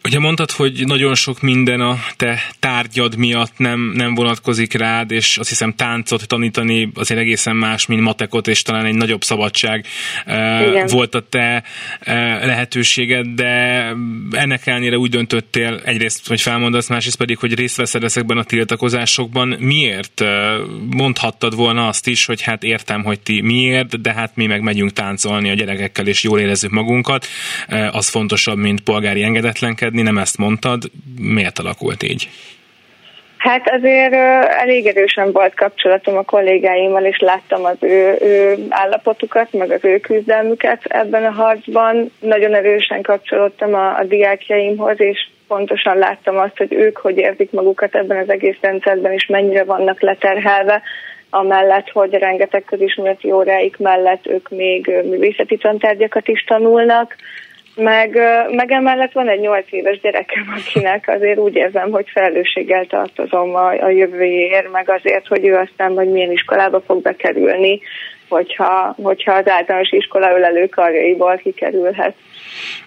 Ugye 0.04 0.18
mondtad, 0.18 0.50
hogy 0.50 0.86
nagyon 0.86 1.14
sok 1.14 1.40
minden 1.40 1.80
a 1.80 1.98
te 2.16 2.42
tárgyad 2.58 3.16
miatt 3.16 3.52
nem, 3.56 3.92
nem 3.94 4.14
vonatkozik 4.14 4.72
rád, 4.72 5.10
és 5.10 5.38
azt 5.38 5.48
hiszem 5.48 5.74
táncot 5.74 6.26
tanítani 6.26 6.90
azért 6.94 7.20
egészen 7.20 7.56
más, 7.56 7.86
mint 7.86 8.00
matekot, 8.00 8.48
és 8.48 8.62
talán 8.62 8.84
egy 8.84 8.94
nagyobb 8.94 9.22
szabadság 9.24 9.86
Igen. 10.68 10.86
volt 10.86 11.14
a 11.14 11.26
te 11.28 11.62
lehetőséged, 12.42 13.26
de 13.26 13.44
ennek 14.30 14.66
ellenére 14.66 14.98
úgy 14.98 15.10
döntöttél 15.10 15.80
egyrészt, 15.84 16.28
hogy 16.28 16.40
felmondasz, 16.40 16.88
másrészt 16.88 17.16
pedig, 17.16 17.38
hogy 17.38 17.54
részt 17.54 17.76
veszed 17.76 18.04
ezekben 18.04 18.38
a 18.38 18.44
tiltakozásokban. 18.44 19.48
Miért 19.48 20.24
mondhattad 20.90 21.54
volna 21.54 21.88
azt 21.88 22.06
is, 22.06 22.24
hogy 22.24 22.42
hát 22.42 22.62
értem, 22.62 23.04
hogy 23.04 23.20
ti 23.20 23.40
miért, 23.40 24.00
de 24.00 24.12
hát 24.12 24.36
mi 24.36 24.46
meg 24.46 24.60
megyünk 24.60 24.92
táncolni 24.92 25.50
a 25.50 25.54
gyerekekkel, 25.54 26.06
és 26.06 26.22
jól 26.22 26.40
érezzük 26.40 26.70
magunkat. 26.70 27.26
Az 27.90 28.08
fontosabb, 28.08 28.58
mint 28.58 28.80
polgári 28.80 29.22
engedetlenkedni, 29.88 30.02
nem 30.02 30.18
ezt 30.18 30.38
mondtad. 30.38 30.82
Miért 31.18 31.58
alakult 31.58 32.02
így? 32.02 32.28
Hát 33.38 33.70
azért 33.70 34.12
elég 34.58 34.86
erősen 34.86 35.32
volt 35.32 35.54
kapcsolatom 35.54 36.16
a 36.16 36.22
kollégáimmal, 36.22 37.04
és 37.04 37.18
láttam 37.18 37.64
az 37.64 37.76
ő, 37.80 38.16
ő 38.20 38.66
állapotukat, 38.68 39.52
meg 39.52 39.70
az 39.70 39.84
ő 39.84 39.98
küzdelmüket 39.98 40.84
ebben 40.84 41.24
a 41.24 41.30
harcban. 41.30 42.12
Nagyon 42.20 42.54
erősen 42.54 43.02
kapcsolódtam 43.02 43.74
a, 43.74 43.96
a 43.96 44.04
diákjaimhoz, 44.04 45.00
és 45.00 45.28
pontosan 45.46 45.96
láttam 45.98 46.38
azt, 46.38 46.56
hogy 46.56 46.72
ők 46.72 46.96
hogy 46.96 47.16
érzik 47.16 47.50
magukat 47.50 47.94
ebben 47.94 48.18
az 48.18 48.30
egész 48.30 48.56
rendszerben, 48.60 49.12
és 49.12 49.26
mennyire 49.26 49.64
vannak 49.64 50.00
leterhelve, 50.00 50.82
amellett, 51.30 51.88
hogy 51.88 52.12
rengeteg 52.12 52.64
közismereti 52.64 53.32
óráik 53.32 53.76
mellett 53.76 54.26
ők 54.26 54.48
még 54.48 54.86
művészeti 54.86 55.56
tantárgyakat 55.56 56.28
is 56.28 56.44
tanulnak, 56.44 57.16
meg, 57.78 58.18
meg 58.50 58.70
emellett 58.70 59.12
van 59.12 59.28
egy 59.28 59.40
nyolc 59.40 59.66
éves 59.70 60.00
gyerekem, 60.00 60.54
akinek 60.56 61.08
azért 61.08 61.38
úgy 61.38 61.54
érzem, 61.54 61.90
hogy 61.90 62.06
felelősséggel 62.12 62.86
tartozom 62.86 63.54
a, 63.54 63.68
a 63.68 63.90
jövőjéért, 63.90 64.70
meg 64.72 64.90
azért, 64.90 65.26
hogy 65.26 65.46
ő 65.46 65.54
aztán 65.54 65.92
majd 65.92 66.10
milyen 66.10 66.30
iskolába 66.30 66.80
fog 66.80 67.02
bekerülni, 67.02 67.80
hogyha, 68.28 68.94
hogyha 69.02 69.32
az 69.32 69.48
általános 69.48 69.90
iskola 69.90 70.36
ölelő 70.36 70.66
karjaiból 70.66 71.36
kikerülhet. 71.36 72.14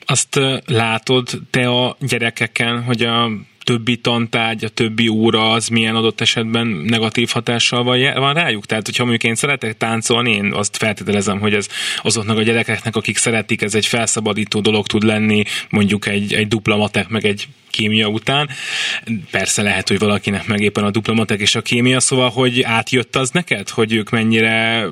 Azt 0.05 0.39
látod 0.65 1.27
te 1.51 1.67
a 1.67 1.95
gyerekeken, 1.99 2.83
hogy 2.83 3.01
a 3.01 3.29
többi 3.63 3.97
tantárgy, 3.97 4.63
a 4.63 4.69
többi 4.69 5.07
óra 5.07 5.51
az 5.51 5.67
milyen 5.67 5.95
adott 5.95 6.21
esetben 6.21 6.67
negatív 6.67 7.29
hatással 7.29 7.83
van, 7.83 8.33
rájuk? 8.33 8.65
Tehát, 8.65 8.85
hogyha 8.85 9.03
mondjuk 9.03 9.23
én 9.23 9.35
szeretek 9.35 9.77
táncolni, 9.77 10.31
én 10.31 10.53
azt 10.53 10.77
feltételezem, 10.77 11.39
hogy 11.39 11.53
ez 11.53 11.67
azoknak 11.97 12.37
a 12.37 12.41
gyerekeknek, 12.41 12.95
akik 12.95 13.17
szeretik, 13.17 13.61
ez 13.61 13.75
egy 13.75 13.85
felszabadító 13.85 14.59
dolog 14.59 14.87
tud 14.87 15.03
lenni, 15.03 15.43
mondjuk 15.69 16.07
egy, 16.07 16.33
egy 16.33 16.47
dupla 16.47 16.77
matek, 16.77 17.09
meg 17.09 17.25
egy 17.25 17.47
kémia 17.69 18.07
után. 18.07 18.49
Persze 19.31 19.61
lehet, 19.61 19.87
hogy 19.87 19.99
valakinek 19.99 20.47
meg 20.47 20.61
éppen 20.61 20.83
a 20.83 20.91
dupla 20.91 21.13
matek 21.13 21.39
és 21.39 21.55
a 21.55 21.61
kémia, 21.61 21.99
szóval, 21.99 22.29
hogy 22.29 22.61
átjött 22.61 23.15
az 23.15 23.29
neked, 23.29 23.69
hogy 23.69 23.93
ők 23.93 24.09
mennyire 24.09 24.85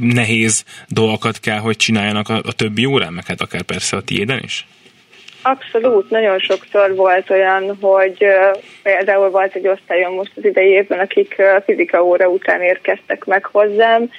nehéz 0.00 0.64
dolgokat 0.88 1.40
kell, 1.40 1.58
hogy 1.58 1.76
csináljanak 1.76 2.28
a, 2.28 2.40
a 2.44 2.52
többi 2.52 2.84
órán, 2.84 3.12
meg 3.12 3.26
hát 3.26 3.40
akár 3.40 3.62
persze 3.62 3.96
a 3.96 4.02
tiéden 4.02 4.42
is? 4.42 4.66
Abszolút, 5.46 6.10
nagyon 6.10 6.38
sokszor 6.38 6.94
volt 6.94 7.30
olyan, 7.30 7.76
hogy 7.80 8.26
például 8.82 9.30
volt 9.30 9.54
egy 9.54 9.68
osztályon 9.68 10.12
most 10.12 10.32
az 10.36 10.44
idei 10.44 10.68
évben, 10.68 10.98
akik 10.98 11.42
fizika 11.64 12.04
óra 12.04 12.28
után 12.28 12.62
érkeztek 12.62 13.24
meg 13.24 13.44
hozzám, 13.44 14.10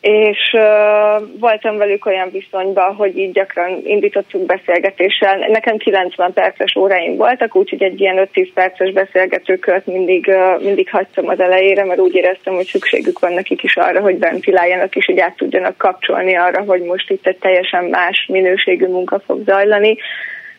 és 0.00 0.52
uh, 0.52 1.38
voltam 1.38 1.76
velük 1.76 2.06
olyan 2.06 2.30
viszonyban, 2.30 2.94
hogy 2.94 3.18
így 3.18 3.32
gyakran 3.32 3.80
indítottuk 3.84 4.46
beszélgetéssel. 4.46 5.38
Nekem 5.38 5.76
90 5.76 6.32
perces 6.32 6.76
óráim 6.76 7.16
voltak, 7.16 7.56
úgyhogy 7.56 7.82
egy 7.82 8.00
ilyen 8.00 8.28
5-10 8.34 8.48
perces 8.54 8.92
beszélgetőkört 8.92 9.86
mindig, 9.86 10.26
uh, 10.26 10.62
mindig 10.62 10.90
hagytam 10.90 11.28
az 11.28 11.40
elejére, 11.40 11.84
mert 11.84 12.00
úgy 12.00 12.14
éreztem, 12.14 12.54
hogy 12.54 12.66
szükségük 12.66 13.18
van 13.18 13.32
nekik 13.32 13.62
is 13.62 13.76
arra, 13.76 14.00
hogy 14.00 14.18
ventiláljanak, 14.18 14.96
és 14.96 15.04
hogy 15.04 15.18
át 15.18 15.36
tudjanak 15.36 15.76
kapcsolni 15.76 16.36
arra, 16.36 16.62
hogy 16.62 16.82
most 16.82 17.10
itt 17.10 17.26
egy 17.26 17.38
teljesen 17.38 17.84
más 17.84 18.26
minőségű 18.28 18.86
munka 18.86 19.20
fog 19.26 19.42
zajlani 19.44 19.96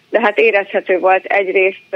de 0.09 0.19
hát 0.21 0.37
érezhető 0.37 0.99
volt 0.99 1.25
egyrészt 1.25 1.95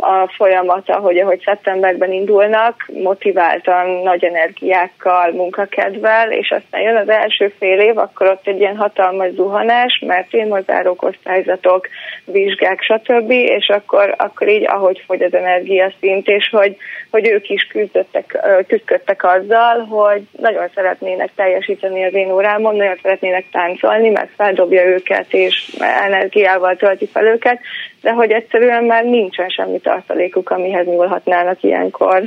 a 0.00 0.32
folyamata, 0.36 0.96
hogy 0.96 1.18
ahogy 1.18 1.42
szeptemberben 1.44 2.12
indulnak, 2.12 2.88
motiváltan, 3.02 3.90
nagy 3.90 4.24
energiákkal, 4.24 5.30
munkakedvel, 5.30 6.32
és 6.32 6.50
aztán 6.50 6.80
jön 6.80 6.96
az 6.96 7.08
első 7.08 7.54
fél 7.58 7.80
év, 7.80 7.98
akkor 7.98 8.26
ott 8.26 8.46
egy 8.46 8.60
ilyen 8.60 8.76
hatalmas 8.76 9.30
zuhanás, 9.30 10.02
mert 10.06 10.28
témazárók, 10.28 11.02
osztályzatok, 11.02 11.88
vizsgák, 12.24 12.80
stb., 12.82 13.30
és 13.30 13.68
akkor, 13.68 14.14
akkor 14.18 14.48
így, 14.48 14.64
ahogy 14.66 15.02
fogy 15.06 15.22
az 15.22 15.34
energiaszint, 15.34 16.28
és 16.28 16.48
hogy, 16.48 16.76
hogy 17.10 17.28
ők 17.28 17.48
is 17.48 17.62
küzdöttek, 17.62 18.38
küzdöttek 18.66 19.24
azzal, 19.24 19.78
hogy 19.78 20.22
nagyon 20.38 20.68
szeretnének 20.74 21.30
teljesíteni 21.36 22.04
az 22.04 22.14
én 22.14 22.30
órámon, 22.30 22.76
nagyon 22.76 22.98
szeretnének 23.02 23.44
táncolni, 23.52 24.08
mert 24.08 24.30
feldobja 24.36 24.84
őket, 24.84 25.26
és 25.28 25.76
energiával 25.78 26.76
tölti 26.76 27.06
fel 27.06 27.21
őket, 27.24 27.60
de 28.00 28.10
hogy 28.10 28.30
egyszerűen 28.30 28.84
már 28.84 29.04
nincsen 29.04 29.48
semmi 29.48 29.80
tartalékuk, 29.80 30.50
amihez 30.50 30.86
nyúlhatnának 30.86 31.62
ilyenkor. 31.62 32.22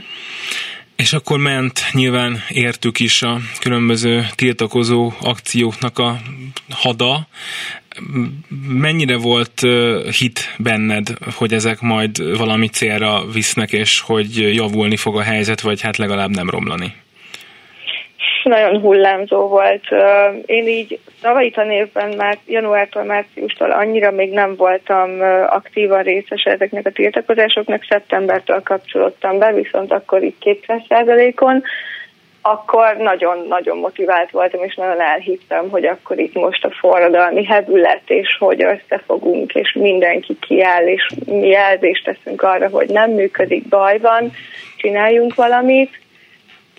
És 0.96 1.14
akkor 1.14 1.39
ment, 1.39 1.80
nyilván 1.91 2.38
értük 2.50 3.00
is 3.00 3.22
a 3.22 3.38
különböző 3.60 4.26
tiltakozó 4.36 5.12
akcióknak 5.22 6.00
a 6.00 6.16
hada. 6.70 7.28
Mennyire 8.68 9.18
volt 9.18 9.60
hit 10.20 10.56
benned, 10.58 11.08
hogy 11.36 11.54
ezek 11.54 11.82
majd 11.82 12.38
valami 12.38 12.68
célra 12.68 13.26
visznek, 13.34 13.72
és 13.72 14.00
hogy 14.00 14.56
javulni 14.56 14.98
fog 14.98 15.18
a 15.18 15.22
helyzet, 15.22 15.62
vagy 15.62 15.82
hát 15.82 15.98
legalább 15.98 16.36
nem 16.36 16.50
romlani? 16.50 16.93
Nagyon 18.46 18.80
hullámzó 18.80 19.48
volt. 19.48 19.84
Én 20.46 20.68
így 20.68 21.00
tavalyi 21.22 21.50
tanévben 21.50 22.16
már 22.18 22.38
januártól, 22.48 23.04
márciustól 23.04 23.72
annyira 23.72 24.12
még 24.12 24.32
nem 24.32 24.56
voltam 24.56 25.22
aktívan 25.48 26.04
részes 26.04 26.43
ezeknek 26.43 26.86
a 26.86 26.91
tiltakozásoknak, 26.91 27.86
szeptembertől 27.89 28.62
kapcsolódtam 28.62 29.38
be, 29.38 29.54
viszont 29.54 29.91
akkor 29.91 30.24
itt 30.24 30.38
200%-on, 30.41 31.64
akkor 32.48 32.96
nagyon-nagyon 32.98 33.78
motivált 33.78 34.32
voltam, 34.32 34.64
és 34.64 34.76
nagyon 34.76 35.02
elhittem, 35.02 35.70
hogy 35.70 35.86
akkor 35.86 36.20
itt 36.20 36.34
most 36.34 36.66
a 36.66 36.72
forradalmi 36.80 37.46
hevület, 37.46 38.02
és 38.06 38.38
hogy 38.39 38.64
összefogunk, 38.64 39.54
és 39.54 39.74
mindenki 39.74 40.38
kiáll, 40.39 40.88
és 40.88 41.08
mi 41.26 41.48
jelzést 41.48 42.04
teszünk 42.04 42.41
arra, 42.41 42.70
hogy 42.70 42.89
nem 42.89 43.12
működik, 43.12 43.68
baj 43.68 43.98
van, 43.98 44.32
csináljunk 44.78 45.36
valamit 45.36 46.00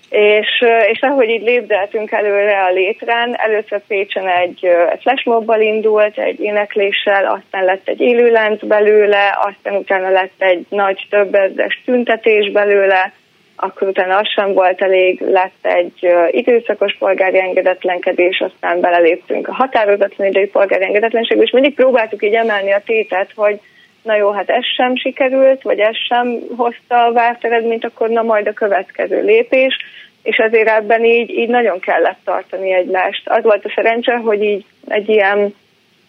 és, 0.09 0.63
és 0.91 0.99
ahogy 1.01 1.29
így 1.29 1.43
lépdeltünk 1.43 2.11
előre 2.11 2.63
a 2.63 2.71
létrán, 2.71 3.35
először 3.37 3.81
Pécsen 3.87 4.27
egy, 4.27 4.65
egy 4.65 5.01
flashmobbal 5.01 5.61
indult, 5.61 6.17
egy 6.17 6.39
énekléssel, 6.39 7.25
aztán 7.25 7.65
lett 7.65 7.87
egy 7.87 8.01
élőlánc 8.01 8.65
belőle, 8.65 9.37
aztán 9.39 9.75
utána 9.75 10.09
lett 10.09 10.35
egy 10.37 10.65
nagy 10.69 11.07
többezres 11.09 11.81
tüntetés 11.85 12.51
belőle, 12.51 13.13
akkor 13.55 13.87
utána 13.87 14.17
az 14.17 14.27
sem 14.27 14.53
volt 14.53 14.81
elég, 14.81 15.21
lett 15.21 15.65
egy 15.65 16.07
időszakos 16.31 16.95
polgári 16.99 17.39
engedetlenkedés, 17.39 18.39
aztán 18.39 18.79
beleléptünk 18.79 19.47
a 19.47 19.53
határozatlan 19.53 20.27
idei 20.27 20.47
polgári 20.47 20.83
engedetlenségbe, 20.83 21.43
és 21.43 21.51
mindig 21.51 21.73
próbáltuk 21.73 22.23
így 22.23 22.33
emelni 22.33 22.71
a 22.71 22.81
tétet, 22.85 23.31
hogy 23.35 23.59
na 24.07 24.15
jó, 24.15 24.31
hát 24.31 24.49
ez 24.49 24.65
sem 24.75 24.95
sikerült, 24.95 25.61
vagy 25.61 25.79
ez 25.79 25.95
sem 26.07 26.39
hozta 26.55 27.05
a 27.05 27.11
várt 27.11 27.45
eredményt, 27.45 27.85
akkor 27.85 28.09
na 28.09 28.21
majd 28.21 28.47
a 28.47 28.53
következő 28.53 29.23
lépés, 29.23 29.77
és 30.23 30.37
azért 30.37 30.69
ebben 30.69 31.05
így, 31.05 31.29
így 31.29 31.49
nagyon 31.49 31.79
kellett 31.79 32.19
tartani 32.23 32.73
egymást. 32.73 33.21
Az 33.25 33.43
volt 33.43 33.65
a 33.65 33.71
szerencse, 33.75 34.15
hogy 34.15 34.43
így 34.43 34.65
egy 34.87 35.09
ilyen 35.09 35.53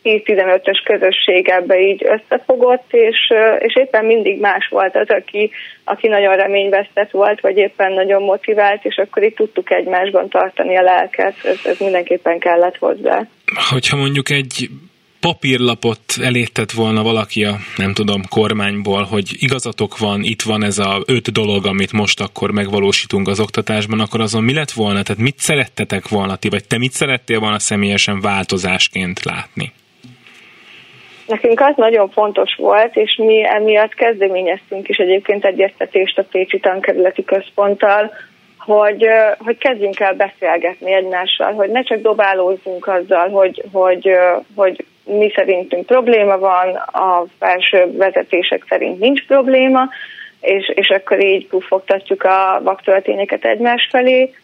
10-15-ös 0.05 0.83
közösség 0.85 1.49
ebbe 1.49 1.81
így 1.81 2.05
összefogott, 2.05 2.87
és, 2.91 3.33
és 3.59 3.77
éppen 3.77 4.05
mindig 4.05 4.41
más 4.41 4.69
volt 4.69 4.97
az, 4.97 5.09
aki, 5.09 5.51
aki 5.85 6.09
nagyon 6.09 6.37
reményvesztett 6.37 7.11
volt, 7.11 7.41
vagy 7.41 7.57
éppen 7.57 7.93
nagyon 7.93 8.23
motivált, 8.23 8.85
és 8.85 8.97
akkor 8.97 9.23
itt 9.23 9.37
tudtuk 9.37 9.71
egymásban 9.71 10.29
tartani 10.29 10.77
a 10.77 10.83
lelket, 10.83 11.35
ez, 11.45 11.59
ez 11.65 11.79
mindenképpen 11.79 12.39
kellett 12.39 12.77
hozzá. 12.77 13.27
Hogyha 13.71 13.97
mondjuk 13.97 14.31
egy 14.31 14.69
papírlapot 15.29 16.01
elétett 16.23 16.71
volna 16.71 17.03
valaki 17.03 17.45
a, 17.45 17.55
nem 17.77 17.93
tudom, 17.95 18.21
kormányból, 18.29 19.03
hogy 19.03 19.27
igazatok 19.39 19.99
van, 19.99 20.21
itt 20.23 20.43
van 20.43 20.65
ez 20.65 20.79
a 20.79 21.03
öt 21.07 21.33
dolog, 21.33 21.67
amit 21.67 21.93
most 21.93 22.21
akkor 22.21 22.51
megvalósítunk 22.51 23.29
az 23.29 23.41
oktatásban, 23.41 24.01
akkor 24.01 24.21
azon 24.21 24.43
mi 24.45 24.55
lett 24.55 24.71
volna? 24.71 25.03
Tehát 25.03 25.23
mit 25.23 25.39
szerettetek 25.39 26.09
volna 26.09 26.37
ti, 26.37 26.49
vagy 26.49 26.67
te 26.67 26.79
mit 26.79 26.93
szerettél 26.93 27.41
volna 27.41 27.59
személyesen 27.59 28.21
változásként 28.21 29.25
látni? 29.25 29.73
Nekünk 31.27 31.61
az 31.61 31.75
nagyon 31.77 32.09
fontos 32.11 32.55
volt, 32.55 32.97
és 32.97 33.17
mi 33.17 33.45
emiatt 33.49 33.95
kezdeményeztünk 33.95 34.89
is 34.89 34.97
egyébként 34.97 35.45
egyeztetést 35.45 36.19
a 36.19 36.27
Pécsi 36.31 36.59
Tankerületi 36.59 37.25
Központtal, 37.25 38.13
hogy, 38.59 39.07
hogy 39.39 39.59
kezdjünk 39.59 40.01
el 40.01 40.15
beszélgetni 40.15 40.93
egymással, 40.93 41.53
hogy 41.53 41.71
ne 41.71 41.83
csak 41.83 42.01
dobálózzunk 42.01 42.87
azzal, 42.87 43.29
hogy, 43.29 43.65
hogy, 43.73 44.11
hogy 44.55 44.85
mi 45.09 45.33
szerintünk 45.35 45.87
probléma 45.87 46.39
van, 46.39 46.75
a 46.75 47.25
felső 47.39 47.97
vezetések 47.97 48.65
szerint 48.69 48.99
nincs 48.99 49.27
probléma, 49.27 49.89
és, 50.41 50.73
és 50.75 50.89
akkor 50.89 51.25
így 51.25 51.47
pufogtatjuk 51.47 52.23
a 52.23 52.61
vaktöltényeket 52.63 53.45
egymás 53.45 53.89
felé, 53.91 54.35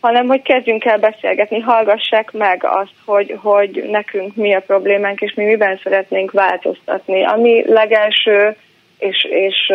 hanem 0.00 0.26
hogy 0.26 0.42
kezdjünk 0.42 0.84
el 0.84 0.98
beszélgetni, 0.98 1.60
hallgassák 1.60 2.32
meg 2.32 2.64
azt, 2.64 2.94
hogy, 3.04 3.36
hogy 3.42 3.84
nekünk 3.90 4.34
mi 4.34 4.54
a 4.54 4.60
problémánk, 4.60 5.20
és 5.20 5.34
mi 5.34 5.44
miben 5.44 5.80
szeretnénk 5.82 6.30
változtatni. 6.30 7.24
Ami 7.24 7.64
legelső 7.66 8.56
és, 9.02 9.24
és 9.30 9.72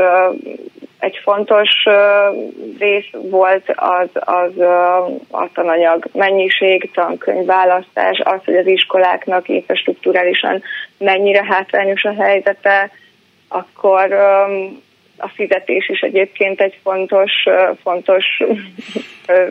egy 1.00 1.20
fontos 1.24 1.70
rész 2.80 3.10
volt 3.12 3.72
az, 3.76 4.10
az 4.14 4.60
a 5.32 5.50
tananyag 5.54 6.08
mennyiség, 6.14 6.92
tankönyvválasztás, 6.94 8.20
az, 8.24 8.40
hogy 8.46 8.56
az 8.56 8.68
iskoláknak 8.68 9.50
infrastruktúrálisan 9.50 10.64
mennyire 10.98 11.46
hátrányos 11.46 12.04
a 12.04 12.24
helyzete, 12.24 12.92
akkor 13.48 14.14
a 15.18 15.28
fizetés 15.28 15.90
is 15.90 16.00
egyébként 16.00 16.62
egy 16.62 16.80
fontos, 16.84 17.32
fontos 17.82 18.26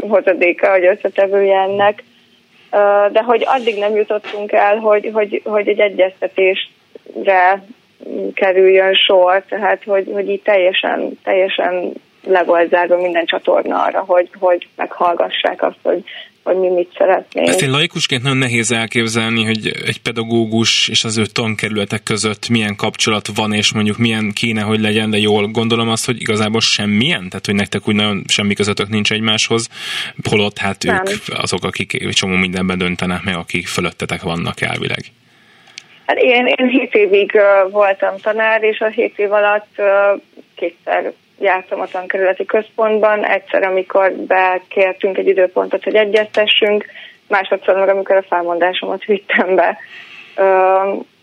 hozadéka, 0.01 0.71
hogy 0.71 0.85
összetevője 0.85 1.61
ennek. 1.61 2.05
De 3.13 3.23
hogy 3.23 3.43
addig 3.47 3.79
nem 3.79 3.95
jutottunk 3.95 4.53
el, 4.53 4.77
hogy, 4.77 5.11
hogy, 5.13 5.43
hogy 5.45 5.69
egy 5.69 5.81
egyeztetésre 5.81 7.65
kerüljön 8.35 8.95
sor, 8.95 9.45
tehát 9.49 9.85
hogy, 9.85 10.11
hogy 10.13 10.29
így 10.29 10.43
teljesen, 10.43 11.19
teljesen 11.23 11.93
le 12.25 12.43
volt 12.43 12.71
zárva 12.71 12.97
minden 12.97 13.27
csatorna 13.27 13.83
arra, 13.83 14.01
hogy, 14.01 14.29
hogy 14.39 14.69
meghallgassák 14.77 15.63
azt, 15.63 15.79
hogy 15.83 16.05
hogy 16.47 16.57
mi 16.57 16.69
mit 16.69 16.95
szeretnénk. 16.99 17.49
Ezt 17.49 17.63
én 17.63 17.71
laikusként 17.71 18.23
nagyon 18.23 18.39
nehéz 18.39 18.73
elképzelni, 18.73 19.45
hogy 19.45 19.67
egy 19.87 20.01
pedagógus 20.01 20.89
és 20.89 21.05
az 21.05 21.17
ő 21.17 21.25
tankerületek 21.27 22.03
között 22.03 22.49
milyen 22.49 22.77
kapcsolat 22.77 23.29
van, 23.35 23.53
és 23.53 23.73
mondjuk 23.73 23.97
milyen 23.97 24.33
kéne, 24.33 24.61
hogy 24.61 24.81
legyen, 24.81 25.11
de 25.11 25.19
jól 25.19 25.47
gondolom 25.47 25.89
azt, 25.89 26.07
hogy 26.07 26.21
igazából 26.21 26.61
semmilyen, 26.61 27.29
tehát 27.29 27.47
hogy 27.47 27.55
nektek 27.55 27.89
úgy 27.89 27.95
nagyon 27.95 28.25
semmi 28.29 28.55
közöttök 28.55 28.89
nincs 28.89 29.13
egymáshoz, 29.13 29.69
holott 30.29 30.59
hát 30.59 30.83
Nem. 30.83 31.03
ők 31.11 31.23
azok, 31.29 31.65
akik 31.65 32.09
csomó 32.11 32.37
mindenben 32.37 32.79
döntenek 32.79 33.23
meg, 33.23 33.37
akik 33.37 33.67
fölöttetek 33.67 34.23
vannak 34.23 34.61
elvileg. 34.61 35.05
Hát 36.07 36.19
én, 36.19 36.47
én 36.47 36.67
7 36.67 36.95
évig 36.95 37.33
uh, 37.35 37.73
voltam 37.73 38.17
tanár, 38.23 38.63
és 38.63 38.81
a 38.81 38.87
7 38.87 39.19
év 39.19 39.33
alatt 39.33 39.69
uh, 39.79 40.21
kétszer 40.55 41.13
jártam 41.39 41.81
a 41.81 41.87
tankerületi 41.87 42.45
központban, 42.45 43.25
egyszer, 43.25 43.63
amikor 43.63 44.13
bekértünk 44.13 45.19
egy 45.19 45.29
időpontot, 45.29 45.85
hogy 45.85 45.95
egyeztessünk, 45.95 46.85
másodszor 47.29 47.77
meg, 47.77 47.89
amikor 47.89 48.17
a 48.17 48.23
felmondásomat 48.23 49.05
vittem 49.05 49.55
be. 49.55 49.79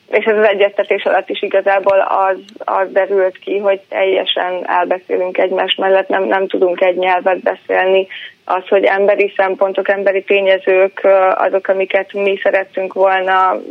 És 0.10 0.26
ez 0.26 0.38
az 0.38 0.46
egyeztetés 0.46 1.04
alatt 1.04 1.30
is 1.30 1.42
igazából 1.42 2.00
az, 2.00 2.38
az 2.58 2.92
derült 2.92 3.38
ki, 3.38 3.58
hogy 3.58 3.80
teljesen 3.90 4.70
elbeszélünk 4.70 5.38
egymás 5.38 5.76
mellett, 5.76 6.08
nem, 6.08 6.24
nem 6.24 6.48
tudunk 6.48 6.82
egy 6.82 6.98
nyelvet 6.98 7.40
beszélni. 7.40 8.08
Az, 8.46 8.68
hogy 8.68 8.84
emberi 8.84 9.34
szempontok, 9.36 9.90
emberi 9.90 10.24
tényezők, 10.24 11.08
azok, 11.36 11.68
amiket 11.68 12.14
mi 12.14 12.40
szerettünk 12.44 12.94
volna 12.94 13.62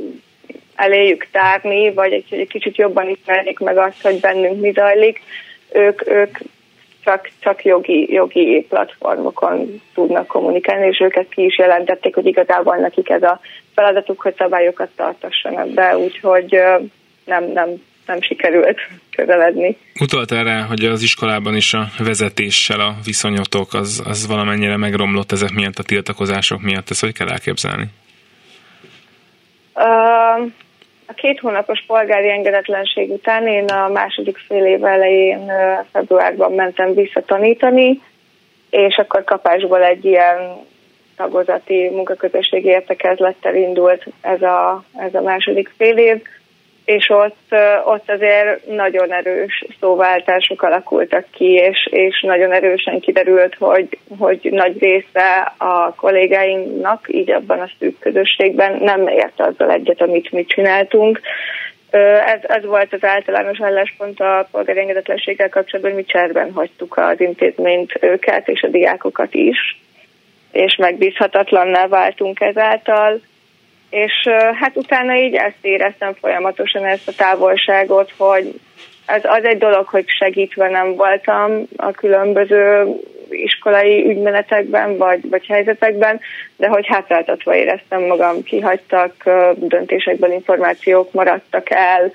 eléjük 0.74 1.26
tárni, 1.30 1.92
vagy 1.92 2.12
egy, 2.12 2.26
egy 2.30 2.48
kicsit 2.48 2.76
jobban 2.76 3.08
ismerjék 3.08 3.58
meg 3.58 3.76
azt, 3.76 4.02
hogy 4.02 4.20
bennünk 4.20 4.60
mi 4.60 4.70
zajlik, 4.70 5.20
ők, 5.72 6.08
ők 6.08 6.38
csak, 7.04 7.28
csak 7.40 7.64
jogi, 7.64 8.12
jogi 8.12 8.66
platformokon 8.68 9.80
tudnak 9.94 10.26
kommunikálni, 10.26 10.86
és 10.86 11.00
őket 11.00 11.28
ki 11.28 11.44
is 11.44 11.58
jelentették, 11.58 12.14
hogy 12.14 12.26
igazából 12.26 12.76
nekik 12.76 13.08
ez 13.08 13.22
a 13.22 13.40
feladatuk, 13.74 14.20
hogy 14.20 14.34
szabályokat 14.38 14.88
tartassanak 14.96 15.68
be, 15.68 15.98
úgyhogy 15.98 16.58
nem, 17.24 17.52
nem, 17.52 17.68
nem 18.06 18.20
sikerült 18.20 18.78
közeledni. 19.16 19.76
Utalt 20.00 20.32
erre, 20.32 20.60
hogy 20.68 20.84
az 20.84 21.02
iskolában 21.02 21.56
is 21.56 21.74
a 21.74 21.86
vezetéssel 21.98 22.80
a 22.80 22.94
viszonyotok 23.04 23.74
az, 23.74 24.02
az 24.04 24.26
valamennyire 24.26 24.76
megromlott 24.76 25.32
ezek 25.32 25.52
miatt 25.52 25.78
a 25.78 25.82
tiltakozások 25.82 26.62
miatt. 26.62 26.90
Ezt 26.90 27.00
hogy 27.00 27.12
kell 27.12 27.28
elképzelni? 27.28 27.88
A 31.06 31.14
két 31.14 31.40
hónapos 31.40 31.84
polgári 31.86 32.30
engedetlenség 32.30 33.10
után 33.10 33.46
én 33.46 33.64
a 33.64 33.88
második 33.88 34.36
fél 34.36 34.64
év 34.64 34.84
elején 34.84 35.52
februárban 35.92 36.52
mentem 36.52 36.94
visszatanítani, 36.94 38.00
és 38.70 38.96
akkor 38.96 39.24
kapásból 39.24 39.82
egy 39.82 40.04
ilyen 40.04 40.56
tagozati 41.16 41.88
munkaközösségi 41.88 42.68
értekezlettel 42.68 43.54
indult 43.54 44.06
ez 44.20 44.42
a, 44.42 44.84
ez 44.96 45.14
a 45.14 45.20
második 45.20 45.72
fél 45.76 45.96
év, 45.96 46.22
és 46.84 47.08
ott, 47.08 47.54
ott 47.84 48.10
azért 48.10 48.66
nagyon 48.66 49.12
erős 49.12 49.64
szóváltások 49.80 50.62
alakultak 50.62 51.24
ki, 51.30 51.52
és, 51.52 51.88
és 51.90 52.20
nagyon 52.20 52.52
erősen 52.52 53.00
kiderült, 53.00 53.54
hogy, 53.54 53.98
hogy 54.18 54.48
nagy 54.50 54.78
része 54.78 55.52
a 55.56 55.94
kollégáinknak, 55.94 57.06
így 57.08 57.30
abban 57.30 57.60
a 57.60 57.70
szűk 57.78 57.98
közösségben 57.98 58.78
nem 58.80 59.08
ért 59.08 59.40
azzal 59.40 59.70
egyet, 59.70 60.00
amit 60.00 60.32
mi 60.32 60.44
csináltunk. 60.44 61.20
Ez, 62.26 62.40
ez 62.42 62.64
volt 62.64 62.92
az 62.92 63.04
általános 63.04 63.60
álláspont 63.60 64.20
a 64.20 64.48
polgári 64.50 64.78
engedetlenséggel 64.78 65.48
kapcsolatban, 65.48 65.92
hogy 65.92 66.04
mi 66.04 66.12
cserben 66.12 66.52
hagytuk 66.52 66.96
az 66.96 67.20
intézményt 67.20 67.92
őket 68.00 68.48
és 68.48 68.62
a 68.62 68.68
diákokat 68.68 69.34
is, 69.34 69.78
és 70.52 70.76
megbízhatatlanná 70.76 71.86
váltunk 71.86 72.40
ezáltal 72.40 73.20
és 73.92 74.12
hát 74.60 74.76
utána 74.76 75.14
így 75.14 75.34
ezt 75.34 75.58
éreztem 75.60 76.12
folyamatosan, 76.20 76.84
ezt 76.84 77.08
a 77.08 77.12
távolságot, 77.16 78.12
hogy 78.16 78.60
az, 79.06 79.20
az 79.22 79.44
egy 79.44 79.58
dolog, 79.58 79.86
hogy 79.86 80.04
segítve 80.06 80.68
nem 80.68 80.94
voltam 80.94 81.62
a 81.76 81.90
különböző 81.90 82.86
iskolai 83.30 84.04
ügymenetekben, 84.04 84.96
vagy, 84.96 85.28
vagy 85.30 85.46
helyzetekben, 85.46 86.20
de 86.56 86.68
hogy 86.68 86.86
hátráltatva 86.86 87.54
éreztem 87.54 88.02
magam, 88.02 88.42
kihagytak, 88.42 89.14
döntésekben 89.54 90.32
információk 90.32 91.12
maradtak 91.12 91.70
el, 91.70 92.12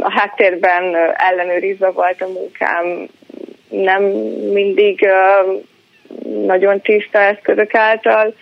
a 0.00 0.10
háttérben 0.10 0.96
ellenőrizve 1.16 1.90
volt 1.90 2.22
a 2.22 2.28
munkám, 2.28 3.08
nem 3.68 4.02
mindig 4.52 5.08
nagyon 6.46 6.80
tiszta 6.80 7.18
eszközök 7.18 7.74
által, 7.74 8.34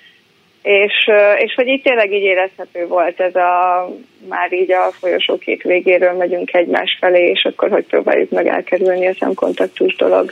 és, 0.66 1.10
és 1.38 1.54
hogy 1.54 1.66
így 1.66 1.82
tényleg 1.82 2.12
így 2.12 2.22
érezhető 2.22 2.86
volt 2.86 3.20
ez 3.20 3.34
a, 3.34 3.88
már 4.28 4.52
így 4.52 4.72
a 4.72 4.90
folyosó 5.00 5.38
két 5.38 5.62
végéről 5.62 6.12
megyünk 6.12 6.54
egymás 6.54 6.96
felé, 7.00 7.30
és 7.30 7.44
akkor 7.44 7.70
hogy 7.70 7.86
próbáljuk 7.86 8.30
meg 8.30 8.46
elkerülni 8.46 9.06
a 9.06 9.14
szemkontaktus 9.18 9.96
dolog. 9.96 10.30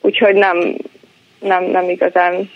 Úgyhogy 0.00 0.34
nem, 0.34 0.74
nem, 1.40 1.64
nem 1.64 1.90
igazán 1.90 2.50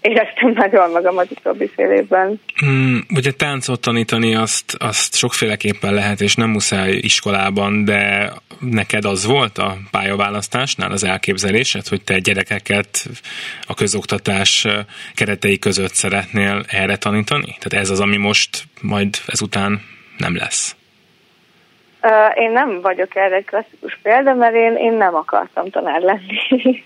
éreztem 0.00 0.52
nagyon 0.52 0.90
magam 0.90 1.16
az 1.16 1.26
utóbbi 1.30 1.68
fél 1.68 1.90
évben. 1.90 2.40
Mm, 2.64 2.98
ugye 3.14 3.30
táncot 3.32 3.80
tanítani 3.80 4.34
azt, 4.34 4.76
azt 4.78 5.16
sokféleképpen 5.16 5.94
lehet, 5.94 6.20
és 6.20 6.34
nem 6.34 6.50
muszáj 6.50 6.90
iskolában, 6.90 7.84
de 7.84 8.32
neked 8.60 9.04
az 9.04 9.26
volt 9.26 9.58
a 9.58 9.76
pályaválasztásnál 9.90 10.90
az 10.90 11.04
elképzelésed, 11.04 11.86
hogy 11.86 12.02
te 12.02 12.18
gyerekeket 12.18 13.06
a 13.66 13.74
közoktatás 13.74 14.66
keretei 15.14 15.58
között 15.58 15.94
szeretnél 15.94 16.62
erre 16.68 16.96
tanítani? 16.96 17.56
Tehát 17.58 17.84
ez 17.84 17.90
az, 17.90 18.00
ami 18.00 18.16
most 18.16 18.64
majd 18.80 19.16
ezután 19.26 19.80
nem 20.18 20.36
lesz? 20.36 20.74
Én 22.34 22.50
nem 22.50 22.80
vagyok 22.80 23.16
erre 23.16 23.40
klasszikus 23.40 23.98
példa, 24.02 24.34
mert 24.34 24.54
én, 24.54 24.76
én 24.76 24.92
nem 24.92 25.14
akartam 25.14 25.70
tanár 25.70 26.00
lenni. 26.00 26.38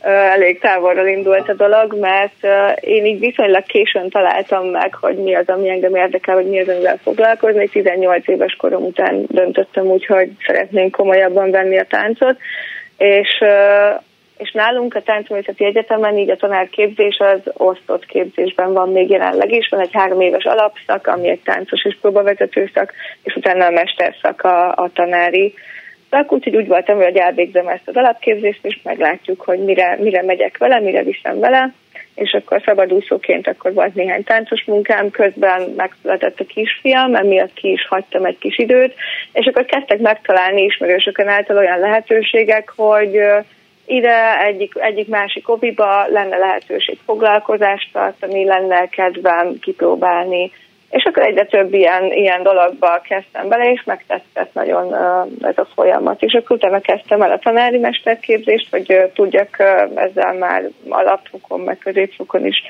elég 0.00 0.58
távolról 0.58 1.06
indult 1.06 1.48
a 1.48 1.54
dolog, 1.54 1.98
mert 1.98 2.46
én 2.80 3.04
így 3.04 3.18
viszonylag 3.18 3.62
későn 3.62 4.08
találtam 4.08 4.66
meg, 4.66 4.94
hogy 4.94 5.16
mi 5.16 5.34
az, 5.34 5.48
ami 5.48 5.68
engem 5.68 5.94
érdekel, 5.94 6.34
hogy 6.34 6.48
mi 6.48 6.60
az, 6.60 6.68
amivel 6.68 6.98
foglalkozni. 7.02 7.68
18 7.68 8.28
éves 8.28 8.54
korom 8.54 8.82
után 8.82 9.24
döntöttem 9.28 9.86
úgy, 9.86 10.06
hogy 10.06 10.30
szeretnénk 10.46 10.90
komolyabban 10.90 11.50
venni 11.50 11.78
a 11.78 11.84
táncot, 11.84 12.36
és 12.96 13.42
és 14.40 14.52
nálunk 14.52 14.94
a 14.94 15.02
Táncművészeti 15.02 15.64
Egyetemen 15.64 16.18
így 16.18 16.30
a 16.30 16.36
tanárképzés 16.36 17.18
az 17.18 17.52
osztott 17.52 18.06
képzésben 18.06 18.72
van 18.72 18.92
még 18.92 19.10
jelenleg 19.10 19.52
is. 19.52 19.68
Van 19.68 19.80
egy 19.80 19.92
három 19.92 20.20
éves 20.20 20.44
alapszak, 20.44 21.06
ami 21.06 21.28
egy 21.28 21.40
táncos 21.44 21.84
és 21.84 21.96
próbavezető 22.00 22.70
szak, 22.74 22.92
és 23.22 23.34
utána 23.34 23.66
a 23.66 23.70
mesterszak 23.70 24.42
a, 24.42 24.68
a 24.68 24.90
tanári 24.94 25.54
szak, 26.10 26.32
úgyhogy 26.32 26.56
úgy 26.56 26.66
voltam, 26.66 26.96
hogy 26.96 27.16
elvégzem 27.16 27.68
ezt 27.68 27.88
az 27.88 27.96
alapképzést, 27.96 28.64
és 28.66 28.78
meglátjuk, 28.82 29.40
hogy 29.40 29.58
mire, 29.58 29.96
mire 30.00 30.22
megyek 30.22 30.58
vele, 30.58 30.80
mire 30.80 31.02
viszem 31.02 31.38
vele, 31.38 31.72
és 32.14 32.32
akkor 32.32 32.62
szabadúszóként 32.64 33.48
akkor 33.48 33.72
volt 33.72 33.94
néhány 33.94 34.24
táncos 34.24 34.64
munkám, 34.64 35.10
közben 35.10 35.74
megszületett 35.76 36.40
a 36.40 36.44
kisfiam, 36.44 37.14
emiatt 37.14 37.52
ki 37.52 37.70
is 37.70 37.86
hagytam 37.86 38.24
egy 38.24 38.38
kis 38.38 38.58
időt, 38.58 38.94
és 39.32 39.46
akkor 39.46 39.64
kezdtek 39.64 39.98
megtalálni 39.98 40.62
ismerősöken 40.62 41.28
által 41.28 41.56
olyan 41.56 41.78
lehetőségek, 41.78 42.72
hogy 42.76 43.20
ide 43.86 44.44
egyik, 44.44 44.72
egyik 44.76 45.08
másik 45.08 45.48
obiba 45.48 46.06
lenne 46.08 46.36
lehetőség 46.36 46.98
foglalkozást 47.04 47.92
tartani, 47.92 48.44
lenne 48.44 48.88
kedvem 48.88 49.58
kipróbálni 49.60 50.50
és 50.90 51.04
akkor 51.04 51.22
egyre 51.22 51.44
több 51.44 51.74
ilyen, 51.74 52.12
ilyen 52.12 52.42
dologba 52.42 53.00
kezdtem 53.08 53.48
bele, 53.48 53.70
és 53.70 53.82
megtetszett 53.84 54.52
nagyon 54.52 54.94
ez 55.40 55.58
a 55.58 55.68
folyamat. 55.74 56.22
És 56.22 56.32
akkor 56.32 56.56
utána 56.56 56.80
kezdtem 56.80 57.22
el 57.22 57.30
a 57.30 57.38
tanári 57.38 57.78
mesterképzést, 57.78 58.70
hogy 58.70 59.10
tudjak 59.14 59.58
ezzel 59.94 60.32
már 60.32 60.68
alapfokon, 60.88 61.60
meg 61.60 61.78
középfokon 61.78 62.46
is 62.46 62.62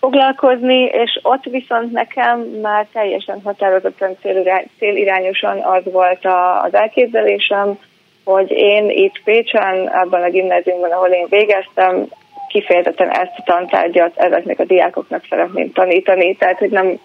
foglalkozni, 0.00 0.84
és 0.84 1.18
ott 1.22 1.44
viszont 1.44 1.92
nekem 1.92 2.40
már 2.40 2.86
teljesen 2.92 3.40
határozottan 3.44 4.16
célirányosan 4.78 5.58
az 5.58 5.82
volt 5.84 6.26
az 6.62 6.74
elképzelésem, 6.74 7.78
hogy 8.24 8.50
én 8.50 8.90
itt 8.90 9.20
Pécsen, 9.24 9.86
abban 9.86 10.22
a 10.22 10.30
gimnáziumban, 10.30 10.90
ahol 10.90 11.08
én 11.08 11.26
végeztem, 11.28 12.06
kifejezetten 12.48 13.10
ezt 13.10 13.32
a 13.36 13.42
tantárgyat 13.44 14.16
ezeknek 14.16 14.58
a 14.58 14.64
diákoknak 14.64 15.24
szeretném 15.28 15.72
tanítani, 15.72 16.34
tehát 16.34 16.58
hogy 16.58 16.70
nem 16.70 16.98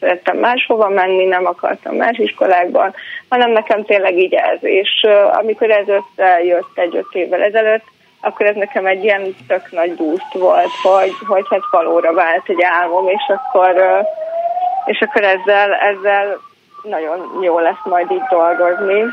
szerettem 0.00 0.36
máshova 0.38 0.88
menni, 0.88 1.24
nem 1.24 1.46
akartam 1.46 1.94
más 1.94 2.18
iskolákban, 2.18 2.94
hanem 3.28 3.50
nekem 3.50 3.84
tényleg 3.84 4.18
így 4.18 4.34
ez. 4.34 4.58
És 4.60 5.06
amikor 5.32 5.70
ez 5.70 5.86
összejött 5.88 6.70
egy-öt 6.74 7.12
évvel 7.12 7.42
ezelőtt, 7.42 7.84
akkor 8.20 8.46
ez 8.46 8.56
nekem 8.56 8.86
egy 8.86 9.04
ilyen 9.04 9.34
tök 9.48 9.70
nagy 9.70 9.94
boost 9.94 10.32
volt, 10.32 10.70
hogy, 10.82 11.12
hogy 11.26 11.46
hát 11.50 11.60
valóra 11.70 12.12
vált 12.12 12.42
egy 12.46 12.62
álmom, 12.62 13.08
és 13.08 13.22
akkor, 13.26 14.02
és 14.84 15.00
akkor 15.00 15.22
ezzel, 15.22 15.72
ezzel 15.72 16.38
nagyon 16.82 17.38
jó 17.42 17.58
lesz 17.58 17.84
majd 17.84 18.10
így 18.10 18.26
dolgozni. 18.30 19.04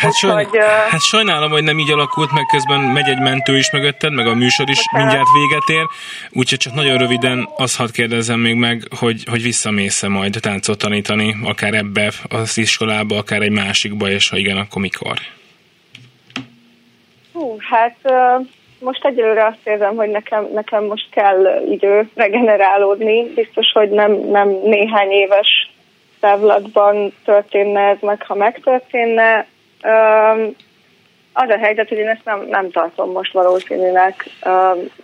Hát, 0.00 0.14
sajn... 0.14 0.34
hogy, 0.34 0.58
hát 0.90 1.00
sajnálom, 1.00 1.50
hogy 1.50 1.62
nem 1.62 1.78
így 1.78 1.90
alakult, 1.90 2.32
meg 2.32 2.46
közben 2.46 2.80
megy 2.80 3.08
egy 3.08 3.20
mentő 3.20 3.56
is 3.56 3.70
mögötted, 3.70 4.12
meg 4.12 4.26
a 4.26 4.34
műsor 4.34 4.68
is 4.68 4.76
Bocsánat. 4.76 5.06
mindjárt 5.06 5.28
véget 5.34 5.68
ér, 5.68 5.86
úgyhogy 6.32 6.58
csak 6.58 6.74
nagyon 6.74 6.98
röviden 6.98 7.48
azt 7.56 7.76
hadd 7.76 7.92
kérdezzem 7.92 8.38
még 8.40 8.54
meg, 8.54 8.82
hogy, 8.98 9.22
hogy 9.30 9.42
visszamész-e 9.42 10.08
majd 10.08 10.36
táncot 10.40 10.78
tanítani, 10.78 11.36
akár 11.44 11.74
ebbe 11.74 12.12
az 12.28 12.58
iskolába, 12.58 13.16
akár 13.16 13.42
egy 13.42 13.50
másikba, 13.50 14.10
és 14.10 14.28
ha 14.28 14.36
igen, 14.36 14.56
akkor 14.56 14.82
mikor? 14.82 15.18
Hú, 17.32 17.56
hát 17.70 17.96
most 18.80 19.04
egyelőre 19.04 19.46
azt 19.46 19.58
érzem, 19.64 19.96
hogy 19.96 20.08
nekem, 20.08 20.48
nekem 20.54 20.84
most 20.84 21.06
kell 21.10 21.62
idő 21.70 22.10
regenerálódni. 22.14 23.22
Biztos, 23.34 23.72
hogy 23.72 23.90
nem, 23.90 24.12
nem 24.12 24.48
néhány 24.64 25.10
éves 25.10 25.70
távlatban 26.20 27.12
történne 27.24 27.80
ez 27.80 27.96
meg, 28.00 28.22
ha 28.22 28.34
megtörténne. 28.34 29.46
Az 31.32 31.48
a 31.48 31.58
helyzet, 31.58 31.88
hogy 31.88 31.98
én 31.98 32.08
ezt 32.08 32.24
nem, 32.24 32.46
nem 32.48 32.70
tartom 32.70 33.10
most 33.10 33.32
valószínűleg. 33.32 34.14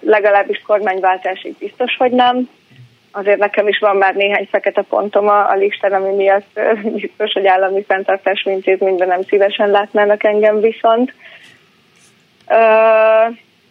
Legalábbis 0.01 0.63
kormányváltásig 0.67 1.57
biztos, 1.59 1.97
hogy 1.97 2.11
nem. 2.11 2.49
Azért 3.11 3.39
nekem 3.39 3.69
is 3.69 3.79
van 3.79 3.97
már 3.97 4.15
néhány 4.15 4.49
fekete 4.51 4.83
pontom 4.83 5.29
a, 5.29 5.51
a 5.51 5.55
listán, 5.55 5.93
ami 5.93 6.15
miatt 6.15 6.61
biztos, 7.01 7.33
hogy 7.33 7.47
állami 7.47 7.85
fenntartás 7.85 8.45
intézményben 8.45 9.09
nem 9.09 9.23
szívesen 9.23 9.71
látnának 9.71 10.25
engem 10.25 10.61
viszont. 10.61 11.13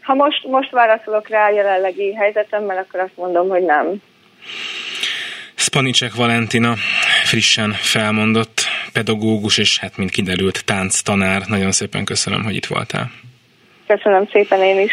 Ha 0.01 0.13
most, 0.13 0.45
most 0.47 0.71
válaszolok 0.71 1.27
rá 1.27 1.47
a 1.47 1.53
jelenlegi 1.53 2.13
helyzetemmel, 2.13 2.77
akkor 2.77 2.99
azt 2.99 3.17
mondom, 3.17 3.49
hogy 3.49 3.63
nem. 3.63 4.01
Spanicek 5.55 6.15
Valentina 6.15 6.73
frissen 7.23 7.71
felmondott 7.71 8.70
pedagógus, 8.93 9.57
és 9.57 9.79
hát 9.79 9.97
mint 9.97 10.11
kiderült 10.11 10.65
tánc 10.65 11.01
tanár. 11.01 11.47
Nagyon 11.47 11.71
szépen 11.71 12.05
köszönöm, 12.05 12.43
hogy 12.43 12.55
itt 12.55 12.65
voltál. 12.65 13.11
Köszönöm 13.87 14.27
szépen 14.31 14.61
én 14.61 14.79
is. 14.79 14.91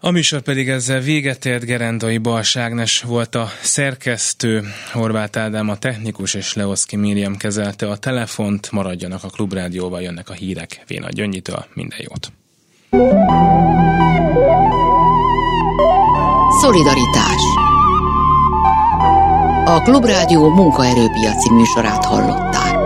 A 0.00 0.10
műsor 0.10 0.40
pedig 0.40 0.68
ezzel 0.68 1.00
véget 1.00 1.44
ért, 1.44 1.64
Gerendai 1.64 2.18
Balságnes 2.18 3.02
volt 3.02 3.34
a 3.34 3.46
szerkesztő, 3.60 4.62
Horváth 4.92 5.38
Ádám 5.38 5.68
a 5.68 5.78
technikus, 5.78 6.34
és 6.34 6.54
Leoszki 6.54 6.96
Miriam 6.96 7.36
kezelte 7.36 7.88
a 7.88 7.96
telefont. 7.96 8.70
Maradjanak 8.72 9.24
a 9.24 9.28
Klubrádióval, 9.28 10.02
jönnek 10.02 10.28
a 10.28 10.32
hírek 10.32 10.82
Véna 10.86 11.08
Gyöngyitől. 11.10 11.64
Minden 11.74 11.98
jót! 12.02 12.32
Szolidaritás 16.60 17.67
a 19.68 19.80
Klubrádió 19.82 20.48
munkaerőpiaci 20.48 21.52
műsorát 21.52 22.04
hallották. 22.04 22.76